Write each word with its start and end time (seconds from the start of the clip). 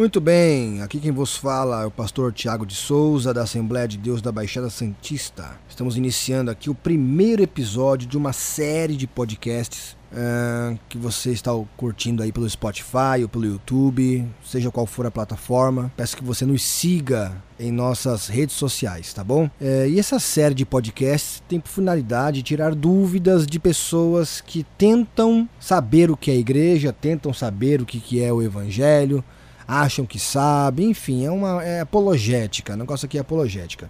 Muito 0.00 0.18
bem, 0.18 0.80
aqui 0.80 0.98
quem 0.98 1.12
vos 1.12 1.36
fala 1.36 1.82
é 1.82 1.86
o 1.86 1.90
pastor 1.90 2.32
Tiago 2.32 2.64
de 2.64 2.74
Souza, 2.74 3.34
da 3.34 3.42
Assembleia 3.42 3.86
de 3.86 3.98
Deus 3.98 4.22
da 4.22 4.32
Baixada 4.32 4.70
Santista. 4.70 5.60
Estamos 5.68 5.94
iniciando 5.94 6.50
aqui 6.50 6.70
o 6.70 6.74
primeiro 6.74 7.42
episódio 7.42 8.08
de 8.08 8.16
uma 8.16 8.32
série 8.32 8.96
de 8.96 9.06
podcasts 9.06 9.94
uh, 10.10 10.78
que 10.88 10.96
você 10.96 11.32
está 11.32 11.50
curtindo 11.76 12.22
aí 12.22 12.32
pelo 12.32 12.48
Spotify 12.48 13.20
ou 13.20 13.28
pelo 13.28 13.44
YouTube, 13.44 14.26
seja 14.42 14.70
qual 14.70 14.86
for 14.86 15.04
a 15.04 15.10
plataforma. 15.10 15.92
Peço 15.98 16.16
que 16.16 16.24
você 16.24 16.46
nos 16.46 16.62
siga 16.62 17.36
em 17.58 17.70
nossas 17.70 18.26
redes 18.26 18.56
sociais, 18.56 19.12
tá 19.12 19.22
bom? 19.22 19.50
É, 19.60 19.86
e 19.86 19.98
essa 19.98 20.18
série 20.18 20.54
de 20.54 20.64
podcasts 20.64 21.42
tem 21.46 21.60
por 21.60 21.68
finalidade 21.68 22.42
tirar 22.42 22.74
dúvidas 22.74 23.46
de 23.46 23.58
pessoas 23.58 24.40
que 24.40 24.64
tentam 24.78 25.46
saber 25.60 26.10
o 26.10 26.16
que 26.16 26.30
é 26.30 26.34
a 26.34 26.38
igreja, 26.38 26.90
tentam 26.90 27.34
saber 27.34 27.82
o 27.82 27.84
que 27.84 28.22
é 28.22 28.32
o 28.32 28.40
evangelho, 28.40 29.22
acham 29.70 30.04
que 30.04 30.18
sabem, 30.18 30.90
enfim, 30.90 31.24
é 31.24 31.30
uma 31.30 31.62
é 31.62 31.80
apologética, 31.80 32.74
o 32.74 32.76
negócio 32.76 33.06
aqui 33.06 33.18
é 33.18 33.20
apologética. 33.20 33.88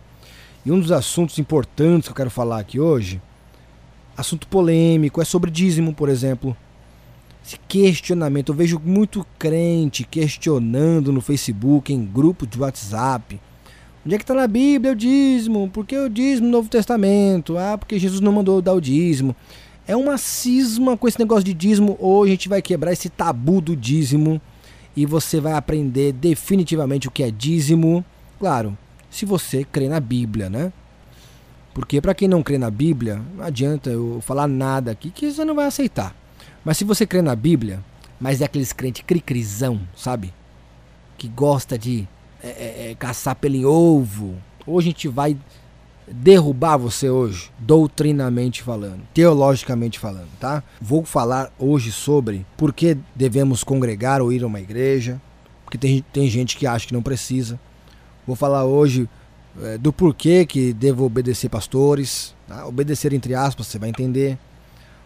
E 0.64 0.70
um 0.70 0.78
dos 0.78 0.92
assuntos 0.92 1.38
importantes 1.38 2.08
que 2.08 2.12
eu 2.12 2.16
quero 2.16 2.30
falar 2.30 2.58
aqui 2.58 2.78
hoje 2.78 3.20
assunto 4.20 4.46
polêmico, 4.46 5.20
é 5.20 5.24
sobre 5.24 5.50
dízimo, 5.50 5.92
por 5.92 6.08
exemplo. 6.08 6.56
Esse 7.44 7.58
questionamento, 7.66 8.52
eu 8.52 8.54
vejo 8.54 8.80
muito 8.84 9.26
crente 9.38 10.04
questionando 10.04 11.10
no 11.10 11.20
Facebook, 11.20 11.92
em 11.92 12.04
grupo 12.04 12.46
de 12.46 12.60
WhatsApp. 12.60 13.40
Onde 14.04 14.14
é 14.14 14.18
que 14.18 14.24
está 14.24 14.34
na 14.34 14.46
Bíblia 14.46 14.92
o 14.92 14.96
dízimo? 14.96 15.68
Por 15.70 15.86
que 15.86 15.96
o 15.96 16.08
dízimo 16.08 16.46
no 16.46 16.52
Novo 16.52 16.68
Testamento? 16.68 17.56
Ah, 17.58 17.76
porque 17.76 17.98
Jesus 17.98 18.20
não 18.20 18.32
mandou 18.32 18.62
dar 18.62 18.74
o 18.74 18.80
dízimo. 18.80 19.34
É 19.86 19.96
uma 19.96 20.18
cisma 20.18 20.96
com 20.96 21.08
esse 21.08 21.18
negócio 21.18 21.44
de 21.44 21.54
dízimo. 21.54 21.96
Hoje 21.98 22.30
a 22.30 22.34
gente 22.34 22.48
vai 22.48 22.62
quebrar 22.62 22.92
esse 22.92 23.08
tabu 23.08 23.60
do 23.60 23.74
dízimo 23.74 24.40
e 24.96 25.06
você 25.06 25.40
vai 25.40 25.52
aprender 25.52 26.12
definitivamente 26.12 27.08
o 27.08 27.10
que 27.10 27.22
é 27.22 27.30
dízimo. 27.30 28.04
Claro, 28.38 28.76
se 29.10 29.24
você 29.24 29.64
crê 29.64 29.88
na 29.88 30.00
Bíblia, 30.00 30.48
né? 30.48 30.72
Porque 31.72 32.00
para 32.00 32.14
quem 32.14 32.28
não 32.28 32.42
crê 32.42 32.58
na 32.58 32.70
Bíblia, 32.70 33.22
não 33.36 33.44
adianta 33.44 33.90
eu 33.90 34.20
falar 34.20 34.48
nada 34.48 34.90
aqui 34.90 35.10
que 35.10 35.30
você 35.30 35.44
não 35.44 35.54
vai 35.54 35.66
aceitar. 35.66 36.14
Mas 36.64 36.76
se 36.76 36.84
você 36.84 37.06
crê 37.06 37.22
na 37.22 37.34
Bíblia, 37.34 37.82
mas 38.20 38.40
é 38.40 38.44
aqueles 38.44 38.72
crentes 38.72 39.04
cricrizão, 39.06 39.80
sabe? 39.96 40.34
Que 41.16 41.28
gosta 41.28 41.78
de 41.78 42.06
é, 42.42 42.48
é, 42.48 42.90
é, 42.90 42.94
caçar 42.94 43.36
pelo 43.36 43.56
em 43.56 43.64
ovo. 43.64 44.36
Hoje 44.66 44.88
a 44.88 44.90
gente 44.90 45.08
vai 45.08 45.36
derrubar 46.12 46.76
você 46.76 47.08
hoje, 47.08 47.50
doutrinamente 47.58 48.62
falando, 48.62 49.00
teologicamente 49.14 49.98
falando, 49.98 50.28
tá? 50.38 50.62
Vou 50.80 51.04
falar 51.04 51.52
hoje 51.58 51.92
sobre 51.92 52.44
por 52.56 52.72
que 52.72 52.96
devemos 53.14 53.62
congregar 53.62 54.20
ou 54.20 54.32
ir 54.32 54.42
a 54.42 54.46
uma 54.46 54.60
igreja, 54.60 55.20
porque 55.64 55.78
tem, 55.78 56.04
tem 56.12 56.28
gente 56.28 56.56
que 56.56 56.66
acha 56.66 56.86
que 56.86 56.92
não 56.92 57.02
precisa. 57.02 57.58
Vou 58.26 58.34
falar 58.34 58.64
hoje 58.64 59.08
é, 59.62 59.78
do 59.78 59.92
porquê 59.92 60.44
que 60.44 60.72
devo 60.72 61.04
obedecer 61.04 61.48
pastores, 61.48 62.34
tá? 62.46 62.66
obedecer 62.66 63.12
entre 63.12 63.34
aspas, 63.34 63.66
você 63.66 63.78
vai 63.78 63.88
entender. 63.88 64.36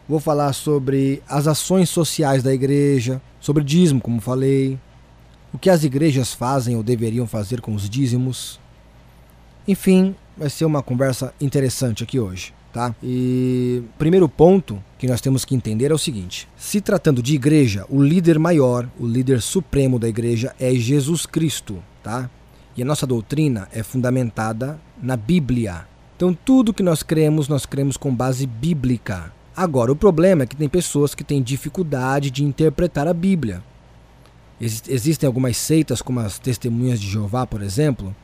Vou 0.09 0.21
falar 0.21 0.53
sobre 0.53 1.23
as 1.29 1.47
ações 1.47 1.89
sociais 1.89 2.43
da 2.43 2.53
igreja, 2.53 3.21
sobre 3.41 3.65
dízimo, 3.65 4.01
como 4.01 4.21
falei, 4.21 4.79
o 5.53 5.59
que 5.59 5.71
as 5.71 5.85
igrejas 5.85 6.35
fazem 6.35 6.77
ou 6.77 6.83
deveriam 6.83 7.27
fazer 7.27 7.61
com 7.61 7.75
os 7.75 7.89
dízimos. 7.89 8.61
Enfim, 9.67 10.15
vai 10.37 10.51
ser 10.51 10.65
uma 10.65 10.83
conversa 10.83 11.33
interessante 11.41 12.03
aqui 12.03 12.19
hoje, 12.19 12.53
tá? 12.73 12.95
E 13.03 13.83
primeiro 13.99 14.29
ponto 14.29 14.83
que 14.99 15.07
nós 15.07 15.21
temos 15.21 15.45
que 15.45 15.55
entender 15.55 15.91
é 15.91 15.95
o 15.95 15.99
seguinte: 15.99 16.49
se 16.57 16.81
tratando 16.81 17.23
de 17.23 17.35
igreja, 17.35 17.87
o 17.89 18.03
líder 18.03 18.39
maior, 18.39 18.89
o 18.99 19.07
líder 19.07 19.41
supremo 19.41 19.99
da 19.99 20.09
igreja 20.09 20.55
é 20.59 20.75
Jesus 20.75 21.27
Cristo, 21.27 21.83
tá? 22.03 22.29
E 22.77 22.83
a 22.83 22.85
nossa 22.85 23.07
doutrina 23.07 23.69
é 23.73 23.83
fundamentada 23.83 24.81
na 25.01 25.17
Bíblia. 25.17 25.87
Então, 26.17 26.33
tudo 26.35 26.75
que 26.75 26.83
nós 26.83 27.03
cremos, 27.03 27.49
nós 27.49 27.67
cremos 27.67 27.97
com 27.97 28.15
base 28.15 28.47
bíblica. 28.47 29.33
Agora, 29.57 29.93
o 29.93 29.97
problema 29.97 30.43
é 30.43 30.47
que 30.47 30.57
tem 30.57 30.69
pessoas 30.69 31.15
que 31.15 31.23
têm 31.23 31.43
dificuldade 31.43 32.31
de 32.31 32.45
interpretar 32.45 33.07
a 33.07 33.15
Bíblia. 33.15 33.63
existem 34.61 35.27
algumas 35.27 35.57
seitas, 35.57 36.03
como 36.03 36.19
as 36.21 36.39
Testemunhas 36.39 37.01
de 37.01 37.09
Jeová, 37.09 37.47
por 37.47 37.63
exemplo, 37.63 38.15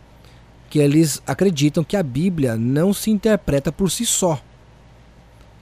que 0.71 0.79
eles 0.79 1.21
acreditam 1.27 1.83
que 1.83 1.97
a 1.97 2.03
Bíblia 2.03 2.57
não 2.57 2.95
se 2.95 3.11
interpreta 3.11 3.73
por 3.73 3.91
si 3.91 4.07
só, 4.07 4.41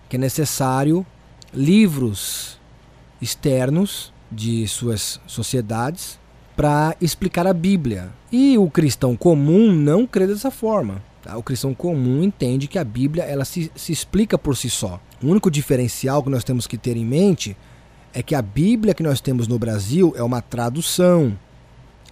que 0.07 0.17
é 0.17 0.19
necessário 0.19 1.05
livros 1.53 2.61
externos 3.21 4.13
de 4.31 4.69
suas 4.69 5.19
sociedades 5.27 6.21
para 6.55 6.95
explicar 7.01 7.47
a 7.47 7.55
Bíblia. 7.55 8.11
E 8.31 8.59
o 8.59 8.69
cristão 8.69 9.17
comum 9.17 9.73
não 9.73 10.07
crê 10.07 10.27
dessa 10.27 10.51
forma. 10.51 11.03
Tá? 11.23 11.37
O 11.39 11.43
cristão 11.43 11.73
comum 11.73 12.23
entende 12.23 12.69
que 12.69 12.79
a 12.79 12.85
Bíblia 12.85 13.25
ela 13.25 13.47
se, 13.47 13.73
se 13.75 13.93
explica 13.93 14.37
por 14.37 14.57
si 14.57 14.69
só. 14.69 15.01
O 15.23 15.29
único 15.29 15.51
diferencial 15.51 16.23
que 16.23 16.29
nós 16.29 16.45
temos 16.45 16.67
que 16.67 16.77
ter 16.77 16.97
em 16.97 17.05
mente 17.05 17.57
é 18.13 18.23
que 18.23 18.35
a 18.35 18.43
Bíblia 18.43 18.93
que 18.93 19.03
nós 19.03 19.21
temos 19.21 19.49
no 19.49 19.59
Brasil 19.59 20.13
é 20.17 20.23
uma 20.23 20.43
tradução. 20.43 21.39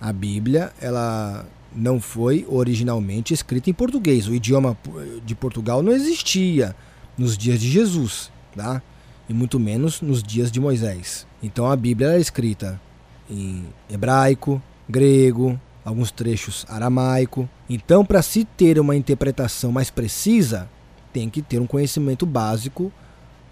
A 0.00 0.12
Bíblia 0.12 0.72
ela 0.80 1.46
não 1.76 2.00
foi 2.00 2.46
originalmente 2.48 3.34
escrita 3.34 3.68
em 3.68 3.74
português. 3.74 4.26
O 4.26 4.34
idioma 4.34 4.76
de 5.24 5.34
Portugal 5.34 5.82
não 5.82 5.92
existia 5.92 6.74
nos 7.16 7.36
dias 7.36 7.60
de 7.60 7.70
Jesus, 7.70 8.30
tá? 8.56 8.82
E 9.28 9.34
muito 9.34 9.60
menos 9.60 10.00
nos 10.00 10.22
dias 10.22 10.50
de 10.50 10.58
Moisés. 10.58 11.26
Então 11.42 11.70
a 11.70 11.76
Bíblia 11.76 12.14
é 12.14 12.20
escrita 12.20 12.80
em 13.28 13.66
hebraico, 13.90 14.62
grego, 14.88 15.60
alguns 15.84 16.10
trechos 16.10 16.64
aramaico. 16.68 17.48
Então, 17.68 18.04
para 18.04 18.22
se 18.22 18.44
ter 18.44 18.78
uma 18.78 18.96
interpretação 18.96 19.70
mais 19.70 19.90
precisa, 19.90 20.68
tem 21.12 21.28
que 21.28 21.42
ter 21.42 21.60
um 21.60 21.66
conhecimento 21.66 22.24
básico 22.26 22.92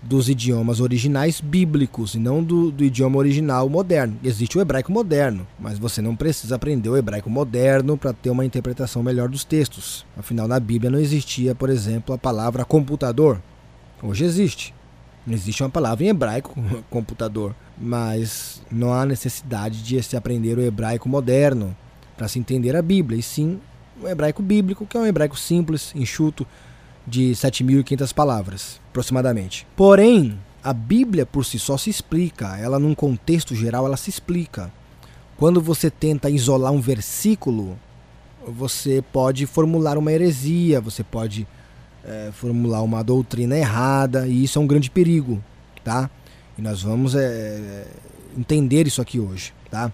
dos 0.05 0.29
idiomas 0.29 0.81
originais 0.81 1.41
bíblicos 1.41 2.15
e 2.15 2.19
não 2.19 2.43
do, 2.43 2.71
do, 2.71 2.85
idioma 2.85 3.19
original 3.19 3.69
moderno. 3.69 4.17
Existe 4.23 4.59
o 4.59 4.61
hebraico 4.61 4.93
moderno, 4.93 5.47
mas 5.59 5.79
você 5.79 6.03
não 6.03 6.15
precisa 6.15 6.57
aprender 6.57 6.89
o 6.89 6.97
hebraico 6.97 7.31
moderno 7.31 7.97
para 7.97 8.13
ter 8.13 8.31
uma 8.31 8.45
interpretação 8.45 9.03
melhor 9.03 9.29
dos 9.29 9.45
textos. 9.45 10.05
Afinal, 10.17 10.47
na 10.47 10.61
Bíblia 10.61 10.91
não 10.91 10.99
existia, 10.99 11.55
por 11.55 11.71
exemplo, 11.71 12.15
a 12.15 12.19
palavra 12.19 12.65
computador. 12.65 13.41
Hoje 14.03 14.25
existe. 14.25 14.75
Existe 15.27 15.63
uma 15.63 15.71
palavra 15.71 16.05
em 16.05 16.09
hebraico, 16.09 16.55
computador, 16.91 17.55
mas 17.79 18.61
não 18.71 18.93
há 18.93 19.07
necessidade 19.07 19.83
de 19.83 20.03
se 20.03 20.17
aprender 20.17 20.59
o 20.59 20.63
hebraico 20.63 21.09
moderno 21.09 21.75
para 22.15 22.29
se 22.29 22.39
entender 22.39 22.77
a 22.77 22.83
Bíblia, 22.83 23.19
e 23.19 23.23
sim 23.23 23.59
o 24.03 24.07
hebraico 24.07 24.43
bíblico, 24.43 24.87
que 24.87 24.97
é 24.97 25.01
um 25.01 25.07
hebraico 25.07 25.39
simples, 25.39 25.93
enxuto, 25.95 26.47
de 27.07 27.33
7.500 27.33 28.13
palavras, 28.13 28.81
aproximadamente. 28.95 29.67
Porém, 29.75 30.39
a 30.63 30.73
Bíblia 30.73 31.27
por 31.27 31.45
si 31.45 31.59
só 31.59 31.77
se 31.77 31.91
explica, 31.91 32.57
ela 32.57 32.79
num 32.79 32.95
contexto 32.95 33.53
geral 33.53 33.85
ela 33.85 33.97
se 33.97 34.09
explica. 34.09 34.73
Quando 35.37 35.61
você 35.61 35.91
tenta 35.91 36.31
isolar 36.31 36.73
um 36.73 36.81
versículo, 36.81 37.77
você 38.47 39.03
pode 39.13 39.47
formular 39.47 39.99
uma 39.99 40.13
heresia, 40.13 40.81
você 40.81 41.03
pode 41.03 41.45
é, 42.05 42.31
formular 42.33 42.83
uma 42.83 43.03
doutrina 43.03 43.59
errada 43.59 44.29
e 44.29 44.45
isso 44.45 44.61
é 44.61 44.63
um 44.63 44.67
grande 44.67 44.89
perigo, 44.91 45.43
tá? 45.83 46.09
E 46.57 46.63
nós 46.63 46.83
vamos 46.83 47.17
é, 47.17 47.89
entender 48.39 48.87
isso 48.87 49.03
aqui 49.03 49.19
hoje, 49.19 49.53
tá? 49.69 49.91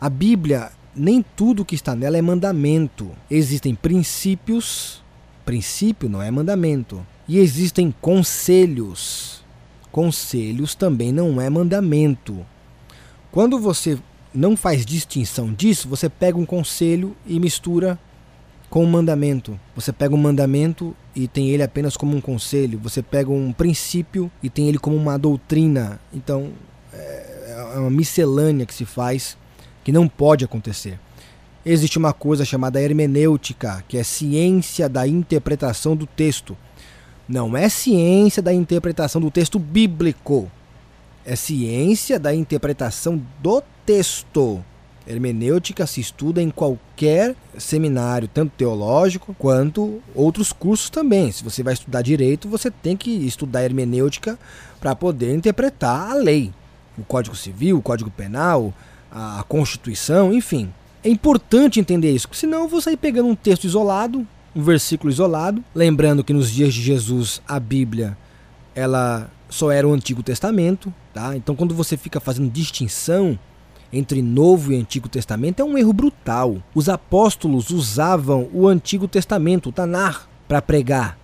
A 0.00 0.08
Bíblia, 0.08 0.70
nem 0.94 1.24
tudo 1.34 1.64
que 1.64 1.74
está 1.74 1.96
nela 1.96 2.16
é 2.16 2.22
mandamento. 2.22 3.10
Existem 3.28 3.74
princípios, 3.74 5.02
princípio 5.44 6.08
não 6.08 6.22
é 6.22 6.30
mandamento, 6.30 7.04
e 7.28 7.38
existem 7.38 7.94
conselhos. 8.00 9.42
Conselhos 9.90 10.74
também 10.74 11.12
não 11.12 11.40
é 11.40 11.48
mandamento. 11.48 12.44
Quando 13.30 13.58
você 13.58 13.98
não 14.32 14.56
faz 14.56 14.84
distinção 14.84 15.52
disso, 15.52 15.88
você 15.88 16.08
pega 16.08 16.36
um 16.36 16.44
conselho 16.44 17.16
e 17.26 17.38
mistura 17.38 17.98
com 18.68 18.84
um 18.84 18.90
mandamento. 18.90 19.58
Você 19.76 19.92
pega 19.92 20.14
um 20.14 20.18
mandamento 20.18 20.96
e 21.14 21.28
tem 21.28 21.50
ele 21.50 21.62
apenas 21.62 21.96
como 21.96 22.16
um 22.16 22.20
conselho. 22.20 22.78
Você 22.80 23.02
pega 23.02 23.30
um 23.30 23.52
princípio 23.52 24.30
e 24.42 24.50
tem 24.50 24.68
ele 24.68 24.78
como 24.78 24.96
uma 24.96 25.16
doutrina. 25.16 26.00
Então 26.12 26.50
é, 26.92 27.54
é 27.74 27.78
uma 27.78 27.90
miscelânea 27.90 28.66
que 28.66 28.74
se 28.74 28.84
faz 28.84 29.36
que 29.84 29.92
não 29.92 30.08
pode 30.08 30.44
acontecer. 30.44 30.98
Existe 31.64 31.98
uma 31.98 32.12
coisa 32.12 32.44
chamada 32.44 32.80
hermenêutica, 32.80 33.84
que 33.86 33.96
é 33.96 34.02
ciência 34.02 34.88
da 34.88 35.06
interpretação 35.06 35.94
do 35.94 36.06
texto. 36.06 36.56
Não 37.28 37.56
é 37.56 37.68
ciência 37.68 38.42
da 38.42 38.52
interpretação 38.52 39.20
do 39.20 39.30
texto 39.30 39.58
bíblico. 39.58 40.50
É 41.24 41.34
ciência 41.34 42.18
da 42.18 42.34
interpretação 42.34 43.20
do 43.40 43.62
texto. 43.86 44.62
Hermenêutica 45.06 45.86
se 45.86 46.00
estuda 46.00 46.40
em 46.40 46.50
qualquer 46.50 47.34
seminário, 47.58 48.26
tanto 48.26 48.52
teológico 48.56 49.34
quanto 49.38 50.02
outros 50.14 50.52
cursos 50.52 50.88
também. 50.88 51.30
Se 51.30 51.44
você 51.44 51.62
vai 51.62 51.74
estudar 51.74 52.02
direito, 52.02 52.48
você 52.48 52.70
tem 52.70 52.96
que 52.96 53.10
estudar 53.10 53.64
hermenêutica 53.64 54.38
para 54.80 54.94
poder 54.94 55.34
interpretar 55.34 56.10
a 56.10 56.14
lei, 56.14 56.52
o 56.96 57.04
Código 57.04 57.36
Civil, 57.36 57.78
o 57.78 57.82
Código 57.82 58.10
Penal, 58.10 58.72
a 59.10 59.44
Constituição, 59.46 60.32
enfim. 60.32 60.72
É 61.02 61.08
importante 61.08 61.80
entender 61.80 62.10
isso, 62.10 62.28
senão 62.32 62.66
vou 62.66 62.80
sair 62.80 62.96
pegando 62.96 63.28
um 63.28 63.34
texto 63.34 63.64
isolado, 63.64 64.26
um 64.54 64.62
versículo 64.62 65.12
isolado, 65.12 65.62
lembrando 65.74 66.22
que 66.22 66.32
nos 66.32 66.50
dias 66.50 66.72
de 66.72 66.80
Jesus 66.80 67.42
a 67.46 67.58
Bíblia 67.58 68.16
ela 68.74 69.30
só 69.48 69.70
era 69.70 69.86
o 69.86 69.92
Antigo 69.92 70.22
Testamento, 70.22 70.92
tá? 71.12 71.36
Então 71.36 71.54
quando 71.54 71.74
você 71.74 71.96
fica 71.96 72.20
fazendo 72.20 72.50
distinção 72.50 73.38
entre 73.92 74.20
Novo 74.20 74.72
e 74.72 74.76
Antigo 74.76 75.08
Testamento 75.08 75.60
é 75.60 75.64
um 75.64 75.78
erro 75.78 75.92
brutal. 75.92 76.56
Os 76.74 76.88
apóstolos 76.88 77.70
usavam 77.70 78.48
o 78.52 78.66
Antigo 78.66 79.06
Testamento, 79.06 79.68
o 79.68 79.72
Tanar, 79.72 80.28
para 80.48 80.60
pregar 80.60 81.18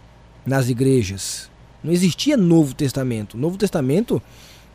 nas 0.47 0.69
igrejas. 0.69 1.51
Não 1.83 1.93
existia 1.93 2.37
Novo 2.37 2.75
Testamento. 2.75 3.35
O 3.35 3.41
Novo 3.41 3.57
Testamento 3.57 4.23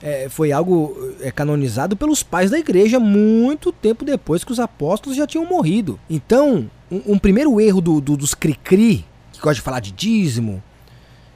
é, 0.01 0.27
foi 0.29 0.51
algo 0.51 0.95
é, 1.21 1.31
canonizado 1.31 1.95
pelos 1.95 2.21
pais 2.21 2.51
da 2.51 2.59
igreja 2.59 2.99
muito 2.99 3.71
tempo 3.71 4.03
depois 4.03 4.43
que 4.43 4.51
os 4.51 4.59
apóstolos 4.59 5.17
já 5.17 5.25
tinham 5.25 5.45
morrido. 5.45 5.99
Então, 6.09 6.69
um, 6.91 7.13
um 7.13 7.19
primeiro 7.19 7.59
erro 7.59 7.81
do, 7.81 7.99
do, 7.99 8.17
dos 8.17 8.33
cri-cri, 8.33 9.05
que 9.31 9.39
gosta 9.39 9.55
de 9.55 9.61
falar 9.61 9.79
de 9.79 9.91
dízimo, 9.91 10.63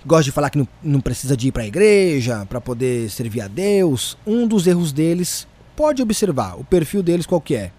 que 0.01 0.07
gosta 0.07 0.23
de 0.23 0.31
falar 0.31 0.49
que 0.49 0.57
não, 0.57 0.67
não 0.83 1.01
precisa 1.01 1.35
de 1.35 1.47
ir 1.47 1.51
para 1.51 1.63
a 1.63 1.67
igreja 1.67 2.45
para 2.45 2.61
poder 2.61 3.09
servir 3.09 3.41
a 3.41 3.47
Deus, 3.47 4.17
um 4.25 4.47
dos 4.47 4.67
erros 4.67 4.91
deles, 4.91 5.47
pode 5.75 6.01
observar 6.01 6.59
o 6.59 6.63
perfil 6.63 7.01
deles 7.01 7.25
qual 7.25 7.41
que 7.41 7.55
é. 7.55 7.71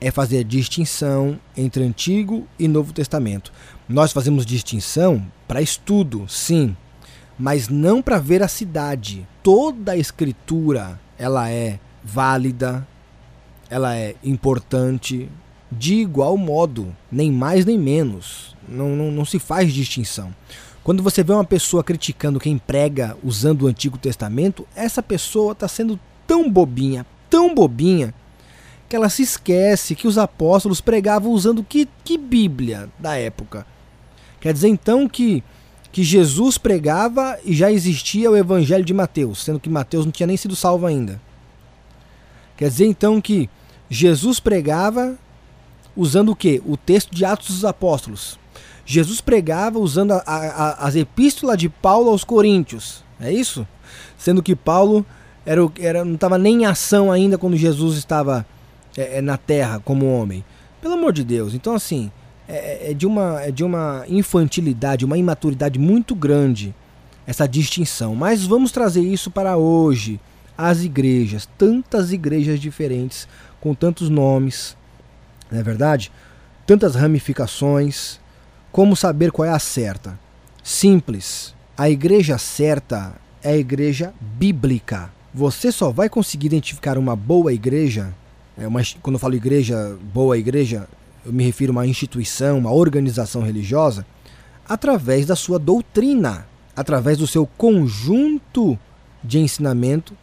É 0.00 0.10
fazer 0.10 0.44
distinção 0.44 1.40
entre 1.56 1.82
Antigo 1.82 2.46
e 2.58 2.68
Novo 2.68 2.92
Testamento. 2.92 3.50
Nós 3.88 4.12
fazemos 4.12 4.44
distinção 4.44 5.24
para 5.48 5.62
estudo, 5.62 6.26
sim, 6.28 6.76
mas 7.38 7.68
não 7.68 8.02
para 8.02 8.18
ver 8.18 8.42
a 8.42 8.48
cidade. 8.48 9.26
Toda 9.42 9.92
a 9.92 9.96
escritura 9.96 11.00
ela 11.18 11.50
é 11.50 11.78
válida, 12.04 12.86
ela 13.70 13.96
é 13.96 14.14
importante 14.22 15.28
de 15.70 15.94
igual 15.94 16.36
modo, 16.36 16.94
nem 17.10 17.30
mais 17.30 17.64
nem 17.64 17.78
menos. 17.78 18.56
Não, 18.68 18.90
não, 18.90 19.10
não 19.10 19.24
se 19.24 19.38
faz 19.38 19.72
distinção. 19.72 20.34
Quando 20.82 21.02
você 21.02 21.22
vê 21.22 21.32
uma 21.32 21.44
pessoa 21.44 21.82
criticando 21.82 22.38
quem 22.38 22.58
prega 22.58 23.16
usando 23.22 23.62
o 23.62 23.66
Antigo 23.66 23.98
Testamento, 23.98 24.66
essa 24.74 25.02
pessoa 25.02 25.52
está 25.52 25.66
sendo 25.66 25.98
tão 26.26 26.50
bobinha, 26.50 27.04
tão 27.28 27.54
bobinha, 27.54 28.14
que 28.88 28.94
ela 28.94 29.08
se 29.08 29.22
esquece 29.22 29.96
que 29.96 30.06
os 30.06 30.16
apóstolos 30.16 30.80
pregavam 30.80 31.32
usando 31.32 31.64
que, 31.64 31.88
que 32.04 32.16
Bíblia 32.16 32.88
da 32.98 33.16
época. 33.16 33.66
Quer 34.40 34.52
dizer 34.52 34.68
então 34.68 35.08
que 35.08 35.42
que 35.96 36.04
Jesus 36.04 36.58
pregava 36.58 37.38
e 37.42 37.54
já 37.54 37.72
existia 37.72 38.30
o 38.30 38.36
Evangelho 38.36 38.84
de 38.84 38.92
Mateus, 38.92 39.42
sendo 39.42 39.58
que 39.58 39.70
Mateus 39.70 40.04
não 40.04 40.12
tinha 40.12 40.26
nem 40.26 40.36
sido 40.36 40.54
salvo 40.54 40.84
ainda. 40.84 41.18
Quer 42.54 42.68
dizer 42.68 42.84
então 42.84 43.18
que 43.18 43.48
Jesus 43.88 44.38
pregava 44.38 45.16
usando 45.96 46.30
o 46.30 46.36
que? 46.36 46.62
O 46.66 46.76
texto 46.76 47.14
de 47.14 47.24
Atos 47.24 47.48
dos 47.48 47.64
Apóstolos. 47.64 48.38
Jesus 48.84 49.20
pregava 49.20 49.78
usando 49.78 50.12
a, 50.12 50.22
a, 50.26 50.86
as 50.86 50.94
epístolas 50.94 51.58
de 51.58 51.68
Paulo 51.68 52.10
aos 52.10 52.22
Coríntios. 52.22 53.02
É 53.20 53.32
isso? 53.32 53.66
Sendo 54.16 54.42
que 54.42 54.54
Paulo 54.54 55.04
era, 55.44 55.60
era, 55.80 56.04
não 56.04 56.14
estava 56.14 56.38
nem 56.38 56.62
em 56.62 56.66
ação 56.66 57.10
ainda 57.10 57.38
quando 57.38 57.56
Jesus 57.56 57.96
estava 57.96 58.46
é, 58.96 59.18
é, 59.18 59.20
na 59.20 59.36
terra 59.36 59.80
como 59.84 60.06
homem. 60.06 60.44
Pelo 60.80 60.94
amor 60.94 61.12
de 61.12 61.24
Deus. 61.24 61.54
Então, 61.54 61.74
assim, 61.74 62.10
é, 62.48 62.90
é, 62.90 62.94
de 62.94 63.06
uma, 63.06 63.40
é 63.40 63.50
de 63.50 63.64
uma 63.64 64.04
infantilidade, 64.08 65.04
uma 65.04 65.18
imaturidade 65.18 65.78
muito 65.78 66.14
grande 66.14 66.74
essa 67.26 67.46
distinção. 67.46 68.14
Mas 68.14 68.44
vamos 68.44 68.70
trazer 68.70 69.00
isso 69.02 69.30
para 69.30 69.56
hoje. 69.56 70.20
As 70.56 70.82
igrejas, 70.82 71.48
tantas 71.58 72.12
igrejas 72.12 72.58
diferentes, 72.60 73.28
com 73.60 73.74
tantos 73.74 74.08
nomes, 74.08 74.76
não 75.50 75.60
é 75.60 75.62
verdade? 75.62 76.10
Tantas 76.66 76.94
ramificações. 76.94 78.18
Como 78.72 78.96
saber 78.96 79.30
qual 79.30 79.46
é 79.46 79.50
a 79.50 79.58
certa? 79.58 80.18
Simples. 80.62 81.54
A 81.76 81.88
igreja 81.88 82.38
certa 82.38 83.14
é 83.42 83.50
a 83.50 83.56
igreja 83.56 84.12
bíblica. 84.20 85.10
Você 85.32 85.70
só 85.70 85.90
vai 85.90 86.08
conseguir 86.08 86.46
identificar 86.46 86.98
uma 86.98 87.14
boa 87.14 87.52
igreja, 87.52 88.14
é 88.58 88.66
uma, 88.66 88.80
quando 89.02 89.16
eu 89.16 89.20
falo 89.20 89.34
igreja, 89.34 89.96
boa 90.12 90.38
igreja, 90.38 90.88
eu 91.24 91.32
me 91.32 91.44
refiro 91.44 91.72
a 91.72 91.76
uma 91.76 91.86
instituição, 91.86 92.58
uma 92.58 92.72
organização 92.72 93.42
religiosa, 93.42 94.06
através 94.66 95.26
da 95.26 95.36
sua 95.36 95.58
doutrina, 95.58 96.46
através 96.74 97.18
do 97.18 97.26
seu 97.26 97.46
conjunto 97.46 98.78
de 99.22 99.38
ensinamento 99.38 100.16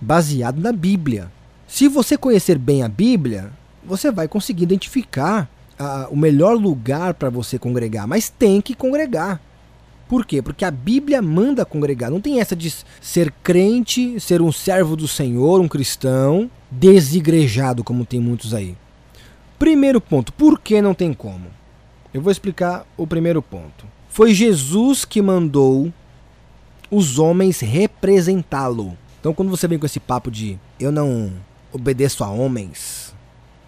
baseado 0.00 0.60
na 0.60 0.72
Bíblia. 0.72 1.30
Se 1.66 1.88
você 1.88 2.16
conhecer 2.16 2.58
bem 2.58 2.82
a 2.82 2.88
Bíblia, 2.88 3.50
você 3.86 4.10
vai 4.10 4.28
conseguir 4.28 4.64
identificar 4.64 5.48
a, 5.78 6.08
o 6.10 6.16
melhor 6.16 6.56
lugar 6.56 7.14
para 7.14 7.30
você 7.30 7.58
congregar, 7.58 8.06
mas 8.06 8.28
tem 8.28 8.60
que 8.60 8.74
congregar. 8.74 9.40
Por 10.08 10.26
quê? 10.26 10.42
Porque 10.42 10.64
a 10.64 10.70
Bíblia 10.70 11.22
manda 11.22 11.64
congregar. 11.64 12.10
Não 12.10 12.20
tem 12.20 12.40
essa 12.40 12.54
de 12.54 12.72
ser 13.00 13.32
crente, 13.42 14.20
ser 14.20 14.42
um 14.42 14.52
servo 14.52 14.96
do 14.96 15.08
Senhor, 15.08 15.60
um 15.60 15.68
cristão, 15.68 16.50
desigrejado, 16.70 17.82
como 17.82 18.04
tem 18.04 18.20
muitos 18.20 18.52
aí. 18.52 18.76
Primeiro 19.58 20.00
ponto, 20.00 20.32
por 20.32 20.60
que 20.60 20.82
não 20.82 20.94
tem 20.94 21.14
como? 21.14 21.46
Eu 22.12 22.20
vou 22.20 22.30
explicar 22.30 22.86
o 22.96 23.06
primeiro 23.06 23.40
ponto. 23.42 23.86
Foi 24.08 24.32
Jesus 24.32 25.04
que 25.04 25.20
mandou 25.22 25.92
os 26.90 27.18
homens 27.18 27.60
representá-lo. 27.60 28.96
Então, 29.18 29.34
quando 29.34 29.50
você 29.50 29.66
vem 29.66 29.78
com 29.78 29.86
esse 29.86 29.98
papo 29.98 30.30
de 30.30 30.58
eu 30.78 30.92
não 30.92 31.32
obedeço 31.72 32.22
a 32.22 32.28
homens, 32.28 33.03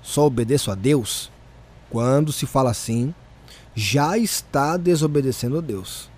só 0.07 0.25
obedeço 0.25 0.71
a 0.71 0.77
Deus, 0.77 1.33
quando 1.91 2.33
se 2.33 2.47
fala 2.47 2.71
assim, 2.71 3.13
já 3.75 4.17
está 4.17 4.77
desobedecendo 4.77 5.59
a 5.59 5.61
Deus. 5.61 6.09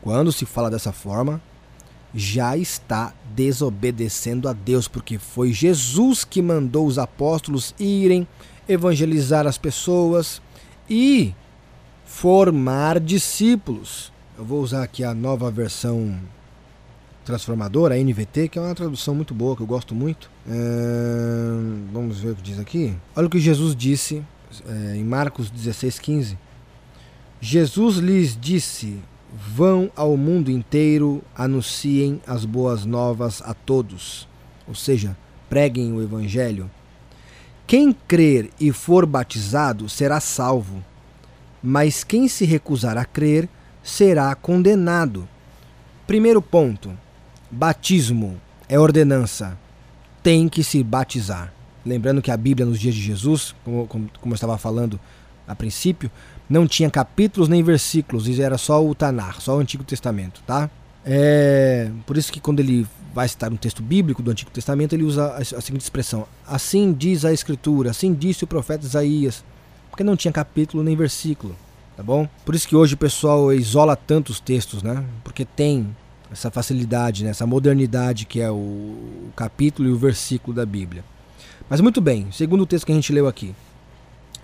Quando 0.00 0.30
se 0.30 0.46
fala 0.46 0.70
dessa 0.70 0.92
forma, 0.92 1.42
já 2.14 2.56
está 2.56 3.12
desobedecendo 3.34 4.48
a 4.48 4.52
Deus, 4.52 4.86
porque 4.86 5.18
foi 5.18 5.52
Jesus 5.52 6.24
que 6.24 6.40
mandou 6.40 6.86
os 6.86 7.00
apóstolos 7.00 7.74
irem 7.80 8.28
evangelizar 8.68 9.44
as 9.44 9.58
pessoas 9.58 10.40
e 10.88 11.34
formar 12.06 13.00
discípulos. 13.00 14.12
Eu 14.38 14.44
vou 14.44 14.62
usar 14.62 14.84
aqui 14.84 15.02
a 15.02 15.12
nova 15.12 15.50
versão 15.50 16.16
transformadora, 17.24 17.94
a 17.94 17.98
NVT, 17.98 18.48
que 18.48 18.58
é 18.58 18.62
uma 18.62 18.74
tradução 18.74 19.14
muito 19.14 19.34
boa, 19.34 19.56
que 19.56 19.62
eu 19.62 19.66
gosto 19.66 19.94
muito. 19.94 20.30
É... 20.48 20.52
Vamos 21.92 22.18
ver 22.20 22.30
o 22.30 22.36
que 22.36 22.42
diz 22.42 22.58
aqui. 22.58 22.94
Olha 23.14 23.26
o 23.26 23.30
que 23.30 23.38
Jesus 23.38 23.74
disse 23.74 24.22
é, 24.66 24.96
em 24.96 25.04
Marcos 25.04 25.50
16,15. 25.50 26.36
Jesus 27.40 27.96
lhes 27.96 28.36
disse: 28.38 28.98
Vão 29.32 29.90
ao 29.96 30.16
mundo 30.16 30.50
inteiro, 30.50 31.22
anunciem 31.34 32.20
as 32.26 32.44
boas 32.44 32.84
novas 32.84 33.42
a 33.44 33.54
todos. 33.54 34.28
Ou 34.68 34.74
seja, 34.74 35.16
preguem 35.48 35.92
o 35.92 36.02
Evangelho. 36.02 36.70
Quem 37.66 37.92
crer 37.92 38.50
e 38.60 38.72
for 38.72 39.06
batizado 39.06 39.88
será 39.88 40.20
salvo, 40.20 40.84
mas 41.62 42.04
quem 42.04 42.28
se 42.28 42.44
recusar 42.44 42.98
a 42.98 43.04
crer 43.04 43.48
será 43.82 44.34
condenado. 44.34 45.28
Primeiro 46.06 46.42
ponto: 46.42 46.96
batismo 47.52 48.40
é 48.68 48.78
ordenança. 48.78 49.58
Tem 50.22 50.48
que 50.48 50.64
se 50.64 50.82
batizar. 50.82 51.52
Lembrando 51.84 52.22
que 52.22 52.30
a 52.30 52.36
Bíblia 52.36 52.64
nos 52.64 52.80
dias 52.80 52.94
de 52.94 53.02
Jesus, 53.02 53.54
como, 53.64 53.86
como, 53.86 54.10
como 54.20 54.32
eu 54.32 54.36
estava 54.36 54.56
falando 54.56 54.98
a 55.46 55.54
princípio, 55.54 56.10
não 56.48 56.66
tinha 56.66 56.90
capítulos 56.90 57.48
nem 57.48 57.62
versículos, 57.62 58.28
e 58.28 58.40
era 58.40 58.56
só 58.56 58.84
o 58.84 58.94
Tanar, 58.94 59.40
só 59.40 59.56
o 59.56 59.60
Antigo 59.60 59.84
Testamento, 59.84 60.40
tá? 60.46 60.70
É, 61.04 61.90
por 62.06 62.16
isso 62.16 62.32
que 62.32 62.40
quando 62.40 62.60
ele 62.60 62.86
vai 63.12 63.28
citar 63.28 63.52
um 63.52 63.56
texto 63.56 63.82
bíblico 63.82 64.22
do 64.22 64.30
Antigo 64.30 64.50
Testamento, 64.50 64.94
ele 64.94 65.02
usa 65.02 65.24
a, 65.26 65.38
a 65.38 65.60
seguinte 65.60 65.82
expressão: 65.82 66.26
Assim 66.46 66.92
diz 66.92 67.24
a 67.24 67.32
Escritura, 67.32 67.90
assim 67.90 68.14
disse 68.14 68.44
o 68.44 68.46
profeta 68.46 68.86
Isaías, 68.86 69.44
porque 69.90 70.04
não 70.04 70.16
tinha 70.16 70.32
capítulo 70.32 70.82
nem 70.82 70.94
versículo, 70.96 71.56
tá 71.96 72.02
bom? 72.02 72.28
Por 72.44 72.54
isso 72.54 72.68
que 72.68 72.76
hoje 72.76 72.94
o 72.94 72.98
pessoal 72.98 73.52
isola 73.52 73.96
tantos 73.96 74.38
textos, 74.38 74.82
né? 74.82 75.04
Porque 75.24 75.44
tem 75.44 75.94
essa 76.32 76.50
facilidade, 76.50 77.24
né? 77.24 77.30
essa 77.30 77.46
modernidade 77.46 78.24
que 78.24 78.40
é 78.40 78.50
o, 78.50 79.30
capítulo 79.36 79.88
e 79.88 79.92
o 79.92 79.98
versículo 79.98 80.54
da 80.54 80.64
Bíblia. 80.64 81.04
Mas 81.68 81.80
muito 81.80 82.00
bem, 82.00 82.28
segundo 82.32 82.62
o 82.62 82.66
texto 82.66 82.86
que 82.86 82.92
a 82.92 82.94
gente 82.94 83.12
leu 83.12 83.28
aqui. 83.28 83.54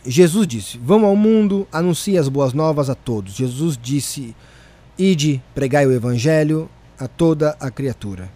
Jesus 0.07 0.47
disse: 0.47 0.79
Vão 0.79 1.05
ao 1.05 1.17
mundo, 1.17 1.67
anuncie 1.73 2.17
as 2.17 2.29
boas 2.29 2.53
novas 2.53 2.89
a 2.89 2.95
todos. 2.95 3.35
Jesus 3.35 3.79
disse: 3.81 4.37
Ide, 4.99 5.43
pregai 5.55 5.87
o 5.87 5.93
evangelho 5.93 6.71
a 6.99 7.09
toda 7.09 7.57
a 7.59 7.71
criatura. 7.71 8.31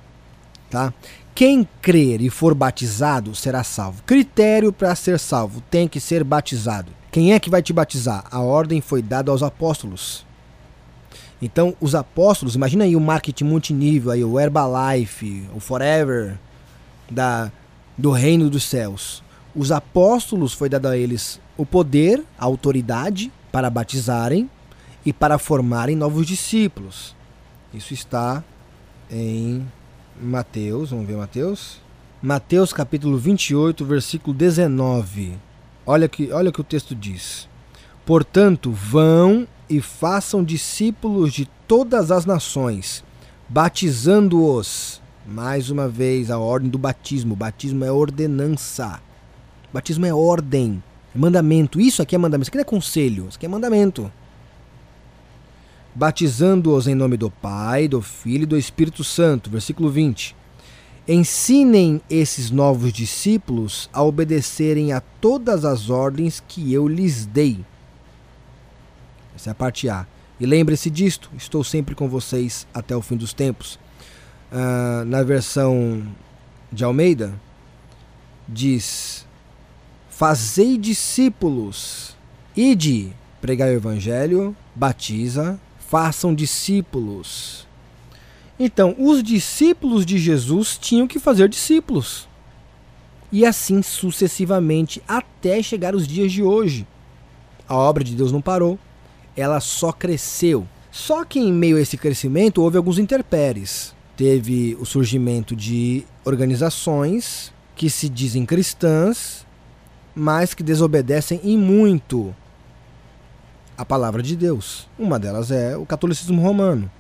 Tá? 0.69 0.93
Quem 1.35 1.67
crer 1.81 2.21
e 2.21 2.29
for 2.29 2.55
batizado 2.55 3.35
será 3.35 3.63
salvo. 3.63 4.03
Critério 4.05 4.73
para 4.73 4.95
ser 4.95 5.19
salvo: 5.19 5.63
tem 5.71 5.87
que 5.87 6.01
ser 6.01 6.25
batizado. 6.25 6.93
Quem 7.11 7.33
é 7.33 7.39
que 7.39 7.51
vai 7.51 7.63
te 7.63 7.73
batizar? 7.73 8.25
A 8.31 8.41
ordem 8.41 8.81
foi 8.81 9.03
dada 9.03 9.31
aos 9.31 9.43
apóstolos. 9.43 10.25
Então, 11.43 11.75
os 11.81 11.97
apóstolos, 11.97 12.55
imagina 12.55 12.85
aí 12.85 12.95
o 12.95 13.01
marketing 13.01 13.45
multinível, 13.45 14.13
aí, 14.13 14.23
o 14.23 14.39
Herbalife, 14.39 15.45
o 15.53 15.59
Forever 15.59 16.39
da, 17.11 17.51
do 17.99 18.11
reino 18.13 18.49
dos 18.49 18.63
céus 18.63 19.23
Os 19.55 19.73
apóstolos 19.73 20.53
foi 20.53 20.69
dado 20.69 20.87
a 20.87 20.97
eles 20.97 21.41
o 21.57 21.67
poder, 21.67 22.25
a 22.39 22.45
autoridade 22.45 23.33
para 23.51 23.69
batizarem 23.69 24.49
e 25.05 25.13
para 25.13 25.37
formarem 25.37 25.97
novos 25.97 26.27
discípulos. 26.27 27.15
Isso 27.75 27.93
está 27.93 28.43
em 29.11 29.67
Mateus, 30.21 30.91
vamos 30.91 31.07
ver 31.07 31.17
Mateus. 31.17 31.81
Mateus 32.23 32.73
capítulo 32.73 33.19
28, 33.19 33.85
versículo 33.85 34.33
19. 34.33 35.37
Olha 35.85 36.09
que, 36.09 36.31
olha 36.33 36.53
que 36.53 36.61
o 36.61 36.65
texto 36.65 36.95
diz. 36.95 37.49
Portanto, 38.07 38.71
vão 38.71 39.47
e 39.77 39.81
façam 39.81 40.45
discípulos 40.45 41.33
de 41.33 41.47
todas 41.67 42.11
as 42.11 42.27
nações, 42.27 43.05
batizando-os. 43.49 45.01
Mais 45.27 45.71
uma 45.71 45.89
vez, 45.89 46.31
a 46.31 46.39
ordem 46.39 46.69
do 46.69 46.79
batismo. 46.79 47.37
batismo 47.37 47.85
é 47.85 47.93
ordenança. 47.93 49.01
batismo 49.73 50.05
é 50.05 50.13
ordem, 50.13 50.83
é 51.15 51.19
mandamento. 51.19 51.81
Isso 51.81 52.03
aqui 52.03 52.15
é 52.15 52.19
mandamento. 52.19 52.45
Isso 52.45 52.51
aqui 52.51 52.59
não 52.59 52.63
é 52.63 52.65
conselho, 52.65 53.27
isso 53.29 53.37
aqui 53.37 53.47
é 53.47 53.49
mandamento 53.49 54.11
batizando-os 55.95 56.87
em 56.87 56.95
nome 56.95 57.17
do 57.17 57.31
Pai, 57.31 57.87
do 57.87 58.01
Filho 58.01 58.45
e 58.45 58.47
do 58.47 58.57
Espírito 58.57 59.05
Santo. 59.05 59.51
Versículo 59.51 59.91
20. 59.91 60.35
Ensinem 61.07 62.01
esses 62.09 62.51
novos 62.51 62.93
discípulos 62.93 63.91
a 63.93 64.03
obedecerem 64.03 64.93
a 64.93 65.01
todas 65.01 65.65
as 65.65 65.91
ordens 65.91 66.43
que 66.47 66.73
eu 66.73 66.87
lhes 66.87 67.27
dei. 67.27 67.59
Essa 69.43 69.51
é 69.51 69.53
a 69.53 69.57
parte 69.57 69.89
A. 69.89 70.07
E 70.39 70.47
lembre-se 70.47 70.89
disto, 70.89 71.29
estou 71.37 71.65
sempre 71.65 71.97
com 71.97 72.09
vocês 72.09 72.65
até 72.73 72.95
o 72.95 73.03
fim 73.03 73.17
dos 73.17 73.33
tempos. 73.33 73.75
Uh, 74.53 75.05
na 75.05 75.25
versão 75.25 76.07
de 76.71 76.85
Almeida, 76.85 77.35
diz: 78.49 79.27
Fazei 80.09 80.79
discípulos, 80.79 82.17
ide, 82.57 83.13
pregar 83.41 83.69
o 83.69 83.73
evangelho, 83.73 84.57
batiza, 84.77 85.59
façam 85.89 86.33
discípulos. 86.33 87.67
Então, 88.61 88.95
os 88.97 89.25
discípulos 89.25 90.07
de 90.07 90.19
Jesus 90.19 90.79
tinham 90.79 91.09
que 91.09 91.19
fazer 91.19 91.49
discípulos. 91.49 92.29
E 93.33 93.45
assim 93.45 93.83
sucessivamente 93.83 95.03
até 95.09 95.61
chegar 95.61 95.97
os 95.97 96.07
dias 96.07 96.31
de 96.31 96.45
hoje. 96.45 96.87
A 97.69 97.75
obra 97.75 98.05
de 98.05 98.15
Deus 98.15 98.31
não 98.31 98.41
parou, 98.41 98.79
ela 99.37 99.61
só 99.61 99.93
cresceu. 99.93 100.67
Só 100.91 101.25
que 101.25 101.39
em 101.39 101.53
meio 101.53 101.77
a 101.77 101.81
esse 101.81 101.97
crescimento 101.97 102.63
houve 102.63 102.77
alguns 102.77 102.99
interpéries. 102.99 103.95
Teve 104.17 104.77
o 104.79 104.85
surgimento 104.85 105.57
de 105.57 106.05
organizações 106.25 107.53
que 107.75 107.89
se 107.89 108.09
dizem 108.09 108.45
cristãs, 108.45 109.47
mas 110.15 110.53
que 110.53 110.63
desobedecem 110.63 111.41
em 111.43 111.57
muito 111.57 112.35
a 113.77 113.85
palavra 113.85 114.23
de 114.23 114.37
Deus. 114.37 114.89
Uma 114.99 115.19
delas 115.19 115.51
é 115.51 115.77
o 115.77 115.87
catolicismo 115.87 116.43
romano. 116.43 116.91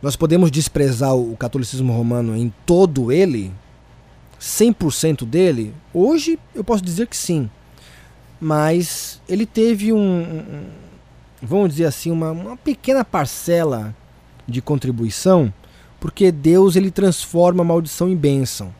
Nós 0.00 0.16
podemos 0.16 0.50
desprezar 0.50 1.14
o 1.14 1.36
catolicismo 1.36 1.92
romano 1.92 2.36
em 2.36 2.52
todo 2.64 3.12
ele, 3.12 3.52
100% 4.40 5.26
dele? 5.26 5.74
Hoje 5.92 6.38
eu 6.54 6.62
posso 6.62 6.82
dizer 6.82 7.08
que 7.08 7.16
sim. 7.16 7.50
Mas 8.40 9.20
ele 9.28 9.44
teve 9.44 9.92
um, 9.92 10.66
vamos 11.42 11.70
dizer 11.70 11.86
assim, 11.86 12.10
uma, 12.10 12.30
uma 12.30 12.56
pequena 12.56 13.04
parcela 13.04 13.94
de 14.46 14.62
contribuição, 14.62 15.52
porque 16.00 16.30
Deus 16.30 16.76
ele 16.76 16.90
transforma 16.90 17.64
maldição 17.64 18.08
em 18.08 18.16
bênção. 18.16 18.72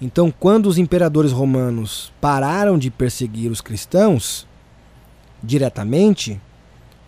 Então, 0.00 0.30
quando 0.30 0.66
os 0.66 0.78
imperadores 0.78 1.32
romanos 1.32 2.12
pararam 2.20 2.78
de 2.78 2.90
perseguir 2.90 3.50
os 3.50 3.60
cristãos, 3.60 4.46
diretamente 5.42 6.40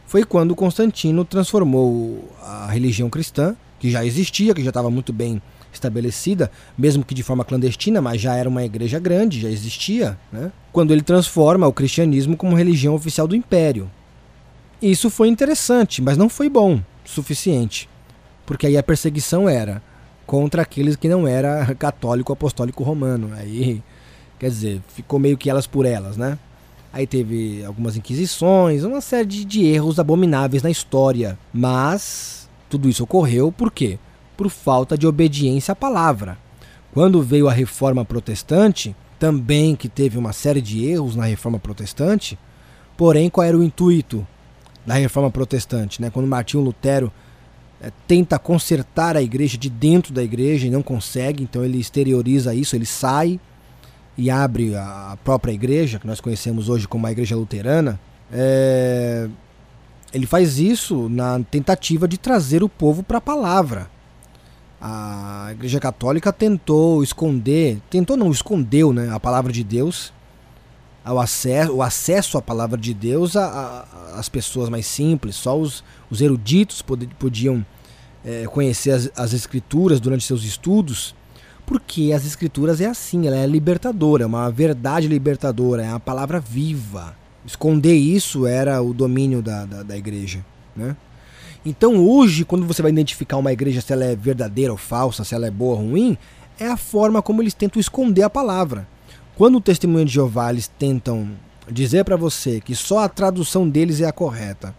foi 0.06 0.24
quando 0.24 0.56
Constantino 0.56 1.24
transformou 1.24 2.28
a 2.42 2.66
religião 2.66 3.08
cristã, 3.08 3.54
que 3.78 3.90
já 3.90 4.04
existia, 4.04 4.52
que 4.52 4.62
já 4.62 4.70
estava 4.70 4.90
muito 4.90 5.12
bem 5.12 5.40
estabelecida, 5.72 6.50
mesmo 6.76 7.04
que 7.04 7.14
de 7.14 7.22
forma 7.22 7.44
clandestina, 7.44 8.00
mas 8.00 8.20
já 8.20 8.34
era 8.34 8.48
uma 8.48 8.64
igreja 8.64 8.98
grande, 8.98 9.40
já 9.40 9.48
existia, 9.48 10.18
né? 10.32 10.52
quando 10.72 10.92
ele 10.92 11.02
transforma 11.02 11.66
o 11.66 11.72
cristianismo 11.72 12.36
como 12.36 12.56
religião 12.56 12.94
oficial 12.94 13.26
do 13.26 13.36
império. 13.36 13.90
Isso 14.80 15.10
foi 15.10 15.28
interessante, 15.28 16.00
mas 16.00 16.16
não 16.16 16.28
foi 16.28 16.48
bom 16.48 16.80
suficiente, 17.04 17.88
porque 18.46 18.66
aí 18.66 18.76
a 18.76 18.82
perseguição 18.82 19.48
era 19.48 19.82
contra 20.26 20.62
aqueles 20.62 20.96
que 20.96 21.08
não 21.08 21.26
era 21.26 21.72
católico 21.76 22.32
apostólico 22.32 22.84
romano. 22.84 23.32
Aí, 23.34 23.82
quer 24.38 24.48
dizer, 24.48 24.80
ficou 24.88 25.18
meio 25.18 25.36
que 25.36 25.50
elas 25.50 25.66
por 25.66 25.84
elas, 25.84 26.16
né? 26.16 26.38
Aí 26.92 27.06
teve 27.06 27.64
algumas 27.64 27.96
inquisições, 27.96 28.84
uma 28.84 29.00
série 29.00 29.26
de, 29.26 29.44
de 29.44 29.64
erros 29.64 29.98
abomináveis 30.00 30.62
na 30.62 30.70
história. 30.70 31.38
Mas 31.52 32.48
tudo 32.68 32.88
isso 32.88 33.04
ocorreu 33.04 33.52
por 33.52 33.70
quê? 33.70 33.98
Por 34.40 34.48
falta 34.48 34.96
de 34.96 35.06
obediência 35.06 35.72
à 35.72 35.76
palavra. 35.76 36.38
Quando 36.94 37.20
veio 37.20 37.46
a 37.46 37.52
reforma 37.52 38.06
protestante, 38.06 38.96
também 39.18 39.76
que 39.76 39.86
teve 39.86 40.16
uma 40.16 40.32
série 40.32 40.62
de 40.62 40.82
erros 40.82 41.14
na 41.14 41.26
reforma 41.26 41.58
protestante, 41.58 42.38
porém 42.96 43.28
qual 43.28 43.46
era 43.46 43.54
o 43.54 43.62
intuito 43.62 44.26
da 44.86 44.94
reforma 44.94 45.30
protestante? 45.30 46.00
Né? 46.00 46.08
Quando 46.08 46.26
Martinho 46.26 46.62
Lutero 46.62 47.12
é, 47.82 47.92
tenta 48.08 48.38
consertar 48.38 49.14
a 49.14 49.20
igreja 49.20 49.58
de 49.58 49.68
dentro 49.68 50.10
da 50.10 50.22
igreja 50.22 50.66
e 50.66 50.70
não 50.70 50.82
consegue, 50.82 51.42
então 51.42 51.62
ele 51.62 51.78
exterioriza 51.78 52.54
isso, 52.54 52.74
ele 52.74 52.86
sai 52.86 53.38
e 54.16 54.30
abre 54.30 54.74
a 54.74 55.18
própria 55.22 55.52
igreja, 55.52 55.98
que 55.98 56.06
nós 56.06 56.18
conhecemos 56.18 56.70
hoje 56.70 56.88
como 56.88 57.06
a 57.06 57.12
Igreja 57.12 57.36
Luterana, 57.36 58.00
é, 58.32 59.28
ele 60.14 60.24
faz 60.24 60.58
isso 60.58 61.10
na 61.10 61.38
tentativa 61.50 62.08
de 62.08 62.16
trazer 62.16 62.62
o 62.62 62.70
povo 62.70 63.02
para 63.02 63.18
a 63.18 63.20
palavra. 63.20 63.99
A 64.80 65.48
Igreja 65.52 65.78
Católica 65.78 66.32
tentou 66.32 67.02
esconder, 67.02 67.80
tentou 67.90 68.16
não, 68.16 68.30
escondeu 68.30 68.92
né, 68.92 69.10
a 69.12 69.20
palavra 69.20 69.52
de 69.52 69.62
Deus, 69.62 70.12
ao 71.04 71.18
acesso, 71.18 71.72
o 71.74 71.82
acesso 71.82 72.38
à 72.38 72.42
palavra 72.42 72.78
de 72.78 72.94
Deus 72.94 73.36
às 73.36 74.28
pessoas 74.28 74.68
mais 74.68 74.86
simples, 74.86 75.36
só 75.36 75.58
os, 75.58 75.84
os 76.10 76.20
eruditos 76.20 76.82
pod, 76.82 77.06
podiam 77.18 77.64
é, 78.24 78.46
conhecer 78.46 78.92
as, 78.92 79.10
as 79.16 79.32
escrituras 79.32 80.00
durante 80.00 80.24
seus 80.24 80.44
estudos 80.44 81.14
porque 81.70 82.10
as 82.12 82.26
escrituras 82.26 82.80
é 82.80 82.86
assim, 82.86 83.28
ela 83.28 83.36
é 83.36 83.46
libertadora, 83.46 84.24
é 84.24 84.26
uma 84.26 84.50
verdade 84.50 85.06
libertadora, 85.06 85.84
é 85.84 85.88
a 85.88 86.00
palavra 86.00 86.40
viva. 86.40 87.14
Esconder 87.46 87.94
isso 87.94 88.44
era 88.44 88.82
o 88.82 88.92
domínio 88.92 89.40
da, 89.40 89.64
da, 89.64 89.84
da 89.84 89.96
igreja. 89.96 90.44
Né? 90.74 90.96
Então 91.64 91.96
hoje, 91.96 92.44
quando 92.44 92.66
você 92.66 92.82
vai 92.82 92.90
identificar 92.90 93.36
uma 93.36 93.52
igreja, 93.52 93.80
se 93.80 93.92
ela 93.92 94.04
é 94.04 94.16
verdadeira 94.16 94.72
ou 94.72 94.78
falsa, 94.78 95.24
se 95.24 95.34
ela 95.34 95.46
é 95.46 95.50
boa 95.50 95.76
ou 95.76 95.88
ruim, 95.88 96.16
é 96.58 96.66
a 96.68 96.76
forma 96.76 97.22
como 97.22 97.42
eles 97.42 97.54
tentam 97.54 97.80
esconder 97.80 98.22
a 98.22 98.30
palavra. 98.30 98.86
Quando 99.36 99.56
o 99.56 99.60
testemunho 99.60 100.04
de 100.04 100.12
Jeová 100.12 100.50
eles 100.50 100.68
tentam 100.68 101.30
dizer 101.70 102.04
para 102.04 102.16
você 102.16 102.60
que 102.60 102.74
só 102.74 103.00
a 103.00 103.08
tradução 103.08 103.68
deles 103.68 104.00
é 104.00 104.06
a 104.06 104.12
correta, 104.12 104.74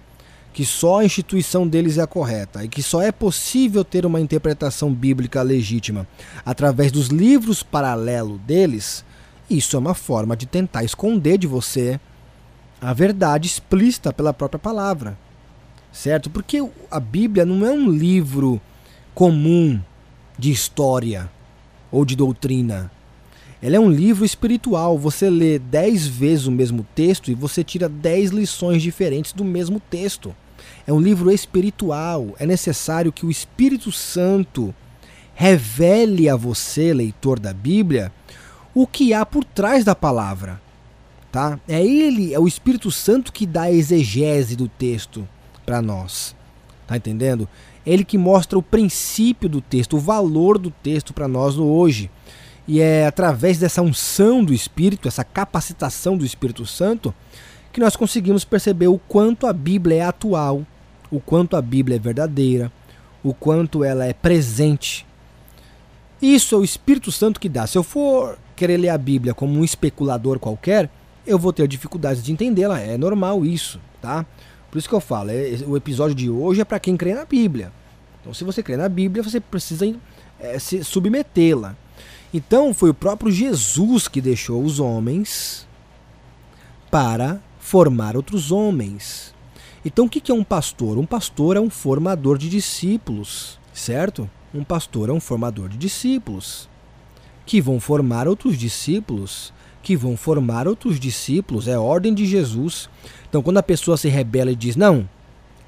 que 0.53 0.65
só 0.65 0.99
a 0.99 1.05
instituição 1.05 1.67
deles 1.67 1.97
é 1.97 2.01
a 2.01 2.07
correta 2.07 2.63
e 2.63 2.67
que 2.67 2.83
só 2.83 3.01
é 3.01 3.11
possível 3.11 3.83
ter 3.83 4.05
uma 4.05 4.19
interpretação 4.19 4.93
bíblica 4.93 5.41
legítima 5.41 6.05
através 6.45 6.91
dos 6.91 7.07
livros 7.07 7.63
paralelos 7.63 8.39
deles, 8.41 9.05
isso 9.49 9.75
é 9.75 9.79
uma 9.79 9.93
forma 9.93 10.35
de 10.35 10.45
tentar 10.45 10.83
esconder 10.83 11.37
de 11.37 11.47
você 11.47 11.99
a 12.79 12.93
verdade 12.93 13.47
explícita 13.47 14.11
pela 14.11 14.33
própria 14.33 14.59
palavra. 14.59 15.17
Certo? 15.91 16.29
Porque 16.29 16.65
a 16.89 16.99
Bíblia 16.99 17.45
não 17.45 17.65
é 17.65 17.71
um 17.71 17.89
livro 17.89 18.61
comum 19.13 19.79
de 20.37 20.51
história 20.51 21.29
ou 21.91 22.05
de 22.05 22.15
doutrina. 22.15 22.89
Ela 23.61 23.75
é 23.75 23.79
um 23.79 23.91
livro 23.91 24.25
espiritual. 24.25 24.97
Você 24.97 25.29
lê 25.29 25.59
dez 25.59 26.07
vezes 26.07 26.47
o 26.47 26.51
mesmo 26.51 26.85
texto 26.95 27.29
e 27.29 27.35
você 27.35 27.63
tira 27.63 27.89
dez 27.89 28.31
lições 28.31 28.81
diferentes 28.81 29.33
do 29.33 29.43
mesmo 29.43 29.79
texto. 29.79 30.33
É 30.87 30.93
um 30.93 30.99
livro 30.99 31.29
espiritual. 31.29 32.33
É 32.39 32.45
necessário 32.45 33.11
que 33.11 33.25
o 33.25 33.29
Espírito 33.29 33.91
Santo 33.91 34.73
revele 35.35 36.29
a 36.29 36.35
você, 36.35 36.93
leitor 36.93 37.39
da 37.39 37.53
Bíblia, 37.53 38.11
o 38.73 38.87
que 38.87 39.13
há 39.13 39.25
por 39.25 39.43
trás 39.43 39.83
da 39.83 39.93
palavra. 39.93 40.61
Tá? 41.31 41.59
É 41.67 41.85
ele, 41.85 42.33
é 42.33 42.39
o 42.39 42.47
Espírito 42.47 42.89
Santo 42.89 43.31
que 43.31 43.45
dá 43.45 43.63
a 43.63 43.71
exegese 43.71 44.55
do 44.55 44.67
texto 44.67 45.27
para 45.71 45.81
nós. 45.81 46.35
Tá 46.85 46.97
entendendo? 46.97 47.47
Ele 47.85 48.03
que 48.03 48.17
mostra 48.17 48.59
o 48.59 48.61
princípio 48.61 49.47
do 49.47 49.61
texto, 49.61 49.95
o 49.95 49.99
valor 50.01 50.57
do 50.57 50.69
texto 50.69 51.13
para 51.13 51.29
nós 51.29 51.55
no 51.55 51.65
hoje. 51.65 52.11
E 52.67 52.81
é 52.81 53.07
através 53.07 53.57
dessa 53.57 53.81
unção 53.81 54.43
do 54.43 54.53
Espírito, 54.53 55.07
essa 55.07 55.23
capacitação 55.23 56.17
do 56.17 56.25
Espírito 56.25 56.65
Santo, 56.65 57.15
que 57.71 57.79
nós 57.79 57.95
conseguimos 57.95 58.43
perceber 58.43 58.89
o 58.89 58.97
quanto 58.97 59.47
a 59.47 59.53
Bíblia 59.53 59.99
é 59.99 60.01
atual, 60.01 60.65
o 61.09 61.21
quanto 61.21 61.55
a 61.55 61.61
Bíblia 61.61 61.95
é 61.95 61.99
verdadeira, 61.99 62.69
o 63.23 63.33
quanto 63.33 63.81
ela 63.81 64.05
é 64.05 64.11
presente. 64.11 65.07
Isso 66.21 66.53
é 66.53 66.57
o 66.57 66.65
Espírito 66.65 67.13
Santo 67.13 67.39
que 67.39 67.47
dá. 67.47 67.65
Se 67.65 67.77
eu 67.77 67.83
for 67.83 68.37
querer 68.57 68.75
ler 68.75 68.89
a 68.89 68.97
Bíblia 68.97 69.33
como 69.33 69.57
um 69.57 69.63
especulador 69.63 70.37
qualquer, 70.37 70.89
eu 71.25 71.39
vou 71.39 71.53
ter 71.53 71.65
dificuldades 71.65 72.21
de 72.21 72.33
entendê-la. 72.33 72.77
É 72.81 72.97
normal 72.97 73.45
isso, 73.45 73.79
tá? 74.01 74.25
Por 74.71 74.77
isso 74.77 74.87
que 74.87 74.95
eu 74.95 75.01
falo, 75.01 75.29
é, 75.29 75.59
o 75.67 75.75
episódio 75.75 76.15
de 76.15 76.29
hoje 76.29 76.61
é 76.61 76.65
para 76.65 76.79
quem 76.79 76.95
crê 76.95 77.13
na 77.13 77.25
Bíblia. 77.25 77.73
Então, 78.21 78.33
se 78.33 78.43
você 78.43 78.63
crê 78.63 78.77
na 78.77 78.87
Bíblia, 78.87 79.21
você 79.21 79.39
precisa 79.39 79.85
é, 80.39 80.57
se 80.57 80.83
submetê-la. 80.83 81.75
Então, 82.33 82.73
foi 82.73 82.89
o 82.89 82.93
próprio 82.93 83.31
Jesus 83.31 84.07
que 84.07 84.21
deixou 84.21 84.63
os 84.63 84.79
homens 84.79 85.67
para 86.89 87.41
formar 87.59 88.15
outros 88.15 88.51
homens. 88.51 89.33
Então, 89.83 90.05
o 90.05 90.09
que 90.09 90.31
é 90.31 90.35
um 90.35 90.43
pastor? 90.43 90.97
Um 90.97 91.05
pastor 91.05 91.57
é 91.57 91.59
um 91.59 91.69
formador 91.69 92.37
de 92.37 92.49
discípulos, 92.49 93.59
certo? 93.73 94.29
Um 94.53 94.63
pastor 94.63 95.09
é 95.09 95.11
um 95.11 95.19
formador 95.19 95.67
de 95.67 95.77
discípulos 95.77 96.69
que 97.45 97.59
vão 97.59 97.79
formar 97.79 98.27
outros 98.27 98.57
discípulos, 98.57 99.51
que 99.81 99.95
vão 99.95 100.15
formar 100.15 100.67
outros 100.67 100.99
discípulos, 100.99 101.67
é 101.67 101.77
ordem 101.77 102.13
de 102.13 102.25
Jesus. 102.25 102.89
Então, 103.27 103.41
quando 103.41 103.57
a 103.57 103.63
pessoa 103.63 103.97
se 103.97 104.07
rebela 104.07 104.51
e 104.51 104.55
diz: 104.55 104.75
Não, 104.75 105.07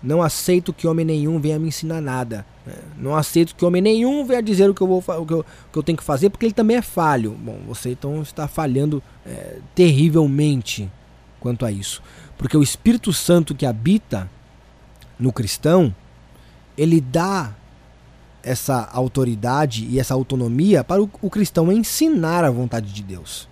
não 0.04 0.22
aceito 0.22 0.74
que 0.74 0.86
homem 0.86 1.06
nenhum 1.06 1.40
venha 1.40 1.58
me 1.58 1.70
ensinar 1.70 2.02
nada, 2.02 2.46
né? 2.66 2.74
não 2.98 3.16
aceito 3.16 3.56
que 3.56 3.64
homem 3.64 3.82
nenhum 3.82 4.26
venha 4.26 4.44
dizer 4.44 4.70
o 4.70 4.74
que 4.74 4.82
eu, 4.82 4.88
vou, 4.88 4.98
o 5.00 5.26
que 5.26 5.34
eu, 5.34 5.40
o 5.40 5.72
que 5.72 5.80
eu 5.80 5.84
tenho 5.84 5.98
que 5.98 6.04
fazer, 6.04 6.30
porque 6.30 6.46
ele 6.46 6.54
também 6.54 6.78
é 6.78 6.82
falho. 6.82 7.32
Bom, 7.32 7.60
você 7.68 7.92
então 7.92 8.22
está 8.22 8.48
falhando 8.48 9.02
é, 9.26 9.60
terrivelmente 9.74 10.92
quanto 11.40 11.66
a 11.66 11.72
isso. 11.72 12.02
Porque 12.38 12.58
o 12.58 12.64
Espírito 12.64 13.14
Santo 13.14 13.56
que 13.56 13.66
habita 13.66 14.30
no 15.18 15.32
cristão, 15.32 15.96
ele 16.78 17.00
dá 17.00 17.54
essa 18.44 18.90
autoridade 18.92 19.88
e 19.90 20.00
essa 20.00 20.14
autonomia 20.14 20.84
para 20.84 21.02
o, 21.02 21.10
o 21.22 21.30
cristão 21.30 21.72
ensinar 21.72 22.44
a 22.44 22.52
vontade 22.52 22.92
de 22.92 23.02
Deus. 23.02 23.48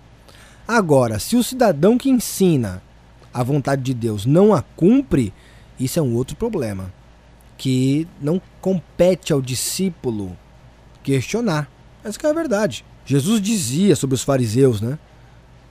Agora, 0.72 1.18
se 1.18 1.36
o 1.36 1.44
cidadão 1.44 1.98
que 1.98 2.08
ensina 2.08 2.82
a 3.30 3.42
vontade 3.42 3.82
de 3.82 3.92
Deus 3.92 4.24
não 4.24 4.54
a 4.54 4.62
cumpre, 4.62 5.30
isso 5.78 5.98
é 5.98 6.02
um 6.02 6.14
outro 6.14 6.34
problema. 6.34 6.90
Que 7.58 8.08
não 8.22 8.40
compete 8.58 9.34
ao 9.34 9.42
discípulo 9.42 10.34
questionar. 11.02 11.70
Essa 12.02 12.26
é 12.26 12.30
a 12.30 12.32
verdade. 12.32 12.86
Jesus 13.04 13.38
dizia 13.42 13.94
sobre 13.94 14.14
os 14.14 14.22
fariseus, 14.22 14.80
né? 14.80 14.98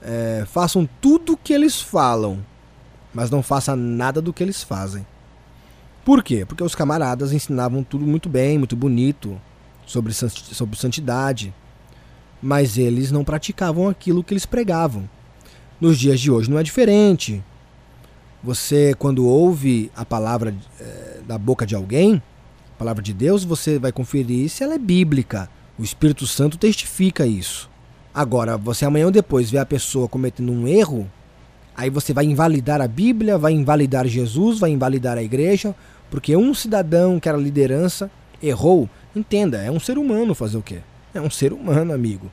É, 0.00 0.44
façam 0.46 0.88
tudo 1.00 1.32
o 1.32 1.36
que 1.36 1.52
eles 1.52 1.80
falam, 1.80 2.38
mas 3.12 3.28
não 3.28 3.42
façam 3.42 3.74
nada 3.74 4.22
do 4.22 4.32
que 4.32 4.44
eles 4.44 4.62
fazem. 4.62 5.04
Por 6.04 6.22
quê? 6.22 6.46
Porque 6.46 6.62
os 6.62 6.76
camaradas 6.76 7.32
ensinavam 7.32 7.82
tudo 7.82 8.06
muito 8.06 8.28
bem, 8.28 8.56
muito 8.56 8.76
bonito, 8.76 9.36
sobre, 9.84 10.14
sobre 10.14 10.78
santidade, 10.78 11.52
mas 12.42 12.76
eles 12.76 13.12
não 13.12 13.22
praticavam 13.22 13.88
aquilo 13.88 14.24
que 14.24 14.34
eles 14.34 14.44
pregavam. 14.44 15.08
Nos 15.80 15.98
dias 15.98 16.20
de 16.20 16.30
hoje 16.30 16.50
não 16.50 16.58
é 16.58 16.62
diferente. 16.62 17.42
Você, 18.42 18.94
quando 18.98 19.26
ouve 19.26 19.90
a 19.94 20.04
palavra 20.04 20.54
é, 20.80 21.20
da 21.26 21.38
boca 21.38 21.64
de 21.64 21.76
alguém, 21.76 22.20
a 22.74 22.78
palavra 22.78 23.02
de 23.02 23.12
Deus, 23.12 23.44
você 23.44 23.78
vai 23.78 23.92
conferir 23.92 24.48
se 24.50 24.64
ela 24.64 24.74
é 24.74 24.78
bíblica. 24.78 25.48
O 25.78 25.84
Espírito 25.84 26.26
Santo 26.26 26.58
testifica 26.58 27.24
isso. 27.24 27.70
Agora, 28.12 28.56
você 28.58 28.84
amanhã 28.84 29.06
ou 29.06 29.12
depois 29.12 29.50
vê 29.50 29.58
a 29.58 29.66
pessoa 29.66 30.08
cometendo 30.08 30.50
um 30.52 30.66
erro, 30.66 31.10
aí 31.74 31.88
você 31.88 32.12
vai 32.12 32.24
invalidar 32.24 32.80
a 32.80 32.88
Bíblia, 32.88 33.38
vai 33.38 33.52
invalidar 33.52 34.06
Jesus, 34.06 34.58
vai 34.58 34.70
invalidar 34.70 35.16
a 35.16 35.22
igreja, 35.22 35.74
porque 36.10 36.36
um 36.36 36.52
cidadão 36.52 37.18
que 37.18 37.28
era 37.28 37.38
liderança 37.38 38.10
errou. 38.42 38.90
Entenda, 39.14 39.58
é 39.58 39.70
um 39.70 39.80
ser 39.80 39.96
humano 39.96 40.34
fazer 40.34 40.58
o 40.58 40.62
quê? 40.62 40.80
É 41.14 41.20
um 41.20 41.30
ser 41.30 41.52
humano, 41.52 41.92
amigo. 41.92 42.30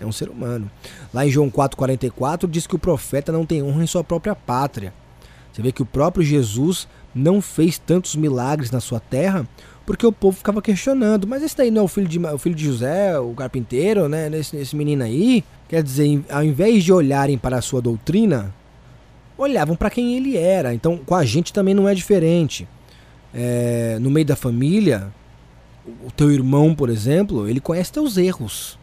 É 0.00 0.06
um 0.06 0.12
ser 0.12 0.28
humano. 0.28 0.70
Lá 1.14 1.26
em 1.26 1.30
João 1.30 1.50
4,44 1.50 2.48
diz 2.50 2.66
que 2.66 2.74
o 2.74 2.78
profeta 2.78 3.30
não 3.30 3.46
tem 3.46 3.62
honra 3.62 3.84
em 3.84 3.86
sua 3.86 4.02
própria 4.02 4.34
pátria. 4.34 4.92
Você 5.52 5.62
vê 5.62 5.70
que 5.70 5.82
o 5.82 5.86
próprio 5.86 6.24
Jesus 6.24 6.88
não 7.14 7.40
fez 7.40 7.78
tantos 7.78 8.16
milagres 8.16 8.70
na 8.70 8.80
sua 8.80 8.98
terra 8.98 9.46
porque 9.84 10.06
o 10.06 10.12
povo 10.12 10.36
ficava 10.36 10.62
questionando, 10.62 11.26
mas 11.26 11.42
esse 11.42 11.56
daí 11.56 11.70
não 11.70 11.82
é 11.82 11.84
o 11.84 11.88
filho 11.88 12.06
de, 12.06 12.18
o 12.18 12.38
filho 12.38 12.54
de 12.54 12.64
José, 12.64 13.18
o 13.18 13.34
carpinteiro, 13.34 14.08
né? 14.08 14.30
Esse, 14.32 14.56
esse 14.56 14.76
menino 14.76 15.02
aí. 15.02 15.44
Quer 15.68 15.82
dizer, 15.82 16.22
ao 16.30 16.44
invés 16.44 16.84
de 16.84 16.92
olharem 16.92 17.36
para 17.36 17.58
a 17.58 17.62
sua 17.62 17.80
doutrina, 17.80 18.54
olhavam 19.36 19.74
para 19.74 19.90
quem 19.90 20.16
ele 20.16 20.36
era. 20.36 20.72
Então, 20.72 20.98
com 20.98 21.14
a 21.14 21.24
gente 21.24 21.52
também 21.52 21.74
não 21.74 21.88
é 21.88 21.94
diferente. 21.94 22.68
É, 23.34 23.98
no 24.00 24.10
meio 24.10 24.26
da 24.26 24.36
família, 24.36 25.12
o 25.86 26.10
teu 26.10 26.30
irmão, 26.30 26.74
por 26.74 26.88
exemplo, 26.88 27.48
ele 27.48 27.60
conhece 27.60 27.92
teus 27.92 28.16
erros 28.16 28.78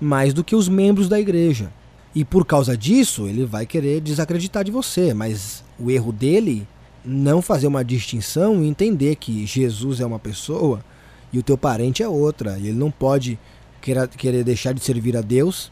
mais 0.00 0.32
do 0.32 0.42
que 0.42 0.56
os 0.56 0.68
membros 0.68 1.08
da 1.08 1.20
igreja. 1.20 1.72
E 2.14 2.24
por 2.24 2.44
causa 2.44 2.76
disso, 2.76 3.26
ele 3.26 3.44
vai 3.44 3.66
querer 3.66 4.00
desacreditar 4.00 4.64
de 4.64 4.70
você, 4.70 5.14
mas 5.14 5.62
o 5.78 5.90
erro 5.90 6.10
dele 6.10 6.66
não 7.04 7.40
fazer 7.40 7.66
uma 7.66 7.84
distinção 7.84 8.62
e 8.62 8.68
entender 8.68 9.16
que 9.16 9.46
Jesus 9.46 10.00
é 10.00 10.06
uma 10.06 10.18
pessoa 10.18 10.80
e 11.32 11.38
o 11.38 11.42
teu 11.42 11.56
parente 11.56 12.02
é 12.02 12.08
outra. 12.08 12.58
E 12.58 12.68
ele 12.68 12.78
não 12.78 12.90
pode 12.90 13.38
querer, 13.80 14.42
deixar 14.42 14.72
de 14.72 14.80
servir 14.80 15.16
a 15.16 15.20
Deus 15.20 15.70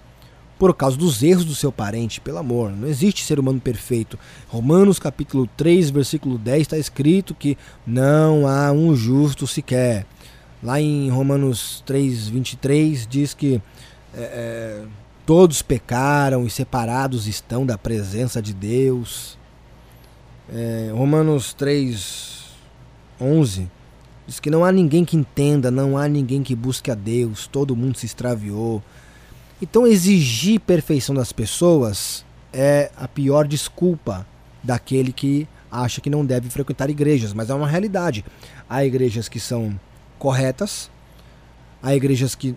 por 0.59 0.75
causa 0.75 0.97
dos 0.97 1.23
erros 1.23 1.45
do 1.45 1.55
seu 1.55 1.71
parente, 1.71 2.21
pelo 2.21 2.39
amor. 2.39 2.71
Não 2.71 2.89
existe 2.89 3.25
ser 3.25 3.39
humano 3.39 3.61
perfeito. 3.61 4.19
Romanos 4.49 4.99
capítulo 4.99 5.49
3, 5.57 5.91
versículo 5.91 6.37
10 6.37 6.63
está 6.63 6.79
escrito 6.79 7.35
que 7.35 7.57
não 7.87 8.47
há 8.47 8.73
um 8.73 8.95
justo 8.95 9.47
sequer. 9.47 10.07
Lá 10.63 10.81
em 10.81 11.09
Romanos 11.09 11.83
3, 11.87 12.29
23 12.29 13.07
diz 13.07 13.33
que 13.33 13.61
é, 14.15 14.21
é, 14.21 14.85
todos 15.25 15.63
pecaram 15.63 16.47
e 16.47 16.51
separados 16.51 17.27
estão 17.27 17.65
da 17.65 17.79
presença 17.79 18.43
de 18.43 18.53
Deus. 18.53 19.39
É, 20.53 20.91
Romanos 20.93 21.53
3, 21.55 22.47
11 23.21 23.71
diz 24.27 24.41
que 24.41 24.51
não 24.51 24.65
há 24.65 24.71
ninguém 24.71 25.05
que 25.05 25.17
entenda, 25.17 25.71
não 25.71 25.97
há 25.97 26.07
ninguém 26.07 26.43
que 26.43 26.55
busque 26.55 26.91
a 26.91 26.95
Deus, 26.95 27.47
todo 27.47 27.75
mundo 27.75 27.97
se 27.97 28.05
extraviou. 28.05 28.83
Então, 29.61 29.87
exigir 29.87 30.61
perfeição 30.61 31.15
das 31.15 31.33
pessoas 31.33 32.25
é 32.53 32.91
a 32.97 33.09
pior 33.09 33.47
desculpa 33.47 34.27
daquele 34.63 35.13
que 35.13 35.49
acha 35.71 36.01
que 36.01 36.11
não 36.11 36.25
deve 36.25 36.51
frequentar 36.51 36.91
igrejas, 36.91 37.33
mas 37.33 37.49
é 37.49 37.55
uma 37.55 37.67
realidade. 37.67 38.25
Há 38.69 38.85
igrejas 38.85 39.29
que 39.29 39.41
são 39.41 39.79
corretas, 40.19 40.91
há 41.83 41.95
igrejas 41.95 42.35
que. 42.35 42.57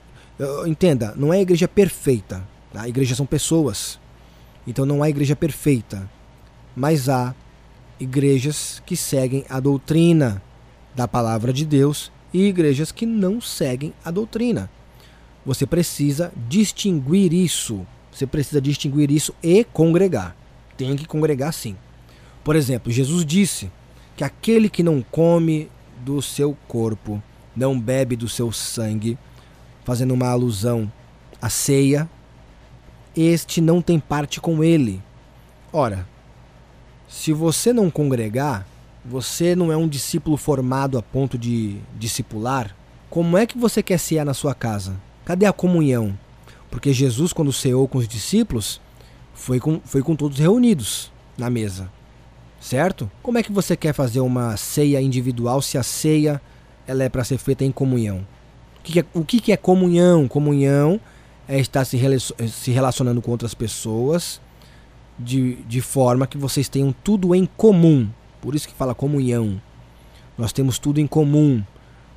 Entenda, 0.65 1.13
não 1.15 1.32
é 1.32 1.39
igreja 1.39 1.67
perfeita. 1.67 2.43
A 2.74 2.88
igreja 2.88 3.15
são 3.15 3.26
pessoas. 3.26 4.00
Então 4.65 4.86
não 4.86 5.04
há 5.04 5.10
igreja 5.10 5.36
perfeita. 5.36 6.10
Mas 6.76 7.08
há 7.10 7.36
igrejas 8.00 8.82
que 8.86 8.95
seguem 8.95 9.45
a 9.50 9.60
doutrina 9.60 10.41
da 10.95 11.08
palavra 11.08 11.54
de 11.54 11.65
Deus 11.65 12.12
e 12.34 12.47
igrejas 12.47 12.91
que 12.91 13.06
não 13.06 13.39
seguem 13.39 13.93
a 14.04 14.10
doutrina. 14.10 14.69
Você 15.45 15.65
precisa 15.65 16.32
distinguir 16.47 17.34
isso. 17.34 17.86
Você 18.12 18.26
precisa 18.26 18.62
distinguir 18.62 19.12
isso 19.12 19.34
e 19.43 19.63
congregar. 19.63 20.36
Tem 20.78 20.95
que 20.95 21.06
congregar 21.06 21.54
sim. 21.54 21.76
Por 22.43 22.56
exemplo, 22.56 22.91
Jesus 22.91 23.26
disse 23.26 23.71
que 24.15 24.24
aquele 24.24 24.69
que 24.69 24.84
não 24.84 25.02
come 25.02 25.69
do 26.04 26.21
seu 26.21 26.58
corpo, 26.67 27.21
não 27.55 27.79
bebe 27.79 28.15
do 28.15 28.29
seu 28.29 28.51
sangue, 28.51 29.17
fazendo 29.83 30.13
uma 30.13 30.29
alusão 30.29 30.91
à 31.41 31.49
ceia, 31.49 32.09
este 33.15 33.59
não 33.59 33.81
tem 33.81 33.99
parte 33.99 34.39
com 34.39 34.63
ele. 34.63 35.01
Ora, 35.73 36.07
se 37.07 37.33
você 37.33 37.73
não 37.73 37.89
congregar, 37.89 38.65
você 39.03 39.55
não 39.55 39.71
é 39.71 39.77
um 39.77 39.87
discípulo 39.87 40.37
formado 40.37 40.97
a 40.97 41.01
ponto 41.01 41.37
de 41.37 41.77
discipular, 41.97 42.75
como 43.09 43.37
é 43.37 43.45
que 43.45 43.57
você 43.57 43.83
quer 43.83 43.97
cear 43.97 44.25
na 44.25 44.33
sua 44.33 44.55
casa? 44.55 44.95
Cadê 45.25 45.45
a 45.45 45.51
comunhão? 45.51 46.17
Porque 46.69 46.93
Jesus, 46.93 47.33
quando 47.33 47.51
ceou 47.51 47.87
com 47.87 47.97
os 47.97 48.07
discípulos, 48.07 48.79
foi 49.33 49.59
com, 49.59 49.81
foi 49.83 50.01
com 50.01 50.15
todos 50.15 50.39
reunidos 50.39 51.11
na 51.37 51.49
mesa. 51.49 51.91
Certo? 52.59 53.11
Como 53.21 53.37
é 53.37 53.43
que 53.43 53.51
você 53.51 53.75
quer 53.75 53.91
fazer 53.91 54.21
uma 54.21 54.55
ceia 54.55 55.01
individual 55.01 55.61
se 55.61 55.77
a 55.77 55.83
ceia 55.83 56.41
ela 56.88 57.04
é 57.04 57.10
para 57.10 57.24
ser 57.24 57.38
feita 57.38 57.63
em 57.63 57.72
comunhão? 57.72 58.26
O 58.80 58.84
que, 58.84 59.00
é, 59.00 59.06
o 59.13 59.24
que 59.24 59.52
é 59.52 59.58
comunhão? 59.58 60.28
Comunhão 60.28 61.00
é 61.48 61.60
estar 61.60 61.86
se, 61.86 61.98
se 62.50 62.72
relacionando 62.72 63.22
com 63.22 63.32
outras 63.32 63.54
pessoas 63.54 64.41
de, 65.17 65.56
de 65.63 65.82
forma 65.82 66.26
que 66.26 66.38
vocês 66.38 66.67
tenham 66.67 66.94
tudo 67.04 67.36
em 67.36 67.46
comum. 67.46 68.10
Por 68.41 68.56
isso 68.56 68.67
que 68.67 68.74
fala 68.74 68.96
comunhão. 68.96 69.62
Nós 70.38 70.52
temos 70.52 70.80
tudo 70.80 71.00
em 71.00 71.06
comum. 71.06 71.63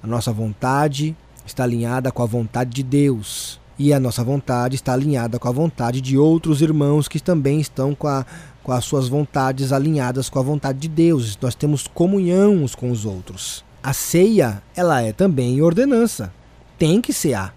A 0.03 0.07
nossa 0.07 0.33
vontade 0.33 1.15
está 1.45 1.65
alinhada 1.65 2.11
com 2.11 2.23
a 2.23 2.27
vontade 2.27 2.71
de 2.71 2.83
Deus. 2.83 3.61
E 3.79 3.93
a 3.93 3.99
nossa 3.99 4.23
vontade 4.23 4.77
está 4.77 4.93
alinhada 4.93 5.39
com 5.39 5.49
a 5.49 5.53
vontade 5.53 6.01
de 6.01 6.17
outros 6.17 6.63
irmãos 6.63 7.09
que 7.09 7.21
também 7.21 7.61
estão 7.61 7.95
com, 7.95 8.07
a, 8.07 8.25
com 8.63 8.73
as 8.73 8.85
suas 8.85 9.09
vontades 9.09 9.73
alinhadas 9.73 10.31
com 10.31 10.39
a 10.39 10.43
vontade 10.43 10.79
de 10.79 10.89
Deus. 10.89 11.37
Nós 11.43 11.55
temos 11.55 11.89
comunhão 11.89 12.55
uns 12.63 12.75
com 12.75 12.91
os 12.91 13.05
outros. 13.05 13.65
A 13.85 13.93
ceia, 13.93 14.63
ela 14.75 15.03
é 15.03 15.13
também 15.13 15.61
ordenança. 15.61 16.33
Tem 16.79 17.03
que 17.03 17.13
cear. 17.13 17.55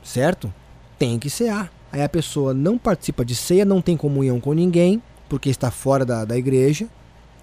Certo? 0.00 0.54
Tem 0.96 1.18
que 1.18 1.28
cear. 1.28 1.72
Aí 1.90 2.00
a 2.04 2.08
pessoa 2.08 2.54
não 2.54 2.78
participa 2.78 3.24
de 3.24 3.34
ceia, 3.34 3.64
não 3.64 3.82
tem 3.82 3.96
comunhão 3.96 4.38
com 4.38 4.52
ninguém, 4.52 5.02
porque 5.28 5.50
está 5.50 5.68
fora 5.68 6.04
da, 6.04 6.24
da 6.24 6.38
igreja, 6.38 6.86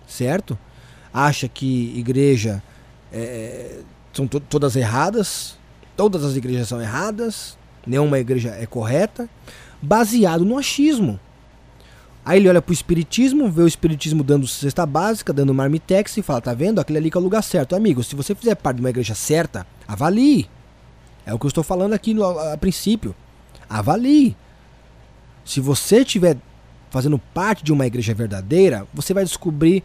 certo? 0.08 0.58
Acha 1.14 1.50
que 1.50 1.94
igreja 1.98 2.64
é, 3.12 3.82
são 4.14 4.26
to 4.26 4.40
todas 4.40 4.78
erradas, 4.78 5.58
todas 5.98 6.24
as 6.24 6.38
igrejas 6.38 6.70
são 6.70 6.82
erradas, 6.82 7.58
nenhuma 7.86 8.20
igreja 8.20 8.56
é 8.58 8.66
correta, 8.66 9.30
baseado 9.82 10.46
no 10.46 10.58
achismo. 10.58 11.20
Aí 12.28 12.40
ele 12.40 12.50
olha 12.50 12.62
para 12.62 12.72
o 12.72 12.74
espiritismo, 12.74 13.50
vê 13.50 13.62
o 13.62 13.68
espiritismo 13.68 14.22
dando 14.22 14.46
cesta 14.46 14.86
básica, 14.86 15.32
dando 15.32 15.54
marmitex 15.54 16.18
e 16.18 16.22
fala: 16.22 16.42
tá 16.42 16.54
vendo? 16.54 16.82
Aquele 16.82 17.00
ali 17.00 17.10
que 17.10 17.16
é 17.18 17.22
o 17.22 17.24
lugar 17.24 17.42
certo. 17.42 17.74
Amigo, 17.74 18.04
se 18.04 18.18
você 18.18 18.36
fizer 18.36 18.54
parte 18.56 18.76
de 18.76 18.82
uma 18.82 18.90
igreja 18.90 19.16
certa, 19.16 19.66
avalie. 19.88 20.50
É 21.26 21.34
o 21.34 21.40
que 21.40 21.46
eu 21.46 21.48
estou 21.48 21.64
falando 21.64 21.94
aqui 21.94 22.14
no, 22.14 22.26
a, 22.26 22.52
a 22.52 22.58
princípio. 22.58 23.16
Avalie. 23.70 24.36
Se 25.46 25.62
você 25.62 26.00
estiver 26.00 26.36
fazendo 26.90 27.18
parte 27.18 27.64
de 27.64 27.72
uma 27.72 27.88
igreja 27.88 28.14
verdadeira, 28.14 28.86
você 28.94 29.14
vai 29.14 29.24
descobrir 29.24 29.82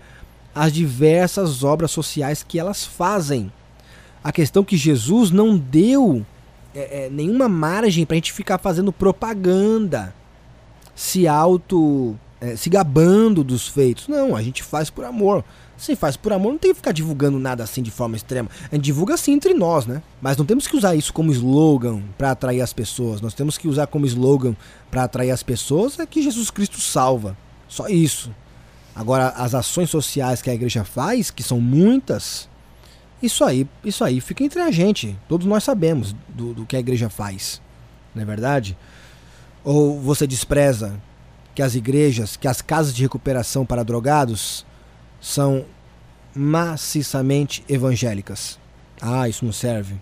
as 0.52 0.72
diversas 0.72 1.62
obras 1.62 1.92
sociais 1.92 2.42
que 2.42 2.58
elas 2.58 2.84
fazem. 2.84 3.52
A 4.22 4.32
questão 4.32 4.64
que 4.64 4.76
Jesus 4.76 5.30
não 5.30 5.56
deu 5.56 6.26
é, 6.74 7.04
é, 7.04 7.08
nenhuma 7.08 7.48
margem 7.48 8.04
para 8.04 8.14
a 8.14 8.16
gente 8.16 8.32
ficar 8.32 8.58
fazendo 8.58 8.92
propaganda, 8.92 10.12
se 10.92 11.28
auto 11.28 12.18
é, 12.42 12.56
se 12.56 12.68
gabando 12.68 13.44
dos 13.44 13.68
feitos. 13.68 14.08
Não, 14.08 14.34
a 14.34 14.42
gente 14.42 14.64
faz 14.64 14.90
por 14.90 15.04
amor. 15.04 15.44
Se 15.76 15.94
faz 15.94 16.16
por 16.16 16.32
amor, 16.32 16.50
não 16.50 16.58
tem 16.58 16.72
que 16.72 16.76
ficar 16.76 16.90
divulgando 16.90 17.38
nada 17.38 17.62
assim 17.62 17.82
de 17.82 17.90
forma 17.90 18.16
extrema. 18.16 18.50
A 18.70 18.74
gente 18.74 18.84
divulga 18.84 19.14
assim 19.14 19.32
entre 19.32 19.54
nós, 19.54 19.86
né? 19.86 20.02
Mas 20.20 20.36
não 20.36 20.44
temos 20.44 20.66
que 20.66 20.76
usar 20.76 20.96
isso 20.96 21.12
como 21.12 21.30
slogan 21.30 22.02
para 22.18 22.32
atrair 22.32 22.60
as 22.60 22.72
pessoas. 22.72 23.20
Nós 23.20 23.32
temos 23.32 23.56
que 23.56 23.68
usar 23.68 23.86
como 23.86 24.04
slogan 24.06 24.56
para 24.90 25.04
atrair 25.04 25.30
as 25.30 25.42
pessoas 25.42 25.98
é 26.00 26.04
que 26.06 26.20
Jesus 26.20 26.50
Cristo 26.50 26.80
salva. 26.80 27.36
Só 27.68 27.86
isso. 27.88 28.34
Agora, 28.94 29.28
as 29.28 29.54
ações 29.54 29.88
sociais 29.88 30.42
que 30.42 30.50
a 30.50 30.54
igreja 30.54 30.84
faz, 30.84 31.30
que 31.30 31.42
são 31.44 31.60
muitas, 31.60 32.48
isso 33.22 33.44
aí, 33.44 33.68
isso 33.84 34.02
aí 34.02 34.20
fica 34.20 34.42
entre 34.42 34.60
a 34.60 34.70
gente. 34.70 35.16
Todos 35.28 35.46
nós 35.46 35.62
sabemos 35.62 36.14
do, 36.28 36.52
do 36.52 36.66
que 36.66 36.76
a 36.76 36.80
igreja 36.80 37.08
faz. 37.08 37.62
Não 38.12 38.22
é 38.22 38.26
verdade? 38.26 38.76
Ou 39.64 39.98
você 40.00 40.26
despreza 40.26 41.00
que 41.54 41.62
as 41.62 41.74
igrejas, 41.74 42.36
que 42.36 42.48
as 42.48 42.62
casas 42.62 42.94
de 42.94 43.02
recuperação 43.02 43.64
para 43.64 43.82
drogados 43.82 44.64
são 45.20 45.64
maciçamente 46.34 47.64
evangélicas. 47.68 48.58
Ah, 49.00 49.28
isso 49.28 49.44
não 49.44 49.52
serve. 49.52 49.96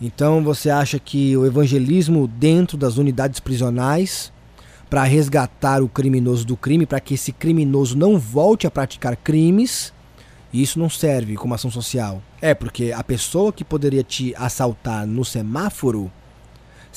Então 0.00 0.44
você 0.44 0.70
acha 0.70 0.98
que 0.98 1.36
o 1.36 1.44
evangelismo 1.44 2.28
dentro 2.28 2.76
das 2.76 2.98
unidades 2.98 3.40
prisionais 3.40 4.32
para 4.88 5.02
resgatar 5.04 5.82
o 5.82 5.88
criminoso 5.88 6.46
do 6.46 6.56
crime, 6.56 6.86
para 6.86 7.00
que 7.00 7.14
esse 7.14 7.32
criminoso 7.32 7.96
não 7.96 8.18
volte 8.18 8.66
a 8.66 8.70
praticar 8.70 9.16
crimes, 9.16 9.92
isso 10.52 10.78
não 10.78 10.88
serve 10.88 11.36
como 11.36 11.52
ação 11.52 11.70
social. 11.70 12.22
É 12.40 12.54
porque 12.54 12.92
a 12.92 13.04
pessoa 13.04 13.52
que 13.52 13.64
poderia 13.64 14.02
te 14.02 14.34
assaltar 14.36 15.06
no 15.06 15.24
semáforo 15.24 16.10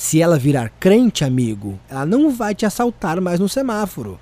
se 0.02 0.20
ela 0.20 0.40
virar 0.40 0.70
crente, 0.80 1.24
amigo, 1.24 1.80
ela 1.88 2.08
não 2.08 2.32
vai 2.32 2.56
te 2.56 2.66
assaltar 2.66 3.22
mais 3.22 3.40
no 3.40 3.48
semáforo. 3.48 4.20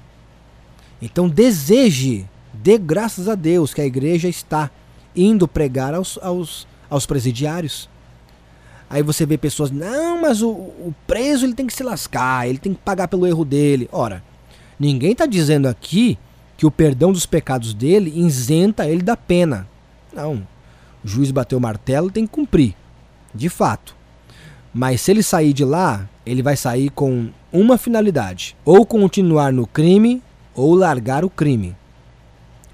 Então 1.01 1.29
deseje, 1.29 2.27
dê 2.53 2.77
graças 2.77 3.29
a 3.29 3.33
Deus 3.33 3.73
que 3.73 3.79
a 3.79 3.85
igreja 3.85 4.27
está 4.27 4.69
indo 5.15 5.47
pregar 5.47 5.93
aos, 5.93 6.19
aos, 6.21 6.67
aos 6.89 7.05
presidiários. 7.05 7.89
Aí 8.89 9.01
você 9.01 9.25
vê 9.25 9.37
pessoas, 9.37 9.71
não, 9.71 10.21
mas 10.21 10.41
o, 10.41 10.49
o 10.49 10.93
preso 11.07 11.45
ele 11.45 11.53
tem 11.53 11.65
que 11.65 11.73
se 11.73 11.81
lascar, 11.81 12.45
ele 12.45 12.57
tem 12.57 12.73
que 12.73 12.81
pagar 12.81 13.07
pelo 13.07 13.25
erro 13.25 13.45
dele. 13.45 13.87
Ora, 13.89 14.21
ninguém 14.77 15.13
está 15.13 15.25
dizendo 15.25 15.65
aqui 15.65 16.19
que 16.57 16.65
o 16.65 16.71
perdão 16.71 17.13
dos 17.13 17.25
pecados 17.25 17.73
dele 17.73 18.11
isenta 18.19 18.85
ele 18.85 19.01
da 19.01 19.15
pena. 19.15 19.65
Não. 20.13 20.45
O 21.05 21.07
juiz 21.07 21.31
bateu 21.31 21.57
o 21.57 21.61
martelo, 21.61 22.11
tem 22.11 22.27
que 22.27 22.33
cumprir. 22.33 22.75
De 23.33 23.47
fato. 23.47 23.97
Mas 24.73 25.01
se 25.01 25.11
ele 25.11 25.23
sair 25.23 25.53
de 25.53 25.65
lá, 25.65 26.07
ele 26.25 26.43
vai 26.43 26.55
sair 26.55 26.89
com 26.89 27.29
uma 27.51 27.77
finalidade: 27.77 28.55
ou 28.63 28.85
continuar 28.85 29.51
no 29.51 29.65
crime 29.65 30.21
ou 30.53 30.75
largar 30.75 31.25
o 31.25 31.29
crime. 31.29 31.75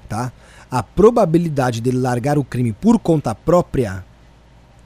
Tá? 0.09 0.31
A 0.69 0.83
probabilidade 0.83 1.81
dele 1.81 1.97
largar 1.97 2.37
o 2.37 2.43
crime 2.43 2.73
por 2.73 2.99
conta 2.99 3.33
própria 3.33 4.03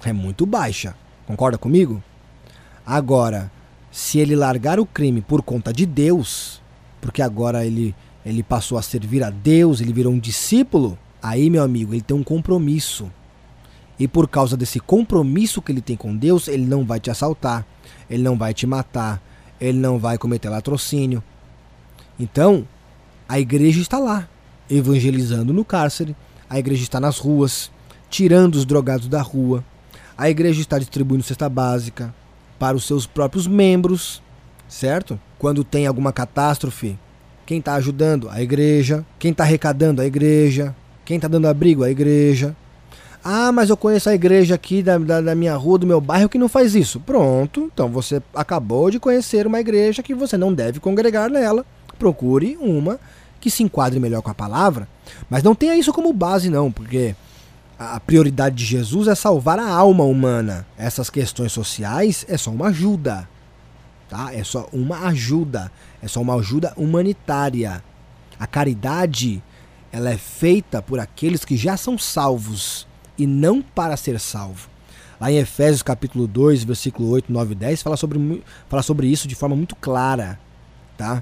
é 0.04 0.14
muito 0.14 0.46
baixa. 0.46 0.96
Concorda 1.26 1.58
comigo? 1.58 2.02
Agora, 2.86 3.52
se 3.92 4.20
ele 4.20 4.36
largar 4.36 4.80
o 4.80 4.86
crime 4.86 5.22
por 5.22 5.42
conta 5.42 5.74
de 5.74 5.86
Deus, 5.86 6.62
porque 7.02 7.22
agora 7.22 7.66
ele 7.66 7.96
ele 8.26 8.44
passou 8.44 8.78
a 8.78 8.82
servir 8.82 9.24
a 9.24 9.30
Deus, 9.30 9.82
ele 9.82 9.94
virou 9.94 10.14
um 10.14 10.20
discípulo, 10.20 10.98
aí, 11.22 11.50
meu 11.50 11.64
amigo, 11.64 11.94
ele 11.94 12.02
tem 12.02 12.16
um 12.16 12.24
compromisso. 12.24 13.12
E 14.00 14.08
por 14.08 14.28
causa 14.28 14.56
desse 14.56 14.80
compromisso 14.80 15.62
que 15.62 15.72
ele 15.72 15.82
tem 15.82 15.96
com 15.96 16.16
Deus, 16.16 16.48
ele 16.48 16.66
não 16.66 16.86
vai 16.86 17.00
te 17.00 17.12
assaltar, 17.12 17.66
ele 18.10 18.24
não 18.24 18.38
vai 18.38 18.54
te 18.54 18.66
matar, 18.66 19.22
ele 19.60 19.78
não 19.78 20.00
vai 20.00 20.18
cometer 20.18 20.50
latrocínio. 20.50 21.22
Então, 22.18 22.68
a 23.28 23.40
igreja 23.40 23.82
está 23.82 24.00
lá, 24.00 24.28
evangelizando 24.70 25.54
no 25.54 25.66
cárcere, 25.66 26.16
a 26.50 26.58
igreja 26.58 26.84
está 26.84 27.00
nas 27.00 27.18
ruas, 27.18 27.70
tirando 28.10 28.56
os 28.56 28.66
drogados 28.66 29.08
da 29.08 29.22
rua, 29.22 29.64
a 30.18 30.30
igreja 30.30 30.62
está 30.62 30.80
distribuindo 30.80 31.24
cesta 31.24 31.50
básica 31.50 32.14
para 32.58 32.76
os 32.76 32.86
seus 32.86 33.06
próprios 33.06 33.48
membros, 33.48 34.22
certo? 34.68 35.20
Quando 35.38 35.64
tem 35.64 35.88
alguma 35.88 36.12
catástrofe, 36.12 36.98
quem 37.50 37.58
está 37.58 37.74
ajudando? 37.74 38.30
A 38.30 38.44
igreja. 38.44 39.04
Quem 39.18 39.32
está 39.32 39.44
arrecadando? 39.44 40.04
A 40.04 40.06
igreja. 40.06 40.76
Quem 41.04 41.16
está 41.16 41.28
dando 41.28 41.48
abrigo? 41.48 41.84
A 41.84 41.90
igreja. 41.90 42.56
Ah, 43.24 43.52
mas 43.52 43.70
eu 43.70 43.76
conheço 43.76 44.10
a 44.10 44.16
igreja 44.16 44.56
aqui 44.56 44.82
da, 44.82 44.98
da, 44.98 45.20
da, 45.20 45.36
minha 45.36 45.56
rua, 45.56 45.78
do 45.78 45.88
meu 45.88 46.00
bairro, 46.00 46.30
que 46.30 46.38
não 46.38 46.48
faz 46.48 46.74
isso. 46.74 47.00
Pronto, 47.00 47.70
então 47.74 47.90
você 47.90 48.22
acabou 48.34 48.90
de 48.90 49.00
conhecer 49.00 49.46
uma 49.46 49.60
igreja 49.60 50.02
que 50.02 50.16
você 50.16 50.38
não 50.38 50.54
deve 50.54 50.80
congregar 50.80 51.30
nela. 51.30 51.66
Procure 51.98 52.58
uma 52.62 53.00
que 53.42 53.52
se 53.52 53.64
enquadre 53.64 54.00
melhor 54.00 54.22
com 54.22 54.32
a 54.32 54.36
palavra. 54.36 54.88
Mas 55.30 55.44
não 55.44 55.54
tenha 55.54 55.76
isso 55.76 55.92
como 55.92 56.14
base, 56.14 56.50
não, 56.50 56.72
porque 56.72 57.14
a 57.78 58.00
prioridade 58.00 58.56
de 58.56 58.66
Jesus 58.66 59.08
é 59.08 59.16
salvar 59.16 59.60
a 59.60 59.70
alma 59.70 60.04
humana. 60.04 60.66
Essas 60.78 61.10
questões 61.10 61.52
sociais 61.52 62.26
é 62.28 62.38
só 62.38 62.52
uma 62.52 62.68
ajuda. 62.68 63.28
Tá? 64.08 64.34
É 64.34 64.44
só 64.44 64.68
uma 64.72 65.08
ajuda. 65.08 65.72
É 66.02 66.08
só 66.08 66.22
uma 66.22 66.36
ajuda 66.36 66.74
humanitária. 66.78 67.84
A 68.40 68.48
caridade 68.48 69.44
ela 69.92 70.10
é 70.10 70.18
feita 70.18 70.82
por 70.82 71.00
aqueles 71.00 71.44
que 71.44 71.58
já 71.58 71.76
são 71.76 71.98
salvos 71.98 72.88
e 73.20 73.28
não 73.28 73.62
para 73.62 73.98
ser 73.98 74.20
salvo. 74.20 74.70
Lá 75.20 75.32
em 75.32 75.38
Efésios 75.38 75.84
capítulo 75.84 76.26
2, 76.26 76.64
versículo 76.64 77.10
8, 77.10 77.32
9 77.32 77.52
e 77.52 77.56
10, 77.56 77.82
fala 77.82 77.98
sobre, 77.98 78.44
fala 78.70 78.82
sobre 78.82 79.08
isso 79.08 79.28
de 79.28 79.36
forma 79.36 79.56
muito 79.56 79.76
clara. 79.76 80.40
Tá? 80.98 81.22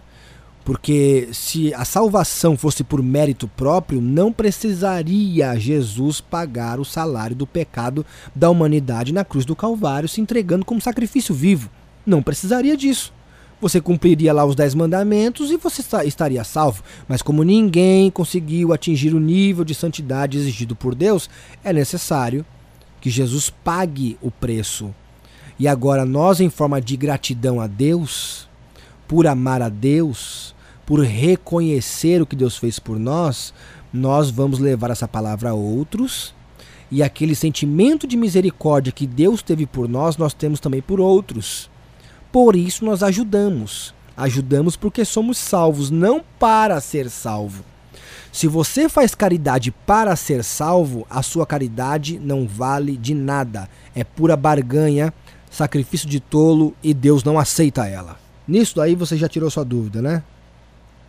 Porque 0.63 1.29
se 1.33 1.73
a 1.73 1.83
salvação 1.83 2.55
fosse 2.55 2.83
por 2.83 3.01
mérito 3.01 3.47
próprio, 3.47 3.99
não 3.99 4.31
precisaria 4.31 5.57
Jesus 5.59 6.21
pagar 6.21 6.79
o 6.79 6.85
salário 6.85 7.35
do 7.35 7.47
pecado 7.47 8.05
da 8.35 8.49
humanidade 8.49 9.13
na 9.13 9.25
cruz 9.25 9.45
do 9.45 9.55
Calvário, 9.55 10.07
se 10.07 10.21
entregando 10.21 10.65
como 10.65 10.79
sacrifício 10.79 11.33
vivo. 11.33 11.69
Não 12.05 12.21
precisaria 12.21 12.77
disso 12.77 13.16
você 13.59 13.81
cumpriria 13.81 14.33
lá 14.33 14.45
os 14.45 14.55
dez 14.55 14.75
mandamentos 14.75 15.51
e 15.51 15.57
você 15.57 15.83
estaria 16.05 16.43
salvo. 16.43 16.83
Mas 17.07 17.21
como 17.21 17.43
ninguém 17.43 18.11
conseguiu 18.11 18.73
atingir 18.73 19.13
o 19.13 19.19
nível 19.19 19.63
de 19.63 19.73
santidade 19.73 20.37
exigido 20.37 20.75
por 20.75 20.93
Deus, 20.93 21.29
é 21.63 21.73
necessário 21.73 22.45
que 23.01 23.09
Jesus 23.09 23.49
pague 23.49 24.17
o 24.21 24.29
preço. 24.29 24.93
E 25.59 25.67
agora 25.67 26.05
nós, 26.05 26.39
em 26.39 26.49
forma 26.49 26.79
de 26.79 26.95
gratidão 26.95 27.59
a 27.59 27.65
Deus, 27.65 28.47
por 29.07 29.25
amar 29.25 29.61
a 29.61 29.69
Deus, 29.69 30.53
por 30.85 30.99
reconhecer 30.99 32.21
o 32.21 32.25
que 32.25 32.35
Deus 32.35 32.57
fez 32.57 32.77
por 32.77 32.99
nós, 32.99 33.53
nós 33.91 34.29
vamos 34.29 34.59
levar 34.59 34.91
essa 34.91 35.07
palavra 35.07 35.49
a 35.49 35.53
outros. 35.53 36.35
E 36.91 37.01
aquele 37.01 37.35
sentimento 37.35 38.07
de 38.07 38.15
misericórdia 38.15 38.93
que 38.93 39.07
Deus 39.07 39.41
teve 39.41 39.65
por 39.65 39.89
nós, 39.89 40.15
nós 40.15 40.33
temos 40.33 40.59
também 40.59 40.81
por 40.81 40.99
outros. 40.99 41.69
Por 42.37 42.55
isso 42.55 42.85
nós 42.85 43.01
ajudamos. 43.01 43.95
Ajudamos 44.15 44.75
porque 44.75 45.03
somos 45.03 45.39
salvos, 45.39 45.89
não 45.89 46.23
para 46.37 46.79
ser 46.79 47.09
salvo. 47.09 47.65
Se 48.31 48.47
você 48.47 48.87
faz 48.87 49.15
caridade 49.15 49.71
para 49.71 50.15
ser 50.15 50.43
salvo, 50.43 51.07
a 51.09 51.23
sua 51.23 51.47
caridade 51.47 52.19
não 52.19 52.47
vale 52.47 52.95
de 52.95 53.15
nada. 53.15 53.67
É 53.95 54.03
pura 54.03 54.37
barganha, 54.37 55.11
sacrifício 55.49 56.07
de 56.07 56.19
tolo 56.19 56.75
e 56.83 56.93
Deus 56.93 57.23
não 57.23 57.39
aceita 57.39 57.87
ela. 57.87 58.19
Nisso 58.47 58.75
daí 58.75 58.93
você 58.93 59.17
já 59.17 59.27
tirou 59.27 59.49
sua 59.49 59.65
dúvida, 59.65 59.99
né? 59.99 60.21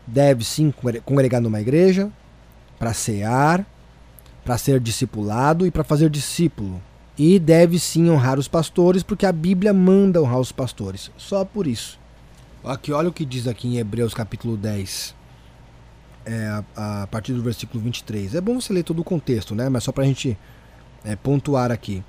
Deve 0.06 0.42
sim 0.42 0.72
congregar 1.04 1.42
numa 1.42 1.60
igreja 1.60 2.10
para 2.78 2.94
cear, 2.94 3.66
para 4.46 4.56
ser 4.56 4.80
discipulado 4.80 5.66
e 5.66 5.70
para 5.70 5.84
fazer 5.84 6.08
discípulo. 6.08 6.80
E 7.18 7.38
deve 7.38 7.80
sim 7.80 8.08
honrar 8.08 8.38
os 8.38 8.46
pastores, 8.46 9.02
porque 9.02 9.26
a 9.26 9.32
Bíblia 9.32 9.72
manda 9.74 10.22
honrar 10.22 10.38
os 10.38 10.52
pastores. 10.52 11.10
Só 11.16 11.44
por 11.44 11.66
isso. 11.66 11.98
Aqui, 12.62 12.92
olha 12.92 13.08
o 13.08 13.12
que 13.12 13.24
diz 13.24 13.48
aqui 13.48 13.66
em 13.66 13.78
Hebreus 13.78 14.14
capítulo 14.14 14.56
10, 14.56 15.14
é, 16.24 16.46
a, 16.76 17.02
a, 17.02 17.06
partir 17.08 17.32
do 17.32 17.42
versículo 17.42 17.82
23. 17.82 18.34
É 18.34 18.40
bom 18.40 18.60
você 18.60 18.72
ler 18.72 18.84
todo 18.84 19.00
o 19.00 19.04
contexto, 19.04 19.54
né? 19.54 19.68
Mas 19.68 19.84
só 19.84 19.90
para 19.90 20.04
a 20.04 20.06
gente 20.06 20.38
é, 21.04 21.16
pontuar 21.16 21.72
aqui. 21.72 22.04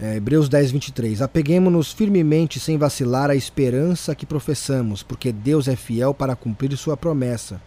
É, 0.00 0.16
Hebreus 0.16 0.48
10, 0.48 0.72
23. 0.72 1.22
Apeguemos-nos 1.22 1.92
firmemente, 1.92 2.58
sem 2.58 2.78
vacilar, 2.78 3.30
à 3.30 3.36
esperança 3.36 4.14
que 4.14 4.26
professamos, 4.26 5.02
porque 5.02 5.30
Deus 5.30 5.68
é 5.68 5.76
fiel 5.76 6.12
para 6.14 6.34
cumprir 6.34 6.76
sua 6.76 6.96
promessa. 6.96 7.60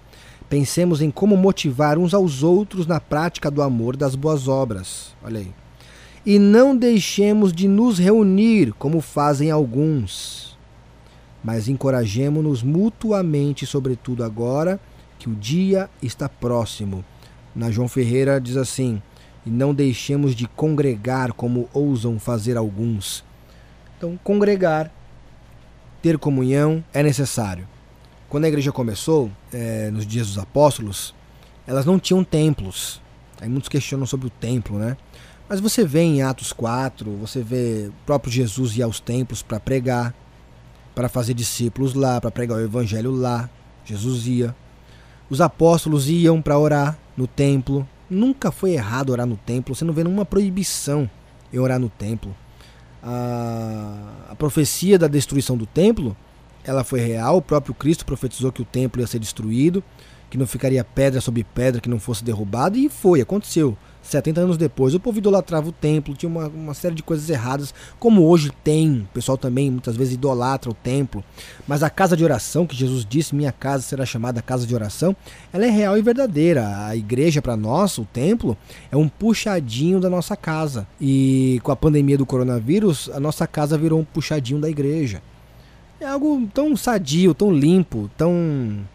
Pensemos 0.50 1.02
em 1.02 1.10
como 1.10 1.38
motivar 1.38 1.98
uns 1.98 2.14
aos 2.14 2.44
outros 2.44 2.86
na 2.86 3.00
prática 3.00 3.50
do 3.50 3.62
amor 3.62 3.96
das 3.96 4.16
boas 4.16 4.48
obras. 4.48 5.16
Olha 5.24 5.40
aí. 5.40 5.65
E 6.26 6.40
não 6.40 6.76
deixemos 6.76 7.54
de 7.54 7.68
nos 7.68 8.00
reunir, 8.00 8.74
como 8.74 9.00
fazem 9.00 9.52
alguns, 9.52 10.58
mas 11.44 11.68
encorajemo-nos 11.68 12.64
mutuamente, 12.64 13.66
sobretudo 13.66 14.24
agora 14.24 14.80
que 15.20 15.30
o 15.30 15.36
dia 15.36 15.90
está 16.02 16.28
próximo. 16.28 17.06
Na 17.56 17.70
João 17.70 17.88
Ferreira 17.88 18.42
diz 18.42 18.58
assim: 18.58 19.02
e 19.46 19.50
não 19.50 19.74
deixemos 19.74 20.36
de 20.36 20.48
congregar 20.48 21.32
como 21.34 21.70
ousam 21.72 22.18
fazer 22.20 22.58
alguns. 22.58 23.24
Então, 23.98 24.20
congregar, 24.24 24.92
ter 26.02 26.18
comunhão 26.18 26.84
é 26.94 27.04
necessário. 27.04 27.68
Quando 28.28 28.46
a 28.46 28.48
igreja 28.48 28.72
começou, 28.72 29.30
é, 29.54 29.92
nos 29.92 30.06
dias 30.06 30.28
dos 30.28 30.40
apóstolos, 30.40 31.14
elas 31.68 31.86
não 31.86 32.00
tinham 32.00 32.24
templos. 32.24 33.00
Aí 33.40 33.48
muitos 33.48 33.70
questionam 33.70 34.06
sobre 34.06 34.28
o 34.28 34.32
templo, 34.32 34.80
né? 34.80 34.98
Mas 35.48 35.60
você 35.60 35.86
vê 35.86 36.02
em 36.02 36.24
Atos 36.24 36.52
4, 36.52 37.12
você 37.18 37.42
vê 37.42 37.90
o 37.90 38.06
próprio 38.06 38.32
Jesus 38.32 38.76
ir 38.76 38.82
aos 38.82 39.00
templos 39.00 39.44
para 39.44 39.60
pregar, 39.60 40.14
para 40.96 41.08
fazer 41.08 41.36
discípulos 41.36 41.94
lá, 41.94 42.20
para 42.20 42.32
pregar 42.32 42.58
o 42.58 42.62
evangelho 42.62 43.12
lá. 43.12 43.50
Jesus 43.86 44.26
ia. 44.26 44.56
Os 45.30 45.42
apóstolos 45.42 46.10
iam 46.10 46.42
para 46.42 46.58
orar 46.58 46.98
no 47.16 47.28
templo. 47.28 47.88
Nunca 48.10 48.52
foi 48.52 48.72
errado 48.72 49.12
orar 49.12 49.28
no 49.28 49.38
templo. 49.38 49.76
Você 49.76 49.86
não 49.86 49.94
vê 49.94 50.04
nenhuma 50.04 50.26
proibição 50.26 51.10
em 51.54 51.60
orar 51.60 51.80
no 51.80 51.90
templo. 51.90 52.36
A, 53.04 54.32
a 54.32 54.36
profecia 54.36 54.98
da 54.98 55.08
destruição 55.08 55.56
do 55.56 55.68
templo, 55.68 56.18
ela 56.64 56.84
foi 56.84 57.02
real. 57.02 57.38
O 57.38 57.42
próprio 57.42 57.76
Cristo 57.76 58.04
profetizou 58.04 58.52
que 58.52 58.64
o 58.64 58.66
templo 58.66 59.00
ia 59.00 59.08
ser 59.08 59.20
destruído, 59.20 59.84
que 60.28 60.40
não 60.40 60.48
ficaria 60.48 60.84
pedra 60.84 61.22
sobre 61.22 61.44
pedra, 61.44 61.80
que 61.80 61.90
não 61.90 62.00
fosse 62.00 62.24
derrubado, 62.24 62.78
e 62.78 62.90
foi, 62.90 63.22
aconteceu. 63.22 63.78
70 64.06 64.42
anos 64.42 64.58
depois, 64.58 64.94
o 64.94 65.00
povo 65.00 65.18
idolatrava 65.18 65.70
o 65.70 65.72
templo, 65.72 66.16
tinha 66.16 66.30
uma, 66.30 66.48
uma 66.48 66.74
série 66.74 66.94
de 66.94 67.02
coisas 67.02 67.30
erradas, 67.30 67.74
como 68.00 68.24
hoje 68.24 68.52
tem. 68.64 69.00
O 69.00 69.14
pessoal 69.14 69.38
também 69.38 69.72
muitas 69.72 69.96
vezes 69.96 70.14
idolatra 70.14 70.70
o 70.70 70.74
templo. 70.74 71.24
Mas 71.68 71.82
a 71.82 71.90
casa 71.90 72.16
de 72.16 72.24
oração, 72.24 72.68
que 72.68 72.76
Jesus 72.76 73.06
disse, 73.08 73.36
minha 73.36 73.52
casa 73.52 73.84
será 73.84 74.06
chamada 74.06 74.42
casa 74.42 74.68
de 74.68 74.76
oração, 74.76 75.16
ela 75.52 75.66
é 75.66 75.70
real 75.70 75.98
e 75.98 76.02
verdadeira. 76.02 76.86
A 76.86 76.96
igreja, 76.96 77.42
para 77.42 77.58
nós, 77.58 77.98
o 77.98 78.06
templo, 78.06 78.56
é 78.92 78.96
um 78.96 79.10
puxadinho 79.10 80.00
da 80.00 80.10
nossa 80.10 80.36
casa. 80.36 80.88
E 81.02 81.60
com 81.64 81.72
a 81.72 81.76
pandemia 81.76 82.18
do 82.18 82.26
coronavírus, 82.26 83.10
a 83.14 83.20
nossa 83.20 83.48
casa 83.48 83.78
virou 83.78 84.00
um 84.00 84.06
puxadinho 84.06 84.60
da 84.60 84.70
igreja. 84.70 85.22
É 86.00 86.06
algo 86.06 86.48
tão 86.54 86.78
sadio, 86.78 87.34
tão 87.34 87.52
limpo, 87.52 88.10
tão 88.16 88.86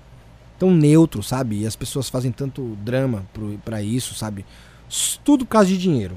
tão 0.61 0.71
neutro, 0.71 1.23
sabe? 1.23 1.63
E 1.63 1.67
as 1.67 1.75
pessoas 1.75 2.11
fazem 2.11 2.31
tanto 2.31 2.77
drama 2.85 3.25
para 3.65 3.83
isso, 3.83 4.15
sabe? 4.15 4.45
Tudo 5.25 5.45
por 5.45 5.51
causa 5.51 5.69
de 5.69 5.79
dinheiro. 5.79 6.17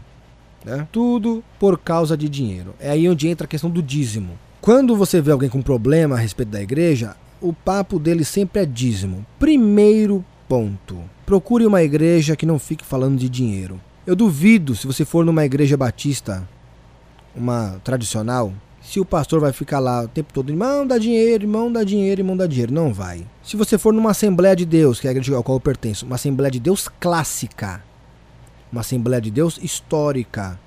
Né? 0.65 0.87
Tudo 0.91 1.43
por 1.59 1.77
causa 1.77 2.17
de 2.17 2.27
dinheiro. 2.29 2.73
É 2.79 2.91
aí 2.91 3.07
onde 3.09 3.27
entra 3.27 3.45
a 3.45 3.47
questão 3.47 3.69
do 3.69 3.81
dízimo. 3.81 4.37
Quando 4.61 4.95
você 4.95 5.21
vê 5.21 5.31
alguém 5.31 5.49
com 5.49 5.61
problema 5.61 6.15
a 6.15 6.19
respeito 6.19 6.49
da 6.49 6.61
igreja, 6.61 7.15
o 7.41 7.51
papo 7.51 7.99
dele 7.99 8.23
sempre 8.23 8.61
é 8.61 8.65
dízimo. 8.65 9.25
Primeiro 9.37 10.23
ponto. 10.47 10.97
Procure 11.25 11.65
uma 11.65 11.83
igreja 11.83 12.35
que 12.35 12.45
não 12.45 12.57
fique 12.57 12.85
falando 12.85 13.17
de 13.17 13.27
dinheiro. 13.27 13.79
Eu 14.07 14.15
duvido 14.15 14.75
se 14.75 14.87
você 14.87 15.03
for 15.03 15.25
numa 15.25 15.45
igreja 15.45 15.75
batista, 15.75 16.47
uma 17.35 17.79
tradicional, 17.83 18.53
se 18.81 18.99
o 18.99 19.05
pastor 19.05 19.39
vai 19.39 19.53
ficar 19.53 19.79
lá 19.79 20.03
o 20.03 20.07
tempo 20.07 20.33
todo, 20.33 20.49
irmão, 20.49 20.85
dá 20.85 20.97
dinheiro, 20.97 21.45
irmão, 21.45 21.71
dá 21.71 21.83
dinheiro, 21.83 22.21
irmão, 22.21 22.35
dá 22.35 22.45
dinheiro. 22.45 22.73
Não 22.73 22.93
vai. 22.93 23.25
Se 23.41 23.55
você 23.55 23.77
for 23.77 23.93
numa 23.93 24.11
Assembleia 24.11 24.55
de 24.55 24.65
Deus, 24.65 24.99
que 24.99 25.07
é 25.07 25.09
a 25.09 25.11
igreja 25.11 25.35
ao 25.35 25.43
qual 25.43 25.55
eu 25.57 25.61
pertenço, 25.61 26.05
uma 26.05 26.15
Assembleia 26.15 26.51
de 26.51 26.59
Deus 26.59 26.89
clássica, 26.99 27.81
uma 28.73 28.81
Assembleia 28.81 29.21
de 29.21 29.29
Deus 29.29 29.59
histórica, 29.61 30.59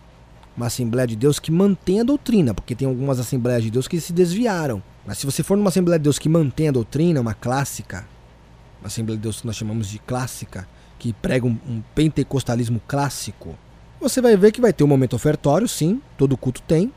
uma 0.56 0.66
Assembleia 0.66 1.08
de 1.08 1.16
Deus 1.16 1.40
que 1.40 1.50
mantém 1.50 2.00
a 2.00 2.04
doutrina, 2.04 2.54
porque 2.54 2.72
tem 2.72 2.86
algumas 2.86 3.18
Assembleias 3.18 3.64
de 3.64 3.70
Deus 3.70 3.88
que 3.88 4.00
se 4.00 4.12
desviaram. 4.12 4.80
Mas 5.04 5.18
se 5.18 5.26
você 5.26 5.42
for 5.42 5.56
numa 5.56 5.70
Assembleia 5.70 5.98
de 5.98 6.04
Deus 6.04 6.16
que 6.16 6.28
mantém 6.28 6.68
a 6.68 6.72
doutrina, 6.72 7.20
uma 7.20 7.34
clássica, 7.34 8.06
uma 8.80 8.86
Assembleia 8.86 9.18
de 9.18 9.22
Deus 9.24 9.40
que 9.40 9.46
nós 9.48 9.56
chamamos 9.56 9.88
de 9.88 9.98
clássica, 9.98 10.68
que 11.00 11.12
prega 11.12 11.48
um, 11.48 11.58
um 11.68 11.82
pentecostalismo 11.96 12.80
clássico, 12.86 13.56
você 14.00 14.20
vai 14.20 14.36
ver 14.36 14.52
que 14.52 14.60
vai 14.60 14.72
ter 14.72 14.84
um 14.84 14.88
momento 14.88 15.16
ofertório, 15.16 15.66
sim, 15.66 16.00
todo 16.16 16.36
culto 16.36 16.62
tem, 16.62 16.92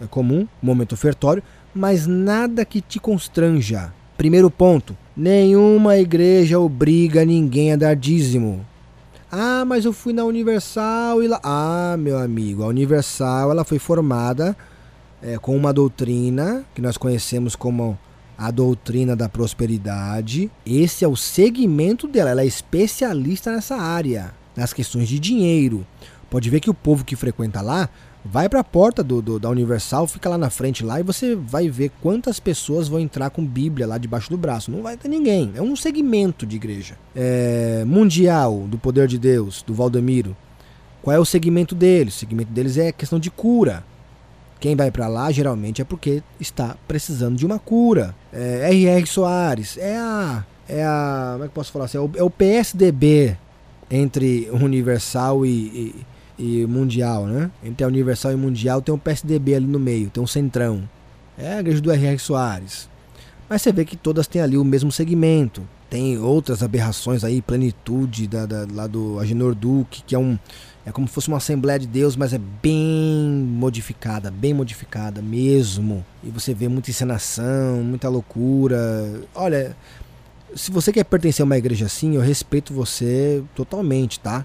é 0.00 0.06
comum, 0.06 0.48
momento 0.62 0.94
ofertório, 0.94 1.42
mas 1.74 2.06
nada 2.06 2.64
que 2.64 2.80
te 2.80 2.98
constranja. 2.98 3.92
Primeiro 4.16 4.50
ponto: 4.50 4.96
nenhuma 5.14 5.98
igreja 5.98 6.58
obriga 6.58 7.22
ninguém 7.22 7.74
a 7.74 7.76
dar 7.76 7.94
dízimo. 7.94 8.64
Ah, 9.36 9.64
mas 9.64 9.84
eu 9.84 9.92
fui 9.92 10.12
na 10.12 10.24
Universal 10.24 11.20
e 11.20 11.26
lá. 11.26 11.40
Ah, 11.42 11.96
meu 11.98 12.16
amigo, 12.16 12.62
a 12.62 12.68
Universal 12.68 13.50
ela 13.50 13.64
foi 13.64 13.80
formada 13.80 14.56
é, 15.20 15.38
com 15.38 15.56
uma 15.56 15.72
doutrina 15.72 16.64
que 16.72 16.80
nós 16.80 16.96
conhecemos 16.96 17.56
como 17.56 17.98
a 18.38 18.52
doutrina 18.52 19.16
da 19.16 19.28
prosperidade. 19.28 20.48
Esse 20.64 21.04
é 21.04 21.08
o 21.08 21.16
segmento 21.16 22.06
dela. 22.06 22.30
Ela 22.30 22.42
é 22.42 22.46
especialista 22.46 23.50
nessa 23.50 23.74
área, 23.74 24.32
nas 24.54 24.72
questões 24.72 25.08
de 25.08 25.18
dinheiro. 25.18 25.84
Pode 26.30 26.48
ver 26.48 26.60
que 26.60 26.70
o 26.70 26.74
povo 26.74 27.04
que 27.04 27.16
frequenta 27.16 27.60
lá 27.60 27.88
Vai 28.24 28.48
para 28.48 28.60
a 28.60 28.64
porta 28.64 29.02
do, 29.02 29.20
do, 29.20 29.38
da 29.38 29.50
Universal, 29.50 30.06
fica 30.06 30.30
lá 30.30 30.38
na 30.38 30.48
frente 30.48 30.82
lá 30.82 30.98
e 30.98 31.02
você 31.02 31.34
vai 31.34 31.68
ver 31.68 31.90
quantas 32.00 32.40
pessoas 32.40 32.88
vão 32.88 32.98
entrar 32.98 33.28
com 33.28 33.44
Bíblia 33.44 33.86
lá 33.86 33.98
debaixo 33.98 34.30
do 34.30 34.38
braço. 34.38 34.70
Não 34.70 34.82
vai 34.82 34.96
ter 34.96 35.08
ninguém. 35.08 35.52
É 35.54 35.60
um 35.60 35.76
segmento 35.76 36.46
de 36.46 36.56
igreja. 36.56 36.96
É, 37.14 37.84
mundial 37.86 38.64
do 38.66 38.78
Poder 38.78 39.06
de 39.06 39.18
Deus, 39.18 39.62
do 39.62 39.74
Valdemiro. 39.74 40.34
Qual 41.02 41.14
é 41.14 41.18
o 41.18 41.24
segmento 41.24 41.74
deles? 41.74 42.16
O 42.16 42.18
segmento 42.18 42.50
deles 42.50 42.78
é 42.78 42.90
questão 42.92 43.18
de 43.20 43.30
cura. 43.30 43.84
Quem 44.58 44.74
vai 44.74 44.90
para 44.90 45.06
lá 45.06 45.30
geralmente 45.30 45.82
é 45.82 45.84
porque 45.84 46.22
está 46.40 46.76
precisando 46.88 47.36
de 47.36 47.44
uma 47.44 47.58
cura. 47.58 48.14
É, 48.32 48.70
R.R. 48.70 49.06
Soares 49.06 49.76
é 49.76 49.98
a. 49.98 50.42
É 50.66 50.82
a. 50.82 51.32
Como 51.32 51.44
é 51.44 51.48
que 51.48 51.54
posso 51.54 51.70
falar 51.70 51.84
assim? 51.84 51.98
É 51.98 52.00
o, 52.00 52.10
é 52.16 52.22
o 52.22 52.30
PSDB 52.30 53.36
entre 53.90 54.48
Universal 54.50 55.44
e, 55.44 55.50
e 55.50 56.06
e 56.38 56.66
Mundial, 56.66 57.26
né? 57.26 57.50
Entre 57.62 57.84
a 57.84 57.88
Universal 57.88 58.32
e 58.32 58.36
Mundial 58.36 58.82
tem 58.82 58.94
um 58.94 58.98
PSDB 58.98 59.54
ali 59.54 59.66
no 59.66 59.78
meio, 59.78 60.10
tem 60.10 60.22
um 60.22 60.26
centrão. 60.26 60.88
É 61.36 61.54
a 61.54 61.60
igreja 61.60 61.80
do 61.80 61.90
R.R. 61.90 62.18
Soares. 62.18 62.88
Mas 63.48 63.62
você 63.62 63.72
vê 63.72 63.84
que 63.84 63.96
todas 63.96 64.26
têm 64.26 64.40
ali 64.40 64.56
o 64.56 64.64
mesmo 64.64 64.90
segmento. 64.90 65.62
Tem 65.90 66.18
outras 66.18 66.62
aberrações 66.62 67.22
aí, 67.22 67.42
plenitude 67.42 68.26
da, 68.26 68.46
da, 68.46 68.66
lá 68.72 68.86
do 68.86 69.18
Agenor 69.20 69.54
Duque, 69.54 70.02
que 70.02 70.14
é 70.14 70.18
um. 70.18 70.38
É 70.86 70.92
como 70.92 71.08
se 71.08 71.14
fosse 71.14 71.28
uma 71.28 71.38
Assembleia 71.38 71.78
de 71.78 71.86
Deus, 71.86 72.14
mas 72.14 72.32
é 72.34 72.38
bem 72.38 73.46
modificada, 73.48 74.30
bem 74.30 74.52
modificada 74.52 75.22
mesmo. 75.22 76.04
E 76.22 76.30
você 76.30 76.52
vê 76.52 76.68
muita 76.68 76.90
encenação, 76.90 77.82
muita 77.82 78.08
loucura. 78.08 78.78
Olha, 79.34 79.76
se 80.54 80.70
você 80.70 80.92
quer 80.92 81.04
pertencer 81.04 81.42
a 81.42 81.46
uma 81.46 81.56
igreja 81.56 81.86
assim, 81.86 82.16
eu 82.16 82.20
respeito 82.20 82.74
você 82.74 83.42
totalmente, 83.54 84.20
tá? 84.20 84.44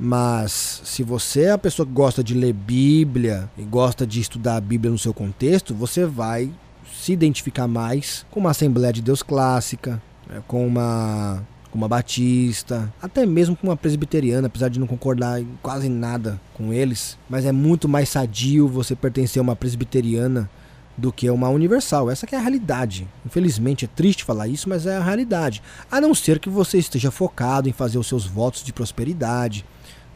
Mas 0.00 0.80
se 0.82 1.02
você 1.02 1.42
é 1.42 1.50
a 1.50 1.58
pessoa 1.58 1.84
que 1.84 1.92
gosta 1.92 2.24
de 2.24 2.32
ler 2.32 2.54
Bíblia 2.54 3.50
e 3.58 3.62
gosta 3.62 4.06
de 4.06 4.18
estudar 4.18 4.56
a 4.56 4.60
Bíblia 4.60 4.90
no 4.90 4.98
seu 4.98 5.12
contexto, 5.12 5.74
você 5.74 6.06
vai 6.06 6.50
se 6.90 7.12
identificar 7.12 7.68
mais 7.68 8.24
com 8.30 8.40
uma 8.40 8.50
Assembleia 8.50 8.94
de 8.94 9.02
Deus 9.02 9.22
clássica, 9.22 10.02
né, 10.26 10.42
com 10.48 10.66
uma 10.66 11.46
com 11.70 11.78
uma 11.78 11.86
batista, 11.86 12.92
até 13.00 13.24
mesmo 13.24 13.54
com 13.54 13.68
uma 13.68 13.76
presbiteriana, 13.76 14.48
apesar 14.48 14.68
de 14.68 14.80
não 14.80 14.88
concordar 14.88 15.40
em 15.40 15.46
quase 15.62 15.88
nada 15.88 16.40
com 16.52 16.72
eles, 16.72 17.16
mas 17.28 17.44
é 17.44 17.52
muito 17.52 17.88
mais 17.88 18.08
sadio 18.08 18.66
você 18.66 18.96
pertencer 18.96 19.38
a 19.38 19.42
uma 19.42 19.54
presbiteriana 19.54 20.50
do 20.96 21.12
que 21.12 21.30
uma 21.30 21.48
universal. 21.48 22.10
Essa 22.10 22.26
é 22.32 22.36
a 22.36 22.40
realidade. 22.40 23.06
Infelizmente 23.24 23.84
é 23.84 23.88
triste 23.88 24.24
falar 24.24 24.48
isso, 24.48 24.68
mas 24.68 24.84
é 24.84 24.96
a 24.96 25.02
realidade. 25.02 25.62
A 25.88 26.00
não 26.00 26.12
ser 26.12 26.40
que 26.40 26.50
você 26.50 26.76
esteja 26.76 27.10
focado 27.10 27.68
em 27.68 27.72
fazer 27.72 27.98
os 27.98 28.08
seus 28.08 28.26
votos 28.26 28.64
de 28.64 28.72
prosperidade, 28.72 29.64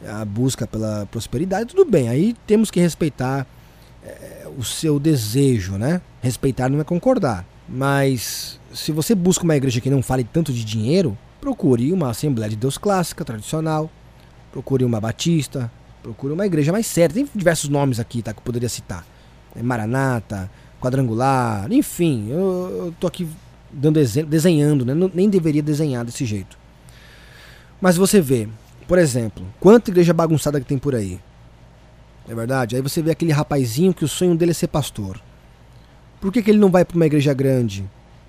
a 0.09 0.25
busca 0.25 0.67
pela 0.67 1.07
prosperidade, 1.11 1.75
tudo 1.75 1.89
bem. 1.89 2.09
Aí 2.09 2.35
temos 2.47 2.71
que 2.71 2.81
respeitar 2.81 3.47
é, 4.05 4.47
o 4.57 4.63
seu 4.63 4.99
desejo, 4.99 5.75
né? 5.75 6.01
Respeitar 6.23 6.69
não 6.69 6.81
é 6.81 6.85
concordar. 6.85 7.47
Mas 7.69 8.61
se 8.73 8.93
você 8.93 9.15
busca 9.15 9.45
uma 9.45 9.57
igreja 9.57 9.81
que 9.81 9.91
não 9.91 10.03
fale 10.03 10.25
tanto 10.25 10.53
de 10.53 10.65
dinheiro, 10.65 11.17
procure 11.41 11.93
uma 11.93 12.11
Assembleia 12.11 12.51
de 12.51 12.57
Deus 12.57 12.77
clássica, 12.77 13.25
tradicional. 13.25 13.91
Procure 14.53 14.85
uma 14.85 15.01
Batista. 15.01 15.71
Procure 16.03 16.33
uma 16.33 16.47
igreja 16.47 16.71
mais 16.71 16.87
séria. 16.87 17.15
Tem 17.15 17.29
diversos 17.35 17.69
nomes 17.69 17.99
aqui, 17.99 18.23
tá? 18.23 18.33
Que 18.33 18.39
eu 18.41 18.45
poderia 18.45 18.69
citar. 18.69 19.07
É 19.57 19.63
Maranata, 19.63 20.51
quadrangular, 20.85 21.73
enfim, 21.73 22.29
eu, 22.29 22.85
eu 22.87 22.95
tô 23.01 23.07
aqui 23.07 23.27
dando 23.73 23.99
desenhando, 24.27 24.85
né? 24.85 24.95
nem 25.15 25.31
deveria 25.31 25.63
desenhar 25.63 26.05
desse 26.05 26.27
jeito. 26.27 26.59
Mas 27.81 27.97
você 27.97 28.21
vê, 28.21 28.49
por 28.87 28.99
exemplo, 28.99 29.45
quanta 29.59 29.91
igreja 29.91 30.13
bagunçada 30.13 30.61
que 30.61 30.67
tem 30.67 30.79
por 30.79 30.95
aí. 30.95 31.21
É 32.29 32.35
verdade? 32.35 32.77
Aí 32.77 32.83
você 32.83 33.03
vê 33.03 33.11
aquele 33.11 33.33
rapazinho 33.33 33.93
que 33.93 34.05
o 34.05 34.09
sonho 34.09 34.37
dele 34.37 34.53
é 34.53 34.55
ser 34.55 34.69
pastor. 34.69 35.21
Por 36.21 36.33
que, 36.33 36.43
que 36.43 36.51
ele 36.51 36.59
não 36.59 36.71
vai 36.71 36.85
para 36.85 36.97
uma 36.97 37.07
igreja 37.07 37.35
grande, 37.35 37.85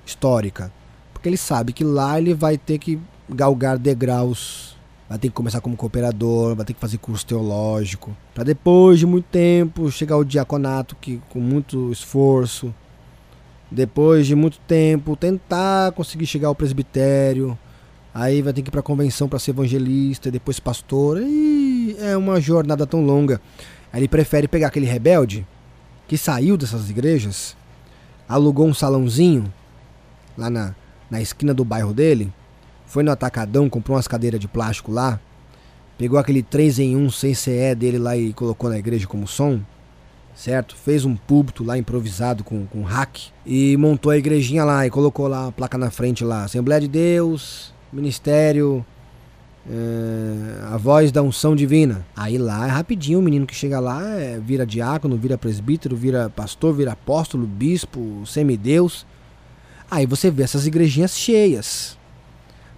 histórica? 0.06 0.72
Porque 1.14 1.30
ele 1.30 1.38
sabe 1.38 1.72
que 1.72 1.84
lá 1.84 2.20
ele 2.20 2.34
vai 2.34 2.58
ter 2.58 2.78
que 2.78 3.00
galgar 3.30 3.78
degraus, 3.78 4.76
vai 5.08 5.18
ter 5.18 5.30
que 5.30 5.34
começar 5.34 5.62
como 5.62 5.78
cooperador, 5.78 6.56
vai 6.56 6.66
ter 6.66 6.74
que 6.74 6.80
fazer 6.80 6.98
curso 6.98 7.26
teológico, 7.26 8.16
para 8.34 8.44
depois 8.44 9.00
de 9.00 9.06
muito 9.06 9.26
tempo 9.26 9.90
chegar 9.90 10.16
ao 10.16 10.24
diaconato 10.24 10.96
que 10.96 11.22
com 11.30 11.40
muito 11.40 11.92
esforço, 11.92 12.74
depois 13.72 14.28
de 14.28 14.36
muito 14.36 14.60
tempo 14.60 15.16
tentar 15.16 15.92
conseguir 15.94 16.26
chegar 16.26 16.50
ao 16.50 16.56
presbitério, 16.56 17.58
aí 18.16 18.42
vai 18.42 18.54
ter 18.54 18.62
que 18.62 18.70
ir 18.70 18.72
para 18.72 18.82
convenção 18.82 19.28
para 19.28 19.38
ser 19.38 19.52
evangelista, 19.52 20.30
e 20.30 20.32
depois 20.32 20.58
pastor, 20.58 21.22
e 21.22 21.98
é 22.00 22.16
uma 22.16 22.40
jornada 22.40 22.88
tão 22.88 23.06
longa. 23.06 23.42
Aí 23.92 24.00
ele 24.00 24.08
prefere 24.08 24.48
pegar 24.48 24.68
aquele 24.68 24.86
rebelde 24.86 25.46
que 26.08 26.18
saiu 26.18 26.56
dessas 26.56 26.90
igrejas, 26.90 27.58
alugou 28.26 28.68
um 28.68 28.74
salãozinho 28.74 29.54
lá 30.38 30.50
na, 30.50 30.74
na 31.12 31.22
esquina 31.22 31.54
do 31.54 31.66
bairro 31.66 31.94
dele, 31.94 32.32
foi 32.86 33.04
no 33.04 33.12
atacadão, 33.12 33.70
comprou 33.70 33.98
umas 33.98 34.08
cadeiras 34.08 34.40
de 34.40 34.48
plástico 34.48 34.94
lá, 34.94 35.20
pegou 35.98 36.18
aquele 36.18 36.42
3 36.42 36.80
em 36.80 36.96
1 36.96 37.10
CCE 37.10 37.76
dele 37.76 37.98
lá 37.98 38.16
e 38.16 38.32
colocou 38.32 38.70
na 38.70 38.78
igreja 38.80 39.08
como 39.08 39.28
som, 39.28 39.60
certo? 40.34 40.74
Fez 40.74 41.04
um 41.04 41.18
púlpito 41.18 41.66
lá 41.66 41.78
improvisado 41.78 42.46
com, 42.46 42.66
com 42.66 42.84
hack 42.84 43.18
e 43.46 43.76
montou 43.76 44.10
a 44.10 44.18
igrejinha 44.18 44.64
lá 44.64 44.88
e 44.88 44.90
colocou 44.90 45.28
lá 45.28 45.48
a 45.48 45.52
placa 45.52 45.78
na 45.78 45.92
frente 45.92 46.24
lá, 46.24 46.46
Assembleia 46.46 46.80
de 46.80 46.88
Deus, 46.88 47.75
Ministério, 47.92 48.86
é, 49.70 50.64
a 50.72 50.78
voz 50.78 51.12
da 51.12 51.22
unção 51.22 51.56
divina. 51.56 52.06
Aí 52.16 52.38
lá 52.38 52.68
é 52.68 52.70
rapidinho, 52.70 53.20
o 53.20 53.22
menino 53.22 53.46
que 53.46 53.56
chega 53.56 53.80
lá 53.80 54.04
é, 54.20 54.40
vira 54.40 54.66
diácono, 54.66 55.18
vira 55.18 55.38
presbítero, 55.38 55.96
vira 55.96 56.30
pastor, 56.30 56.74
vira 56.74 56.92
apóstolo, 56.94 57.48
bispo, 57.48 58.24
semideus. 58.26 59.06
Aí 59.90 60.06
você 60.06 60.30
vê 60.30 60.44
essas 60.44 60.68
igrejinhas 60.68 61.18
cheias. 61.18 61.98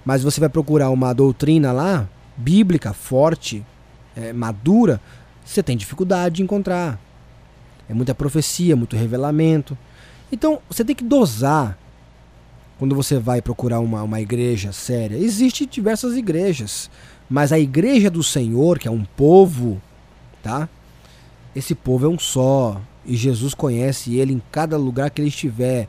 Mas 0.05 0.23
você 0.23 0.39
vai 0.39 0.49
procurar 0.49 0.89
uma 0.89 1.13
doutrina 1.13 1.71
lá, 1.71 2.07
bíblica, 2.37 2.93
forte, 2.93 3.65
é, 4.15 4.31
madura, 4.31 5.01
você 5.43 5.61
tem 5.61 5.75
dificuldade 5.75 6.35
de 6.35 6.43
encontrar. 6.43 6.99
É 7.89 7.93
muita 7.93 8.13
profecia, 8.15 8.75
muito 8.75 8.95
revelamento. 8.95 9.77
Então 10.31 10.59
você 10.69 10.83
tem 10.83 10.95
que 10.95 11.03
dosar 11.03 11.77
quando 12.77 12.95
você 12.95 13.19
vai 13.19 13.41
procurar 13.41 13.79
uma, 13.79 14.03
uma 14.03 14.21
igreja 14.21 14.71
séria. 14.71 15.17
Existem 15.17 15.67
diversas 15.67 16.15
igrejas, 16.15 16.89
mas 17.29 17.51
a 17.51 17.59
igreja 17.59 18.09
do 18.09 18.23
Senhor, 18.23 18.79
que 18.79 18.87
é 18.87 18.91
um 18.91 19.03
povo, 19.03 19.81
tá? 20.43 20.69
Esse 21.55 21.73
povo 21.73 22.05
é 22.05 22.09
um 22.09 22.19
só. 22.19 22.79
E 23.05 23.15
Jesus 23.15 23.53
conhece 23.53 24.15
ele 24.15 24.33
em 24.33 24.41
cada 24.51 24.77
lugar 24.77 25.09
que 25.09 25.21
ele 25.21 25.29
estiver. 25.29 25.87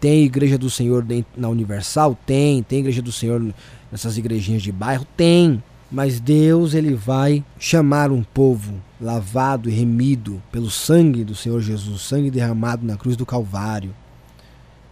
Tem 0.00 0.24
igreja 0.24 0.58
do 0.58 0.68
Senhor 0.68 1.06
na 1.36 1.48
Universal? 1.48 2.18
Tem. 2.26 2.62
Tem 2.62 2.80
igreja 2.80 3.00
do 3.00 3.12
Senhor 3.12 3.54
nessas 3.92 4.18
igrejinhas 4.18 4.62
de 4.62 4.72
bairro? 4.72 5.06
Tem. 5.16 5.62
Mas 5.90 6.18
Deus 6.18 6.74
ele 6.74 6.94
vai 6.94 7.44
chamar 7.58 8.10
um 8.10 8.22
povo 8.22 8.74
lavado 9.00 9.70
e 9.70 9.72
remido 9.72 10.42
pelo 10.50 10.70
sangue 10.70 11.22
do 11.22 11.34
Senhor 11.34 11.60
Jesus, 11.60 12.00
sangue 12.00 12.30
derramado 12.30 12.84
na 12.84 12.96
cruz 12.96 13.16
do 13.16 13.24
Calvário. 13.24 13.94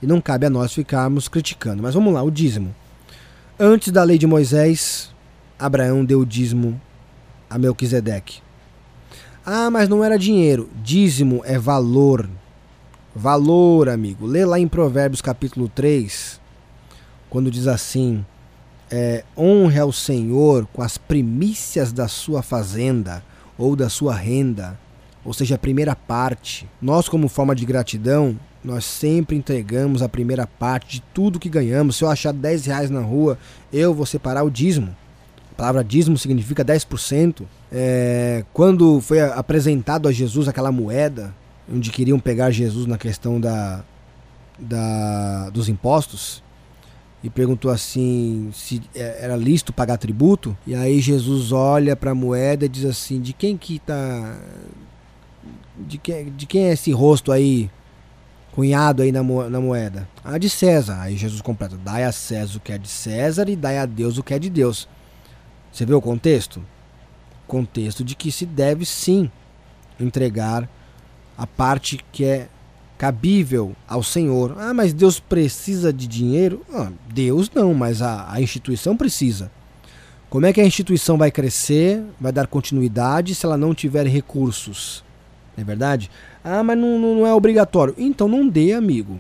E 0.03 0.07
não 0.07 0.21
cabe 0.21 0.47
a 0.47 0.51
nós 0.51 0.75
ficarmos 0.75 1.29
criticando. 1.29 1.83
Mas 1.83 1.95
vamos 1.95 2.13
lá, 2.13 2.23
o 2.23 2.31
dízimo. 2.31 2.75
Antes 3.59 3.93
da 3.93 4.03
lei 4.03 4.19
de 4.19 4.27
Moisés, 4.27 5.15
Abraão 5.59 6.05
deu 6.05 6.21
o 6.21 6.27
dízimo 6.27 6.81
a 7.49 7.57
Melquisedeque. 7.57 8.41
Ah, 9.47 9.71
mas 9.71 9.89
não 9.89 10.03
era 10.03 10.19
dinheiro. 10.19 10.69
Dízimo 10.83 11.43
é 11.45 11.59
valor. 11.59 12.29
Valor, 13.15 13.89
amigo. 13.89 14.27
Lê 14.27 14.45
lá 14.45 14.59
em 14.59 14.67
Provérbios 14.67 15.21
capítulo 15.21 15.69
3, 15.69 16.41
quando 17.29 17.51
diz 17.51 17.67
assim: 17.67 18.25
é, 18.91 19.25
honre 19.37 19.79
ao 19.79 19.93
Senhor 19.93 20.67
com 20.73 20.83
as 20.83 20.99
primícias 20.99 21.93
da 21.93 22.07
sua 22.09 22.43
fazenda 22.43 23.25
ou 23.57 23.75
da 23.75 23.89
sua 23.89 24.15
renda, 24.15 24.79
ou 25.25 25.33
seja, 25.33 25.55
a 25.55 25.59
primeira 25.59 25.95
parte. 25.95 26.69
Nós, 26.81 27.09
como 27.09 27.29
forma 27.29 27.55
de 27.55 27.65
gratidão, 27.65 28.39
nós 28.65 28.85
sempre 28.85 29.37
entregamos 29.37 30.03
a 30.03 30.09
primeira 30.09 30.47
parte 30.47 30.97
de 30.97 31.03
tudo 31.13 31.41
que 31.41 31.49
ganhamos. 31.49 31.97
Se 31.97 32.05
eu 32.05 32.09
achar 32.09 32.33
10 32.33 32.67
reais 32.67 32.91
na 32.91 33.01
rua, 33.01 33.39
eu 33.73 33.93
vou 33.93 34.07
separar 34.07 34.45
o 34.45 34.51
dízimo. 34.51 34.95
A 35.53 35.55
palavra 35.55 35.85
dízimo 35.85 36.17
significa 36.17 36.65
10%. 36.65 37.43
É, 37.71 38.45
quando 38.53 39.01
foi 39.01 39.21
apresentado 39.21 40.09
a 40.09 40.13
Jesus 40.13 40.49
aquela 40.49 40.71
moeda, 40.71 41.35
onde 41.73 41.91
queriam 41.91 42.19
pegar 42.19 42.51
Jesus 42.51 42.87
na 42.87 42.97
questão 42.97 43.41
da, 43.41 43.85
da, 44.59 45.51
dos 45.51 45.69
impostos, 45.69 46.43
e 47.23 47.31
perguntou 47.31 47.71
assim 47.71 48.51
se 48.53 48.83
é, 48.95 49.25
era 49.25 49.37
lícito 49.37 49.73
pagar 49.73 49.97
tributo. 49.97 50.57
E 50.67 50.75
aí 50.75 51.01
Jesus 51.01 51.53
olha 51.53 51.95
para 51.95 52.11
a 52.11 52.15
moeda 52.15 52.65
e 52.65 52.69
diz 52.69 52.85
assim: 52.85 53.21
de 53.21 53.33
quem 53.33 53.57
que 53.57 53.79
tá. 53.79 54.37
De 55.79 55.99
quem, 55.99 56.31
de 56.31 56.47
quem 56.47 56.65
é 56.65 56.73
esse 56.73 56.93
rosto 56.93 57.33
aí, 57.33 57.71
cunhado 58.53 59.03
aí 59.03 59.11
na, 59.11 59.23
na 59.23 59.61
moeda? 59.61 60.09
Ah, 60.23 60.39
de 60.39 60.49
César. 60.49 61.01
Aí 61.01 61.17
Jesus 61.17 61.41
completa: 61.41 61.77
dai 61.77 62.05
a 62.05 62.13
César 62.13 62.59
o 62.59 62.61
que 62.61 62.73
é 62.73 62.79
de 62.79 62.89
César 62.89 63.49
e 63.49 63.57
dai 63.57 63.79
a 63.79 63.87
Deus 63.87 64.19
o 64.19 64.23
que 64.23 64.35
é 64.35 64.39
de 64.39 64.49
Deus. 64.49 64.89
Você 65.73 65.85
vê 65.85 65.95
o 65.95 66.01
contexto? 66.01 66.63
Contexto 67.47 68.05
de 68.05 68.15
que 68.15 68.31
se 68.31 68.47
deve 68.47 68.85
sim 68.85 69.31
entregar 69.99 70.69
a 71.37 71.47
parte 71.47 72.05
que 72.13 72.25
é 72.25 72.49
cabível 72.99 73.75
ao 73.89 74.03
Senhor. 74.03 74.55
Ah, 74.59 74.73
mas 74.73 74.93
Deus 74.93 75.19
precisa 75.19 75.93
de 75.93 76.07
dinheiro? 76.07 76.65
Ah, 76.73 76.93
Deus 77.13 77.51
não, 77.53 77.75
mas 77.75 78.01
a, 78.01 78.31
a 78.31 78.41
instituição 78.41 78.97
precisa. 78.97 79.51
Como 80.31 80.47
é 80.47 80.53
que 80.53 80.61
a 80.61 80.65
instituição 80.65 81.19
vai 81.19 81.31
crescer, 81.31 82.03
vai 82.21 82.33
dar 82.33 82.47
continuidade 82.47 83.35
se 83.35 83.45
ela 83.45 83.57
não 83.57 83.75
tiver 83.75 84.07
recursos? 84.07 85.05
Não 85.57 85.63
é 85.63 85.65
verdade? 85.65 86.11
Ah, 86.43 86.63
mas 86.63 86.79
não, 86.79 86.99
não, 86.99 87.27
é 87.27 87.35
obrigatório. 87.35 87.95
Então 87.99 88.29
não 88.29 88.49
dê, 88.49 88.73
amigo. 88.73 89.19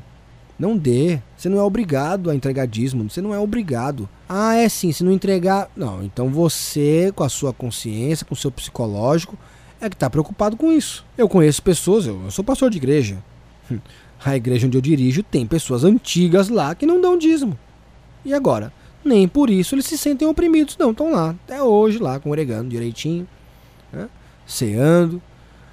Não 0.58 0.76
dê. 0.76 1.20
Você 1.36 1.48
não 1.48 1.58
é 1.58 1.62
obrigado 1.62 2.30
a 2.30 2.34
entregar 2.34 2.66
dízimo. 2.66 3.08
Você 3.08 3.20
não 3.20 3.34
é 3.34 3.38
obrigado. 3.38 4.08
Ah, 4.28 4.54
é 4.54 4.68
sim. 4.68 4.92
Se 4.92 5.04
não 5.04 5.12
entregar. 5.12 5.70
Não. 5.76 6.02
Então 6.02 6.28
você, 6.28 7.12
com 7.14 7.24
a 7.24 7.28
sua 7.28 7.52
consciência, 7.52 8.24
com 8.24 8.34
o 8.34 8.36
seu 8.36 8.50
psicológico, 8.50 9.36
é 9.80 9.88
que 9.88 9.96
está 9.96 10.08
preocupado 10.08 10.56
com 10.56 10.72
isso. 10.72 11.04
Eu 11.18 11.28
conheço 11.28 11.62
pessoas, 11.62 12.06
eu, 12.06 12.22
eu 12.24 12.30
sou 12.30 12.44
pastor 12.44 12.70
de 12.70 12.78
igreja. 12.78 13.18
A 14.24 14.36
igreja 14.36 14.68
onde 14.68 14.78
eu 14.78 14.80
dirijo 14.80 15.22
tem 15.24 15.44
pessoas 15.44 15.82
antigas 15.82 16.48
lá 16.48 16.76
que 16.76 16.86
não 16.86 17.00
dão 17.00 17.18
dízimo. 17.18 17.58
E 18.24 18.32
agora? 18.32 18.72
Nem 19.04 19.26
por 19.26 19.50
isso 19.50 19.74
eles 19.74 19.84
se 19.84 19.98
sentem 19.98 20.28
oprimidos, 20.28 20.76
não. 20.78 20.92
Estão 20.92 21.10
lá, 21.10 21.30
até 21.30 21.60
hoje, 21.60 21.98
lá, 21.98 22.20
congregando 22.20 22.68
direitinho, 22.68 23.26
né? 23.92 24.08
ceando. 24.46 25.20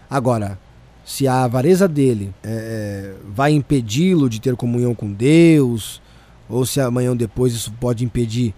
Agora, 0.10 0.60
se 1.06 1.28
a 1.28 1.44
avareza 1.44 1.88
dele 1.88 2.34
é, 2.44 3.14
vai 3.28 3.52
impedi-lo 3.52 4.30
de 4.30 4.40
ter 4.40 4.56
comunhão 4.56 4.96
com 4.96 5.12
Deus, 5.12 6.02
ou 6.48 6.66
se 6.66 6.82
amanhã 6.82 7.12
ou 7.12 7.16
depois 7.16 7.54
isso 7.54 7.72
pode 7.74 8.04
impedir 8.04 8.54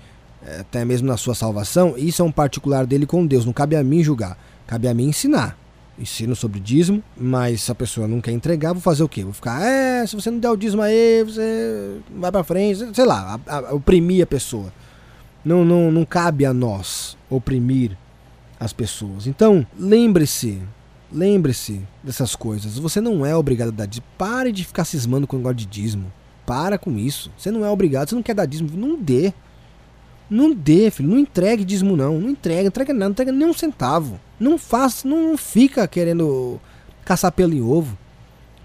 é, 0.46 0.62
até 0.62 0.86
mesmo 0.86 1.08
na 1.08 1.18
sua 1.18 1.36
salvação, 1.36 1.96
isso 1.98 2.22
é 2.22 2.26
um 2.26 2.32
particular 2.32 2.86
dele 2.86 3.06
com 3.06 3.26
Deus. 3.26 3.46
Não 3.46 3.54
cabe 3.54 3.76
a 3.76 3.84
mim 3.84 4.04
julgar, 4.04 4.38
cabe 4.66 4.88
a 4.88 4.94
mim 4.94 5.06
ensinar 5.06 5.58
ensino 6.02 6.36
sobre 6.36 6.60
dízimo, 6.60 7.04
mas 7.16 7.62
se 7.62 7.72
a 7.72 7.76
pessoa 7.76 8.08
não 8.08 8.20
quer 8.20 8.32
entregar, 8.32 8.74
vou 8.74 8.82
fazer 8.82 9.04
o 9.04 9.10
quê? 9.10 9.24
Vou 9.24 9.34
ficar, 9.34 9.62
é, 9.62 10.06
se 10.06 10.16
você 10.16 10.32
não 10.32 10.40
der 10.40 10.50
o 10.50 10.58
dízimo 10.58 10.82
aí, 10.82 11.24
você 11.24 12.00
vai 12.16 12.32
para 12.32 12.44
frente, 12.44 12.90
sei 12.94 13.06
lá, 13.06 13.40
a, 13.46 13.58
a, 13.58 13.74
oprimir 13.74 14.24
a 14.24 14.28
pessoa. 14.28 14.74
Não, 15.46 15.64
não, 15.64 15.92
não 15.92 16.06
cabe 16.06 16.46
a 16.46 16.54
nós 16.54 17.18
oprimir 17.30 17.96
as 18.60 18.74
pessoas. 18.74 19.28
Então, 19.28 19.66
lembre-se, 19.78 20.62
lembre-se 21.12 21.82
dessas 22.04 22.36
coisas. 22.36 22.78
Você 22.78 23.02
não 23.02 23.26
é 23.26 23.36
obrigado 23.36 23.70
a 23.70 23.72
dar 23.72 23.86
dízimo. 23.86 24.06
Pare 24.18 24.52
de 24.52 24.64
ficar 24.64 24.86
cismando 24.86 25.28
com 25.28 25.36
o 25.36 25.40
negócio 25.40 25.58
de 25.58 25.66
dízimo. 25.66 26.12
Para 26.46 26.78
com 26.78 26.98
isso. 26.98 27.32
Você 27.38 27.52
não 27.52 27.66
é 27.66 27.70
obrigado, 27.70 28.10
você 28.10 28.16
não 28.16 28.24
quer 28.24 28.34
dar 28.34 28.46
dízimo, 28.46 28.70
não 28.76 28.98
dê. 28.98 29.34
Não 30.30 30.54
dê, 30.54 30.90
filho. 30.90 31.10
Não 31.10 31.20
entregue 31.20 31.66
dízimo, 31.66 31.96
não. 31.96 32.20
Não 32.20 32.30
entrega, 32.30 32.68
entrega 32.68 32.94
nada, 32.94 33.06
não 33.06 33.12
entrega 33.12 33.32
nem 33.32 33.48
um 33.48 33.54
centavo. 33.54 34.20
Não 34.40 34.58
faça, 34.58 35.08
não 35.08 35.38
fica 35.38 35.88
querendo 35.88 36.60
caçar 37.04 37.32
pelo 37.32 37.54
em 37.54 37.62
ovo. 37.62 37.98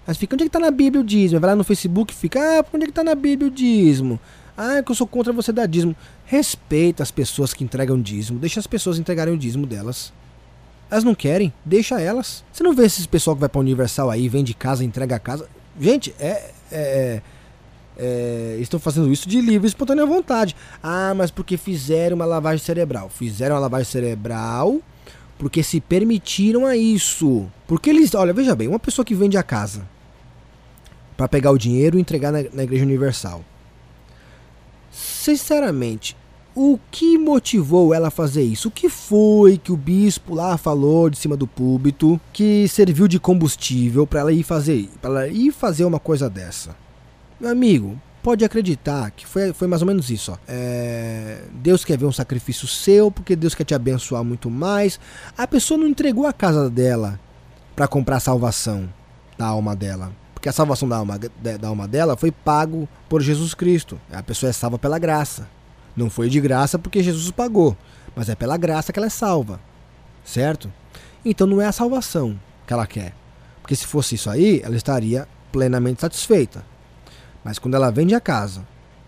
Mas 0.05 0.17
fica, 0.17 0.35
onde 0.35 0.43
é 0.43 0.47
que 0.47 0.51
tá 0.51 0.59
na 0.59 0.71
Bíblia 0.71 1.01
o 1.01 1.03
dízimo? 1.05 1.41
Vai 1.41 1.49
lá 1.49 1.55
no 1.55 1.65
Facebook 1.65 2.13
e 2.13 2.15
fica, 2.15 2.39
ah, 2.39 2.65
onde 2.73 2.85
é 2.85 2.87
que 2.87 2.93
tá 2.93 3.03
na 3.03 3.13
Bíblia 3.13 3.49
o 3.49 3.51
dízimo? 3.51 4.17
Ah, 4.55 4.77
é 4.77 4.83
que 4.83 4.89
eu 4.89 4.95
sou 4.95 5.05
contra 5.05 5.33
você 5.33 5.51
dar 5.51 5.67
dízimo. 5.67 5.95
Respeita 6.25 7.03
as 7.03 7.11
pessoas 7.11 7.53
que 7.53 7.63
entregam 7.63 8.01
dízimo. 8.01 8.39
Deixa 8.39 8.59
as 8.59 8.65
pessoas 8.65 8.97
entregarem 8.97 9.33
o 9.33 9.37
dízimo 9.37 9.67
delas. 9.67 10.13
Elas 10.89 11.03
não 11.03 11.13
querem, 11.13 11.53
deixa 11.65 11.99
elas. 11.99 12.43
Você 12.51 12.63
não 12.63 12.73
vê 12.73 12.85
esses 12.85 13.05
pessoal 13.05 13.35
que 13.35 13.41
vai 13.41 13.49
pra 13.49 13.59
Universal 13.59 14.09
aí, 14.09 14.29
vende 14.29 14.53
casa, 14.53 14.83
entrega 14.83 15.15
a 15.15 15.19
casa. 15.19 15.47
Gente, 15.79 16.15
é, 16.19 16.51
é, 16.71 17.21
é, 17.97 18.57
estão 18.59 18.79
fazendo 18.79 19.11
isso 19.11 19.27
de 19.27 19.41
livre 19.41 19.67
e 19.67 19.69
espontânea 19.69 20.05
vontade. 20.05 20.55
Ah, 20.81 21.13
mas 21.15 21.29
porque 21.29 21.57
fizeram 21.57 22.15
uma 22.15 22.25
lavagem 22.25 22.63
cerebral. 22.63 23.09
Fizeram 23.09 23.55
uma 23.55 23.61
lavagem 23.61 23.91
cerebral 23.91 24.81
porque 25.37 25.61
se 25.61 25.79
permitiram 25.79 26.65
a 26.65 26.75
isso. 26.75 27.47
Porque 27.67 27.89
eles, 27.89 28.15
olha, 28.15 28.33
veja 28.33 28.55
bem, 28.55 28.67
uma 28.67 28.79
pessoa 28.79 29.05
que 29.05 29.13
vende 29.13 29.37
a 29.37 29.43
casa 29.43 29.87
para 31.15 31.27
pegar 31.27 31.51
o 31.51 31.57
dinheiro 31.57 31.97
e 31.97 32.01
entregar 32.01 32.31
na, 32.31 32.43
na 32.53 32.63
Igreja 32.63 32.85
Universal. 32.85 33.43
Sinceramente, 34.91 36.15
o 36.59 36.79
que 36.89 37.19
motivou 37.19 37.93
ela 37.93 38.07
a 38.07 38.11
fazer 38.11 38.41
isso? 38.41 38.69
O 38.69 38.71
que 38.71 38.89
foi 38.89 39.59
que 39.59 39.71
o 39.71 39.77
bispo 39.77 40.33
lá 40.33 40.57
falou 40.57 41.07
de 41.07 41.15
cima 41.15 41.37
do 41.37 41.45
púlpito 41.45 42.19
que 42.33 42.67
serviu 42.67 43.07
de 43.07 43.19
combustível 43.19 44.07
para 44.07 44.21
ela 44.21 44.33
ir 44.33 44.41
fazer, 44.41 44.89
para 44.99 45.09
ela 45.11 45.27
ir 45.27 45.51
fazer 45.51 45.85
uma 45.85 45.99
coisa 45.99 46.27
dessa? 46.27 46.75
Meu 47.39 47.51
amigo, 47.51 47.95
pode 48.23 48.43
acreditar 48.43 49.11
que 49.11 49.27
foi, 49.27 49.53
foi 49.53 49.67
mais 49.67 49.83
ou 49.83 49.87
menos 49.87 50.09
isso. 50.09 50.31
Ó. 50.31 50.37
É, 50.47 51.43
Deus 51.53 51.85
quer 51.85 51.95
ver 51.95 52.05
um 52.05 52.11
sacrifício 52.11 52.67
seu, 52.67 53.11
porque 53.11 53.35
Deus 53.35 53.53
quer 53.53 53.63
te 53.63 53.75
abençoar 53.75 54.23
muito 54.23 54.49
mais. 54.49 54.99
A 55.37 55.45
pessoa 55.45 55.77
não 55.77 55.85
entregou 55.85 56.25
a 56.25 56.33
casa 56.33 56.71
dela 56.71 57.19
para 57.75 57.87
comprar 57.87 58.15
a 58.15 58.19
salvação 58.19 58.89
da 59.37 59.45
alma 59.45 59.75
dela. 59.75 60.11
Porque 60.33 60.49
a 60.49 60.53
salvação 60.53 60.89
da 60.89 60.97
alma, 60.97 61.19
da 61.19 61.67
alma 61.67 61.87
dela 61.87 62.17
foi 62.17 62.31
pago 62.31 62.89
por 63.07 63.21
Jesus 63.21 63.53
Cristo. 63.53 64.01
A 64.11 64.23
pessoa 64.23 64.49
é 64.49 64.53
salva 64.53 64.79
pela 64.79 64.97
graça. 64.97 65.47
Não 65.97 66.11
foi 66.11 66.29
de 66.29 66.39
graça 66.39 66.77
porque 66.77 67.01
Jesus 67.01 67.31
pagou, 67.31 67.75
mas 68.15 68.29
é 68.29 68.35
pela 68.35 68.55
graça 68.55 68.93
que 68.93 68.99
ela 68.99 69.07
é 69.07 69.09
salva, 69.09 69.59
certo? 70.23 70.71
Então 71.25 71.47
não 71.47 71.59
é 71.59 71.65
a 71.65 71.71
salvação 71.71 72.39
que 72.67 72.71
ela 72.71 72.85
quer, 72.85 73.15
porque 73.61 73.75
se 73.75 73.87
fosse 73.87 74.13
isso 74.13 74.29
aí, 74.29 74.61
ela 74.63 74.75
estaria 74.75 75.27
plenamente 75.51 76.01
satisfeita. 76.01 76.63
Mas 77.43 77.57
quando 77.57 77.73
ela 77.73 77.91
vende 77.91 78.13
a 78.13 78.21
casa 78.21 78.63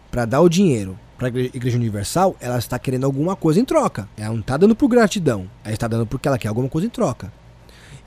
para 0.10 0.26
dar 0.26 0.42
o 0.42 0.50
dinheiro 0.50 0.98
para 1.16 1.28
a 1.28 1.30
Igreja 1.30 1.78
Universal, 1.78 2.36
ela 2.40 2.58
está 2.58 2.80
querendo 2.80 3.04
alguma 3.04 3.36
coisa 3.36 3.60
em 3.60 3.66
troca. 3.66 4.10
Ela 4.18 4.34
não 4.34 4.40
está 4.40 4.58
dando 4.58 4.76
por 4.76 4.88
gratidão, 4.88 5.48
ela 5.64 5.74
está 5.74 5.88
dando 5.88 6.08
porque 6.08 6.28
ela 6.28 6.40
quer 6.40 6.48
alguma 6.48 6.70
coisa 6.70 6.88
em 6.88 6.90
troca. 6.90 7.32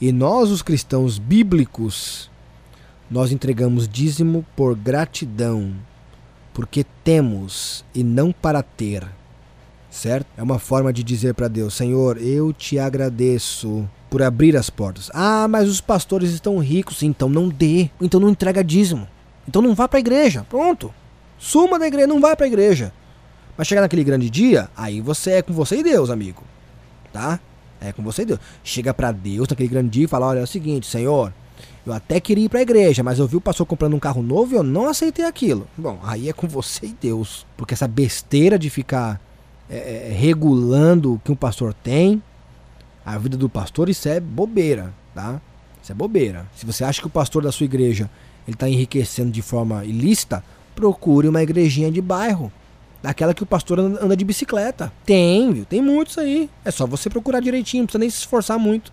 E 0.00 0.10
nós, 0.10 0.50
os 0.50 0.62
cristãos 0.62 1.18
bíblicos, 1.18 2.28
nós 3.08 3.30
entregamos 3.30 3.86
dízimo 3.86 4.44
por 4.56 4.74
gratidão, 4.74 5.72
porque 6.52 6.84
temos 7.04 7.84
e 7.94 8.02
não 8.02 8.32
para 8.32 8.62
ter. 8.62 9.06
Certo? 9.90 10.26
É 10.36 10.42
uma 10.42 10.58
forma 10.58 10.92
de 10.92 11.02
dizer 11.02 11.34
para 11.34 11.48
Deus: 11.48 11.74
Senhor, 11.74 12.16
eu 12.16 12.52
te 12.52 12.78
agradeço 12.78 13.88
por 14.08 14.22
abrir 14.22 14.56
as 14.56 14.70
portas. 14.70 15.10
Ah, 15.12 15.46
mas 15.48 15.68
os 15.68 15.80
pastores 15.80 16.30
estão 16.30 16.58
ricos, 16.58 17.02
então 17.02 17.28
não 17.28 17.48
dê. 17.48 17.90
Então 18.00 18.18
não 18.18 18.30
entrega 18.30 18.64
dízimo. 18.64 19.06
Então 19.46 19.60
não 19.60 19.74
vá 19.74 19.86
para 19.86 19.98
a 19.98 20.00
igreja. 20.00 20.46
Pronto. 20.48 20.92
Suma 21.38 21.78
da 21.78 21.86
igreja, 21.86 22.06
não 22.06 22.20
vai 22.20 22.34
para 22.36 22.46
a 22.46 22.48
igreja. 22.48 22.92
Mas 23.56 23.66
chegar 23.66 23.82
naquele 23.82 24.04
grande 24.04 24.30
dia, 24.30 24.70
aí 24.76 25.00
você 25.00 25.32
é 25.32 25.42
com 25.42 25.52
você 25.52 25.76
e 25.76 25.82
Deus, 25.82 26.08
amigo. 26.08 26.42
Tá? 27.12 27.38
É 27.80 27.92
com 27.92 28.02
você 28.02 28.22
e 28.22 28.26
Deus. 28.26 28.40
Chega 28.64 28.94
para 28.94 29.12
Deus 29.12 29.48
naquele 29.48 29.68
grande 29.68 29.90
dia 29.90 30.04
e 30.04 30.08
fala: 30.08 30.26
Olha, 30.26 30.38
é 30.38 30.42
o 30.42 30.46
seguinte, 30.46 30.86
Senhor, 30.86 31.32
eu 31.84 31.92
até 31.92 32.20
queria 32.20 32.44
ir 32.44 32.48
para 32.48 32.60
a 32.60 32.62
igreja, 32.62 33.02
mas 33.02 33.18
eu 33.18 33.26
vi 33.26 33.36
o 33.36 33.40
pastor 33.40 33.66
comprando 33.66 33.94
um 33.94 33.98
carro 33.98 34.22
novo 34.22 34.54
e 34.54 34.56
eu 34.56 34.62
não 34.62 34.88
aceitei 34.88 35.24
aquilo. 35.24 35.66
Bom, 35.76 35.98
aí 36.02 36.28
é 36.28 36.32
com 36.32 36.46
você 36.46 36.86
e 36.86 36.96
Deus. 37.00 37.44
Porque 37.56 37.74
essa 37.74 37.88
besteira 37.88 38.58
de 38.58 38.70
ficar 38.70 39.20
é, 39.68 40.10
é, 40.10 40.12
regulando 40.12 41.14
o 41.14 41.18
que 41.18 41.32
um 41.32 41.36
pastor 41.36 41.74
tem, 41.74 42.22
a 43.04 43.18
vida 43.18 43.36
do 43.36 43.48
pastor, 43.48 43.88
isso 43.88 44.08
é 44.08 44.20
bobeira, 44.20 44.94
tá? 45.12 45.40
Isso 45.82 45.90
é 45.90 45.94
bobeira. 45.94 46.46
Se 46.54 46.64
você 46.64 46.84
acha 46.84 47.00
que 47.00 47.06
o 47.08 47.10
pastor 47.10 47.42
da 47.42 47.50
sua 47.50 47.64
igreja 47.64 48.08
ele 48.46 48.54
está 48.54 48.68
enriquecendo 48.68 49.30
de 49.30 49.42
forma 49.42 49.84
ilícita, 49.84 50.44
procure 50.74 51.28
uma 51.28 51.42
igrejinha 51.42 51.90
de 51.90 52.00
bairro. 52.00 52.52
Daquela 53.02 53.34
que 53.34 53.42
o 53.42 53.46
pastor 53.46 53.80
anda 53.80 54.16
de 54.16 54.24
bicicleta. 54.24 54.92
Tem, 55.04 55.52
viu? 55.52 55.64
Tem 55.64 55.82
muitos 55.82 56.16
aí. 56.18 56.48
É 56.64 56.70
só 56.70 56.86
você 56.86 57.10
procurar 57.10 57.40
direitinho, 57.40 57.82
não 57.82 57.86
precisa 57.86 57.98
nem 57.98 58.10
se 58.10 58.18
esforçar 58.18 58.58
muito. 58.58 58.92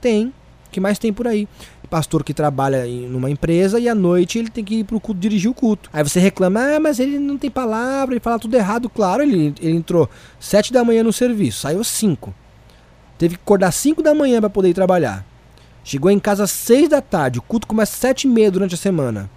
Tem. 0.00 0.26
O 0.68 0.70
que 0.70 0.78
mais 0.78 0.98
tem 0.98 1.12
por 1.12 1.26
aí? 1.26 1.48
Pastor 1.88 2.22
que 2.22 2.34
trabalha 2.34 2.86
em 2.86 3.12
uma 3.14 3.30
empresa 3.30 3.80
e 3.80 3.88
à 3.88 3.94
noite 3.94 4.38
ele 4.38 4.50
tem 4.50 4.64
que 4.64 4.76
ir 4.76 4.84
pro 4.84 5.00
culto 5.00 5.20
dirigir 5.20 5.50
o 5.50 5.54
culto. 5.54 5.90
Aí 5.92 6.02
você 6.02 6.20
reclama, 6.20 6.60
ah, 6.60 6.80
mas 6.80 6.98
ele 7.00 7.18
não 7.18 7.36
tem 7.36 7.50
palavra, 7.50 8.14
ele 8.14 8.20
fala 8.20 8.38
tudo 8.38 8.54
errado. 8.54 8.88
Claro, 8.88 9.22
ele, 9.22 9.54
ele 9.60 9.76
entrou 9.76 10.08
sete 10.38 10.72
da 10.72 10.84
manhã 10.84 11.02
no 11.02 11.12
serviço, 11.12 11.60
saiu 11.60 11.82
cinco. 11.82 12.34
Teve 13.16 13.36
que 13.36 13.42
acordar 13.42 13.72
cinco 13.72 14.02
da 14.02 14.14
manhã 14.14 14.40
para 14.40 14.50
poder 14.50 14.68
ir 14.68 14.74
trabalhar. 14.74 15.24
Chegou 15.82 16.10
em 16.10 16.18
casa 16.18 16.46
seis 16.46 16.88
da 16.88 17.00
tarde, 17.00 17.38
o 17.38 17.42
culto 17.42 17.66
começa 17.66 17.92
às 17.92 17.98
sete 17.98 18.28
e 18.28 18.30
meia 18.30 18.50
durante 18.50 18.74
a 18.74 18.78
semana. 18.78 19.30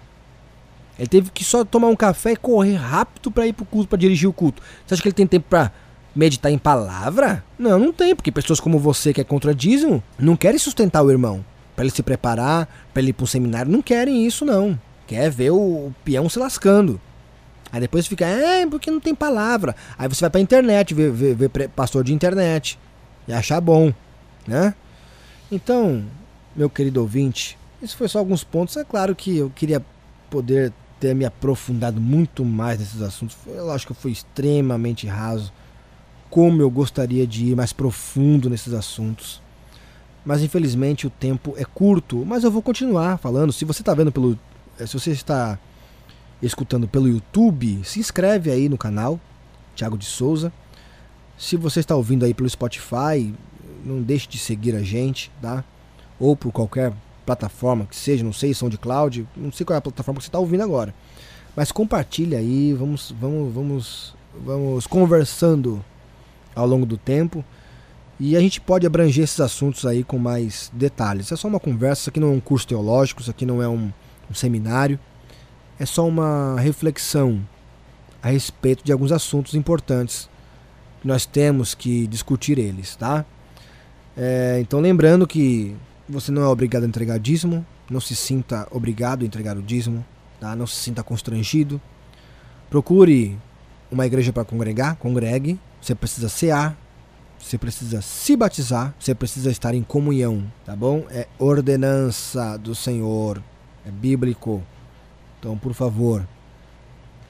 Ele 0.98 1.08
teve 1.08 1.30
que 1.30 1.42
só 1.42 1.64
tomar 1.64 1.88
um 1.88 1.96
café 1.96 2.32
e 2.32 2.36
correr 2.36 2.76
rápido 2.76 3.30
para 3.30 3.46
ir 3.46 3.54
pro 3.54 3.64
culto, 3.64 3.88
para 3.88 3.98
dirigir 3.98 4.28
o 4.28 4.32
culto. 4.32 4.62
Você 4.86 4.94
acha 4.94 5.02
que 5.02 5.08
ele 5.08 5.14
tem 5.14 5.26
tempo 5.26 5.46
para 5.48 5.72
meditar 6.14 6.52
em 6.52 6.58
palavra? 6.58 7.42
Não, 7.58 7.78
não 7.78 7.92
tem, 7.92 8.14
porque 8.14 8.30
pessoas 8.30 8.60
como 8.60 8.78
você 8.78 9.12
que 9.12 9.20
é 9.20 9.24
contra 9.24 9.54
dízimo 9.54 10.02
não 10.18 10.36
querem 10.36 10.58
sustentar 10.58 11.02
o 11.02 11.10
irmão 11.10 11.42
para 11.74 11.84
ele 11.84 11.94
se 11.94 12.02
preparar, 12.02 12.68
para 12.92 13.02
ele 13.02 13.10
ir 13.10 13.12
para 13.12 13.24
um 13.24 13.26
seminário. 13.26 13.70
Não 13.70 13.82
querem 13.82 14.26
isso, 14.26 14.44
não. 14.44 14.78
Quer 15.06 15.30
ver 15.30 15.50
o, 15.50 15.92
peão 16.04 16.28
se 16.28 16.38
lascando. 16.38 17.00
Aí 17.70 17.80
depois 17.80 18.06
fica, 18.06 18.26
é, 18.26 18.66
porque 18.66 18.90
não 18.90 19.00
tem 19.00 19.14
palavra. 19.14 19.74
Aí 19.98 20.08
você 20.08 20.20
vai 20.20 20.30
pra 20.30 20.40
internet, 20.40 20.92
ver, 20.92 21.10
ver, 21.10 21.34
ver 21.34 21.68
pastor 21.68 22.04
de 22.04 22.12
internet. 22.12 22.78
E 23.26 23.32
achar 23.32 23.60
bom, 23.60 23.92
né? 24.46 24.74
Então, 25.50 26.04
meu 26.54 26.68
querido 26.68 27.00
ouvinte, 27.00 27.58
isso 27.80 27.96
foi 27.96 28.08
só 28.08 28.18
alguns 28.18 28.44
pontos. 28.44 28.76
É 28.76 28.84
claro 28.84 29.14
que 29.14 29.38
eu 29.38 29.50
queria 29.50 29.84
poder 30.28 30.72
ter 31.00 31.14
me 31.14 31.24
aprofundado 31.24 32.00
muito 32.00 32.44
mais 32.44 32.78
nesses 32.78 33.00
assuntos. 33.00 33.36
Eu 33.46 33.70
acho 33.70 33.86
que 33.86 33.92
eu 33.92 33.96
fui 33.96 34.12
extremamente 34.12 35.06
raso. 35.06 35.52
Como 36.28 36.62
eu 36.62 36.70
gostaria 36.70 37.26
de 37.26 37.46
ir 37.46 37.56
mais 37.56 37.72
profundo 37.72 38.48
nesses 38.48 38.72
assuntos 38.72 39.41
mas 40.24 40.42
infelizmente 40.42 41.06
o 41.06 41.10
tempo 41.10 41.54
é 41.56 41.64
curto. 41.64 42.24
Mas 42.24 42.44
eu 42.44 42.50
vou 42.50 42.62
continuar 42.62 43.18
falando. 43.18 43.52
Se 43.52 43.64
você 43.64 43.82
está 43.82 43.94
vendo 43.94 44.12
pelo. 44.12 44.38
Eh, 44.78 44.86
se 44.86 44.94
você 44.94 45.10
está 45.10 45.58
escutando 46.42 46.88
pelo 46.88 47.08
YouTube, 47.08 47.80
se 47.84 48.00
inscreve 48.00 48.50
aí 48.50 48.68
no 48.68 48.76
canal, 48.76 49.20
Thiago 49.76 49.96
de 49.96 50.04
Souza. 50.04 50.52
Se 51.38 51.56
você 51.56 51.80
está 51.80 51.94
ouvindo 51.94 52.24
aí 52.24 52.34
pelo 52.34 52.48
Spotify, 52.48 53.34
não 53.84 54.02
deixe 54.02 54.28
de 54.28 54.38
seguir 54.38 54.74
a 54.74 54.82
gente, 54.82 55.30
tá? 55.40 55.64
Ou 56.18 56.36
por 56.36 56.52
qualquer 56.52 56.92
plataforma 57.24 57.86
que 57.86 57.96
seja, 57.96 58.24
não 58.24 58.32
sei, 58.32 58.52
SoundCloud, 58.52 59.26
não 59.36 59.52
sei 59.52 59.64
qual 59.64 59.74
é 59.74 59.78
a 59.78 59.82
plataforma 59.82 60.18
que 60.18 60.24
você 60.24 60.28
está 60.28 60.38
ouvindo 60.38 60.62
agora. 60.62 60.94
Mas 61.54 61.70
compartilha 61.70 62.38
aí, 62.38 62.72
vamos, 62.72 63.14
vamos, 63.20 63.54
vamos, 63.54 64.14
vamos 64.44 64.86
conversando 64.86 65.84
ao 66.54 66.66
longo 66.66 66.86
do 66.86 66.96
tempo. 66.96 67.44
E 68.24 68.36
a 68.36 68.40
gente 68.40 68.60
pode 68.60 68.86
abranger 68.86 69.24
esses 69.24 69.40
assuntos 69.40 69.84
aí 69.84 70.04
com 70.04 70.16
mais 70.16 70.70
detalhes. 70.72 71.32
É 71.32 71.36
só 71.36 71.48
uma 71.48 71.58
conversa, 71.58 72.02
isso 72.02 72.10
aqui 72.10 72.20
não 72.20 72.28
é 72.28 72.30
um 72.30 72.38
curso 72.38 72.68
teológico, 72.68 73.20
isso 73.20 73.32
aqui 73.32 73.44
não 73.44 73.60
é 73.60 73.68
um, 73.68 73.92
um 74.30 74.34
seminário. 74.34 74.96
É 75.76 75.84
só 75.84 76.06
uma 76.06 76.54
reflexão 76.60 77.42
a 78.22 78.28
respeito 78.28 78.84
de 78.84 78.92
alguns 78.92 79.10
assuntos 79.10 79.56
importantes. 79.56 80.30
Nós 81.02 81.26
temos 81.26 81.74
que 81.74 82.06
discutir 82.06 82.60
eles, 82.60 82.94
tá? 82.94 83.24
É, 84.16 84.58
então 84.60 84.78
lembrando 84.78 85.26
que 85.26 85.74
você 86.08 86.30
não 86.30 86.42
é 86.42 86.46
obrigado 86.46 86.84
a 86.84 86.86
entregar 86.86 87.18
dízimo, 87.18 87.66
não 87.90 88.00
se 88.00 88.14
sinta 88.14 88.68
obrigado 88.70 89.22
a 89.22 89.26
entregar 89.26 89.56
o 89.56 89.62
dízimo, 89.62 90.06
tá? 90.38 90.54
Não 90.54 90.68
se 90.68 90.76
sinta 90.76 91.02
constrangido. 91.02 91.80
Procure 92.70 93.36
uma 93.90 94.06
igreja 94.06 94.32
para 94.32 94.44
congregar, 94.44 94.94
congregue. 94.94 95.58
Você 95.80 95.92
precisa 95.92 96.28
cear, 96.28 96.78
você 97.42 97.58
precisa 97.58 98.00
se 98.00 98.36
batizar, 98.36 98.94
você 98.98 99.14
precisa 99.14 99.50
estar 99.50 99.74
em 99.74 99.82
comunhão, 99.82 100.50
tá 100.64 100.76
bom? 100.76 101.04
É 101.10 101.26
ordenança 101.38 102.56
do 102.56 102.74
Senhor, 102.74 103.42
é 103.84 103.90
bíblico. 103.90 104.62
Então, 105.38 105.58
por 105.58 105.74
favor, 105.74 106.26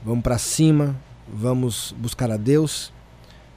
vamos 0.05 0.21
para 0.23 0.37
cima, 0.37 0.95
vamos 1.27 1.95
buscar 1.97 2.29
a 2.29 2.37
Deus, 2.37 2.93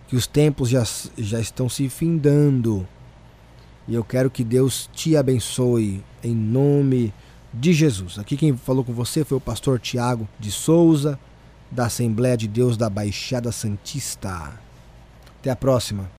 que 0.08 0.16
os 0.16 0.26
tempos 0.26 0.70
já, 0.70 0.82
já 1.18 1.38
estão 1.38 1.68
se 1.68 1.88
findando. 1.90 2.88
E 3.86 3.94
eu 3.94 4.02
quero 4.02 4.30
que 4.30 4.42
Deus 4.42 4.88
te 4.92 5.14
abençoe 5.14 6.02
em 6.24 6.34
nome 6.34 7.12
de 7.52 7.72
Jesus. 7.72 8.18
Aqui 8.18 8.36
quem 8.36 8.56
falou 8.56 8.82
com 8.82 8.92
você 8.92 9.24
foi 9.24 9.36
o 9.36 9.40
pastor 9.40 9.78
Tiago 9.78 10.26
de 10.40 10.50
Souza, 10.50 11.18
da 11.70 11.86
Assembleia 11.86 12.36
de 12.36 12.48
Deus 12.48 12.76
da 12.76 12.88
Baixada 12.88 13.52
Santista. 13.52 14.58
Até 15.38 15.50
a 15.50 15.56
próxima. 15.56 16.10